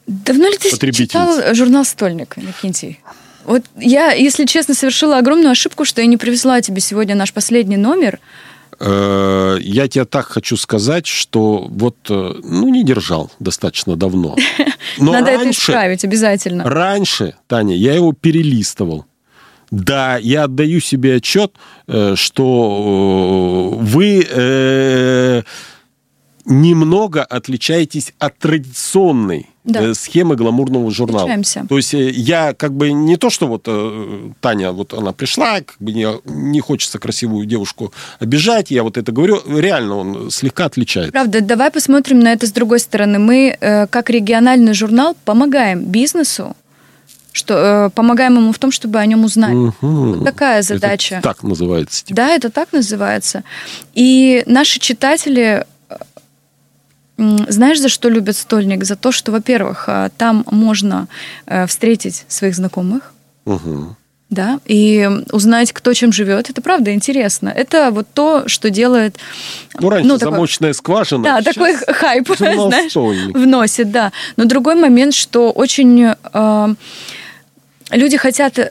Давно 0.07 0.49
ли 0.49 0.57
ты 0.57 0.93
читал 0.93 1.55
журнал 1.55 1.85
«Стольник», 1.85 2.39
Иннокентий? 2.39 3.01
Вот 3.45 3.65
я, 3.77 4.13
если 4.13 4.45
честно, 4.45 4.75
совершила 4.75 5.19
огромную 5.19 5.51
ошибку, 5.51 5.85
что 5.85 6.01
я 6.01 6.07
не 6.07 6.17
привезла 6.17 6.61
тебе 6.61 6.81
сегодня 6.81 7.15
наш 7.15 7.33
последний 7.33 7.77
номер. 7.77 8.19
Э, 8.81 9.57
я 9.61 9.89
тебе 9.89 10.05
так 10.05 10.27
хочу 10.27 10.57
сказать, 10.57 11.07
что 11.07 11.67
вот, 11.69 11.97
ну, 12.09 12.69
не 12.69 12.85
держал 12.85 13.31
достаточно 13.39 13.97
давно. 13.97 14.37
Но 14.99 15.13
Надо 15.13 15.33
раньше, 15.33 15.43
это 15.43 15.51
исправить 15.51 16.05
обязательно. 16.05 16.65
Раньше, 16.65 17.35
Таня, 17.47 17.75
я 17.77 17.95
его 17.95 18.13
перелистывал. 18.13 19.05
Да, 19.71 20.17
я 20.17 20.45
отдаю 20.45 20.81
себе 20.81 21.17
отчет, 21.17 21.53
э, 21.87 22.15
что 22.17 23.75
э, 23.75 23.85
вы 23.85 24.27
э, 24.29 25.43
немного 26.47 27.23
отличаетесь 27.23 28.15
от 28.19 28.39
традиционной 28.39 29.51
да. 29.65 29.93
схемы 29.93 30.37
гламурного 30.37 30.91
журнала. 30.91 31.25
Отличаемся. 31.25 31.67
То 31.69 31.77
есть 31.77 31.93
я 31.93 32.55
как 32.55 32.73
бы 32.73 32.93
не 32.93 33.17
то, 33.17 33.29
что 33.29 33.47
вот 33.47 33.69
Таня, 34.41 34.73
вот 34.73 34.95
она 34.95 35.13
пришла, 35.13 35.61
как 35.61 35.77
бы 35.79 35.93
не, 35.93 36.07
не 36.25 36.61
хочется 36.61 36.99
красивую 36.99 37.45
девушку 37.45 37.93
обижать, 38.19 38.71
я 38.71 38.83
вот 38.83 38.97
это 38.97 39.13
говорю, 39.13 39.43
реально 39.47 39.97
он 39.97 40.31
слегка 40.31 40.65
отличается. 40.65 41.13
Правда, 41.13 41.43
давай 41.43 41.71
посмотрим 41.71 42.21
на 42.21 42.33
это 42.33 42.47
с 42.47 42.53
другой 42.53 42.81
стороны. 42.81 43.19
Мы, 43.19 43.59
как 43.91 44.09
региональный 44.09 44.73
журнал, 44.73 45.15
помогаем 45.27 45.85
бизнесу 45.85 46.57
что 47.33 47.55
э, 47.55 47.91
помогаем 47.91 48.37
ему 48.37 48.53
в 48.53 48.59
том, 48.59 48.71
чтобы 48.71 48.99
о 48.99 49.07
нем 49.07 49.25
узнать. 49.25 49.55
Угу. 49.55 49.73
Вот 49.81 50.25
такая 50.25 50.63
задача. 50.63 51.17
Это 51.17 51.29
так 51.29 51.43
называется. 51.43 52.05
Типа. 52.05 52.17
Да, 52.17 52.29
это 52.29 52.51
так 52.51 52.73
называется. 52.73 53.45
И 53.95 54.43
наши 54.47 54.79
читатели 54.79 55.65
знаешь, 57.19 57.81
за 57.81 57.89
что 57.89 58.09
любят 58.09 58.37
стольник? 58.37 58.85
За 58.85 58.95
то, 58.95 59.11
что, 59.11 59.33
во-первых, 59.33 59.85
э, 59.89 60.11
там 60.17 60.45
можно 60.51 61.09
э, 61.47 61.67
встретить 61.67 62.25
своих 62.29 62.55
знакомых. 62.55 63.13
Угу. 63.45 63.97
Да, 64.31 64.61
и 64.67 65.09
узнать, 65.33 65.73
кто 65.73 65.95
чем 65.95 66.13
живет, 66.13 66.51
это 66.51 66.61
правда 66.61 66.93
интересно. 66.93 67.49
Это 67.49 67.91
вот 67.91 68.07
то, 68.13 68.47
что 68.47 68.69
делает... 68.69 69.17
Ну, 69.81 69.89
раньше 69.89 70.07
ну, 70.07 70.19
такой, 70.19 70.33
замочная 70.33 70.73
скважина. 70.75 71.25
Да, 71.25 71.41
такой 71.41 71.77
хайп, 71.89 72.29
знаешь, 72.37 72.95
вносит, 72.95 73.91
да. 73.91 74.13
Но 74.37 74.45
другой 74.45 74.75
момент, 74.75 75.15
что 75.15 75.51
очень... 75.51 76.09
Э, 76.35 76.75
люди 77.91 78.19
хотят 78.19 78.59
э, 78.59 78.71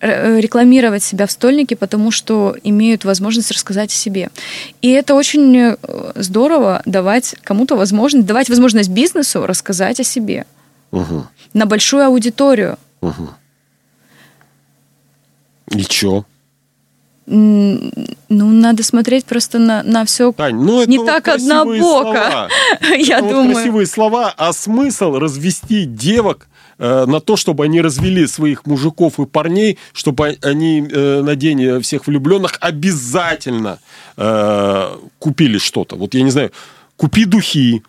э, 0.00 0.40
рекламировать 0.40 1.02
себя 1.02 1.26
в 1.26 1.30
стольнике, 1.30 1.74
потому 1.74 2.10
что 2.10 2.54
имеют 2.62 3.06
возможность 3.06 3.50
рассказать 3.50 3.90
о 3.90 3.94
себе. 3.94 4.28
И 4.82 4.90
это 4.90 5.14
очень 5.14 5.56
э, 5.56 5.76
здорово 6.16 6.82
давать 6.84 7.34
кому-то 7.42 7.76
возможность, 7.76 8.26
давать 8.26 8.50
возможность 8.50 8.90
бизнесу 8.90 9.46
рассказать 9.46 10.00
о 10.00 10.04
себе 10.04 10.44
угу. 10.90 11.26
на 11.54 11.64
большую 11.64 12.04
аудиторию. 12.04 12.78
Угу. 13.00 13.30
И 15.70 15.82
чё? 15.82 16.24
Ну, 17.28 17.90
надо 18.28 18.84
смотреть 18.84 19.24
просто 19.24 19.58
на, 19.58 19.82
на 19.82 20.04
все 20.04 20.32
Тань, 20.32 20.62
ну, 20.62 20.82
это 20.82 20.90
не 20.90 20.98
вот 20.98 21.06
так 21.06 21.26
однобоко, 21.26 22.48
я 22.82 23.18
это 23.18 23.28
думаю. 23.28 23.46
Вот 23.48 23.54
красивые 23.54 23.86
слова, 23.86 24.32
а 24.36 24.52
смысл 24.52 25.18
развести 25.18 25.86
девок 25.86 26.46
э, 26.78 27.04
на 27.06 27.18
то, 27.18 27.36
чтобы 27.36 27.64
они 27.64 27.80
развели 27.80 28.28
своих 28.28 28.64
мужиков 28.64 29.18
и 29.18 29.26
парней, 29.26 29.76
чтобы 29.92 30.38
они 30.40 30.88
э, 30.88 31.22
на 31.22 31.34
день 31.34 31.80
всех 31.80 32.06
влюбленных 32.06 32.58
обязательно 32.60 33.80
э, 34.16 34.96
купили 35.18 35.58
что-то. 35.58 35.96
Вот 35.96 36.14
я 36.14 36.22
не 36.22 36.30
знаю, 36.30 36.52
купи 36.96 37.24
духи, 37.24 37.82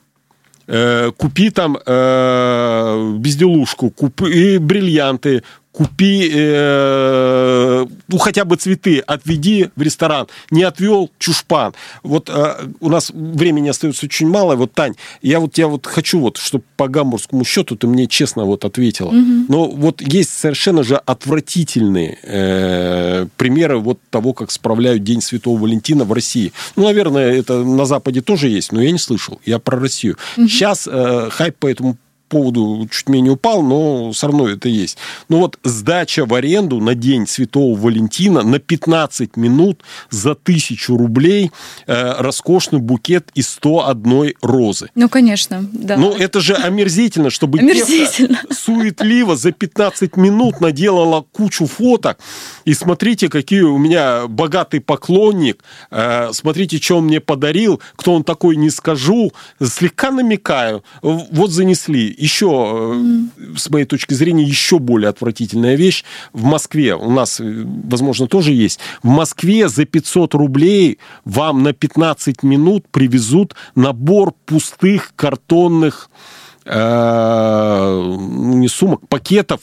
э, 0.65 1.11
купи 1.15 1.51
там 1.51 1.77
э, 1.85 3.15
безделушку, 3.19 3.91
купи 3.91 4.57
бриллианты, 4.57 5.43
купи, 5.77 6.31
э, 6.33 7.85
ну, 8.07 8.17
хотя 8.17 8.45
бы 8.45 8.55
цветы, 8.55 8.97
отведи 8.97 9.69
в 9.75 9.81
ресторан. 9.83 10.25
Не 10.49 10.63
отвел, 10.63 11.11
чушпан. 11.19 11.75
Вот 12.01 12.31
э, 12.33 12.67
у 12.79 12.89
нас 12.89 13.11
времени 13.13 13.69
остается 13.69 14.07
очень 14.07 14.27
мало. 14.27 14.55
Вот, 14.55 14.73
Тань, 14.73 14.95
я 15.21 15.39
вот, 15.39 15.55
я 15.59 15.67
вот 15.67 15.85
хочу, 15.85 16.19
вот, 16.19 16.37
чтобы 16.37 16.63
по 16.77 16.87
гамбургскому 16.87 17.43
счету 17.43 17.75
ты 17.75 17.85
мне 17.85 18.07
честно 18.07 18.45
вот 18.45 18.65
ответила. 18.65 19.09
Угу. 19.09 19.45
Но 19.49 19.69
вот 19.69 20.01
есть 20.01 20.31
совершенно 20.31 20.81
же 20.81 20.95
отвратительные 20.95 22.17
э, 22.23 23.27
примеры 23.37 23.77
вот 23.77 23.99
того, 24.09 24.33
как 24.33 24.49
справляют 24.49 25.03
День 25.03 25.21
Святого 25.21 25.59
Валентина 25.59 26.05
в 26.05 26.11
России. 26.11 26.53
Ну, 26.75 26.85
наверное, 26.85 27.33
это 27.33 27.63
на 27.63 27.85
Западе 27.85 28.21
тоже 28.21 28.49
есть, 28.49 28.71
но 28.71 28.81
я 28.81 28.91
не 28.91 28.97
слышал. 28.97 29.39
Я 29.45 29.59
про 29.59 29.79
Россию. 29.79 30.17
Угу. 30.37 30.47
Сейчас 30.47 30.87
э, 30.91 31.29
хайп 31.29 31.55
по 31.57 31.67
этому 31.67 31.97
поводу 32.27 32.87
чуть 32.91 33.09
менее 33.09 33.33
упал, 33.33 33.61
но 33.61 34.11
все 34.11 34.27
равно 34.27 34.47
это 34.49 34.69
есть. 34.69 34.97
Ну 35.29 35.39
вот 35.39 35.57
сдача 35.63 36.25
в 36.25 36.33
аренду 36.33 36.79
на 36.79 36.95
день 36.95 37.27
Святого 37.27 37.77
Валентина 37.77 38.43
на 38.43 38.59
15 38.59 39.37
минут 39.37 39.83
за 40.09 40.35
тысячу 40.35 40.97
рублей 40.97 41.51
э, 41.85 42.21
роскошный 42.21 42.79
букет 42.79 43.29
из 43.33 43.49
101 43.49 44.33
розы. 44.41 44.89
Ну, 44.95 45.09
конечно, 45.09 45.67
да. 45.71 45.97
Ну, 45.97 46.13
это 46.13 46.39
же 46.39 46.53
омерзительно, 46.55 47.29
чтобы 47.29 47.59
омерзительно. 47.59 48.41
суетливо 48.51 49.35
за 49.35 49.51
15 49.51 50.17
минут 50.17 50.61
наделала 50.61 51.25
кучу 51.31 51.65
фоток. 51.65 52.19
И 52.65 52.73
смотрите, 52.73 53.29
какие 53.29 53.61
у 53.61 53.77
меня 53.77 54.27
богатый 54.27 54.79
поклонник. 54.79 55.63
Э, 55.91 56.29
смотрите, 56.33 56.77
что 56.77 56.97
он 56.97 57.05
мне 57.05 57.19
подарил. 57.19 57.81
Кто 57.95 58.13
он 58.13 58.23
такой, 58.23 58.55
не 58.55 58.69
скажу. 58.69 59.31
Слегка 59.63 60.11
намекаю. 60.11 60.83
Вот 61.01 61.51
занесли 61.51 62.15
еще, 62.17 62.47
mm. 62.47 63.57
с 63.57 63.69
моей 63.69 63.85
точки 63.85 64.13
зрения, 64.13 64.43
еще 64.43 64.79
более 64.79 65.09
отвратительная 65.09 65.75
вещь. 65.75 66.03
В 66.33 66.43
Москве, 66.43 66.95
у 66.95 67.11
нас, 67.11 67.39
э, 67.39 67.63
возможно, 67.65 68.27
тоже 68.27 68.51
есть, 68.51 68.79
в 69.03 69.07
Москве 69.07 69.69
за 69.69 69.85
500 69.85 70.33
рублей 70.33 70.99
вам 71.23 71.63
на 71.63 71.73
15 71.73 72.43
минут 72.43 72.85
привезут 72.89 73.55
набор 73.75 74.33
пустых 74.45 75.13
картонных 75.15 76.09
Э, 76.09 76.46
не 76.69 78.67
сумок, 78.67 79.07
пакетов 79.07 79.61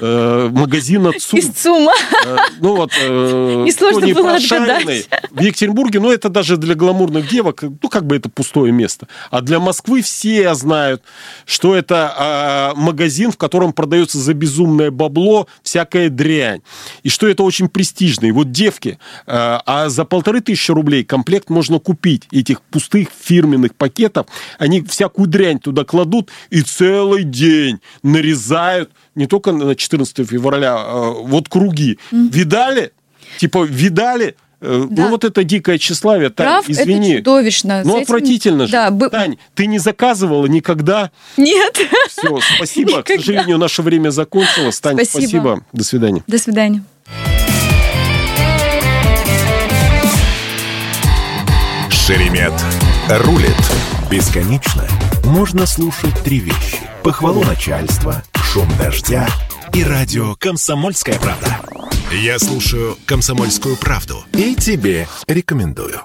э, 0.00 0.48
магазина 0.50 1.12
ЦУМ. 1.12 1.38
Из 1.38 1.48
ЦУМа. 1.50 1.92
Э, 2.24 2.36
ну 2.60 2.76
вот, 2.76 2.92
Несложно 2.96 4.06
было 4.14 4.36
отгадать. 4.36 5.08
В 5.30 5.40
Екатеринбурге, 5.40 6.00
ну 6.00 6.10
это 6.10 6.28
даже 6.30 6.56
для 6.56 6.74
гламурных 6.74 7.28
девок, 7.28 7.62
ну 7.62 7.88
как 7.90 8.06
бы 8.06 8.16
это 8.16 8.30
пустое 8.30 8.72
место. 8.72 9.06
А 9.30 9.42
для 9.42 9.60
Москвы 9.60 10.00
все 10.00 10.54
знают, 10.54 11.02
что 11.44 11.74
это 11.74 12.72
магазин, 12.76 13.32
в 13.32 13.36
котором 13.36 13.72
продается 13.72 14.18
за 14.18 14.32
безумное 14.32 14.90
бабло 14.90 15.46
всякая 15.62 16.08
дрянь. 16.08 16.62
И 17.02 17.10
что 17.10 17.28
это 17.28 17.42
очень 17.42 17.68
престижно. 17.68 18.26
И 18.26 18.30
вот 18.30 18.50
девки, 18.50 18.98
а 19.26 19.88
за 19.88 20.04
полторы 20.04 20.40
тысячи 20.40 20.70
рублей 20.70 21.04
комплект 21.04 21.50
можно 21.50 21.78
купить 21.78 22.26
этих 22.30 22.62
пустых 22.62 23.08
фирменных 23.18 23.74
пакетов. 23.74 24.26
Они 24.58 24.82
всякую 24.82 25.26
дрянь 25.26 25.58
туда 25.58 25.84
кладут, 25.84 26.30
и 26.50 26.62
целый 26.62 27.24
день 27.24 27.80
нарезают 28.02 28.90
не 29.14 29.26
только 29.26 29.52
на 29.52 29.74
14 29.74 30.28
февраля, 30.28 30.74
а 30.76 31.10
вот 31.10 31.48
круги. 31.48 31.98
Mm. 32.12 32.30
Видали? 32.32 32.92
Типа, 33.38 33.64
видали? 33.64 34.36
Э, 34.60 34.86
ну, 34.88 34.88
да. 34.90 35.04
Ну, 35.04 35.10
вот 35.10 35.24
это 35.24 35.44
дикое 35.44 35.78
тщеславие, 35.78 36.30
Тань, 36.30 36.46
Прав, 36.46 36.68
извини. 36.68 37.10
это 37.10 37.18
чудовищно. 37.18 37.82
Ну, 37.84 37.94
этим... 37.94 38.02
отвратительно 38.02 38.66
же. 38.66 38.72
Да, 38.72 38.90
б... 38.90 39.10
Тань, 39.10 39.36
ты 39.54 39.66
не 39.66 39.78
заказывала 39.78 40.46
никогда? 40.46 41.10
Нет. 41.36 41.78
Все, 42.08 42.38
спасибо. 42.56 42.90
Никогда. 42.90 43.02
К 43.02 43.20
сожалению, 43.20 43.58
наше 43.58 43.82
время 43.82 44.10
закончилось. 44.10 44.80
Тань, 44.80 44.96
спасибо. 44.96 45.20
спасибо. 45.20 45.64
До 45.72 45.84
свидания. 45.84 46.24
До 46.26 46.38
свидания. 46.38 46.84
Шеремет 51.90 52.54
рулит. 53.08 53.50
Бесконечно 54.10 54.84
можно 55.26 55.66
слушать 55.66 56.14
три 56.22 56.38
вещи. 56.38 56.78
Похвалу 57.02 57.44
начальства, 57.44 58.22
шум 58.34 58.68
дождя 58.78 59.28
и 59.74 59.82
радио 59.82 60.34
«Комсомольская 60.36 61.18
правда». 61.18 61.60
Я 62.12 62.38
слушаю 62.38 62.96
«Комсомольскую 63.04 63.76
правду» 63.76 64.24
и 64.32 64.54
тебе 64.54 65.08
рекомендую. 65.26 66.02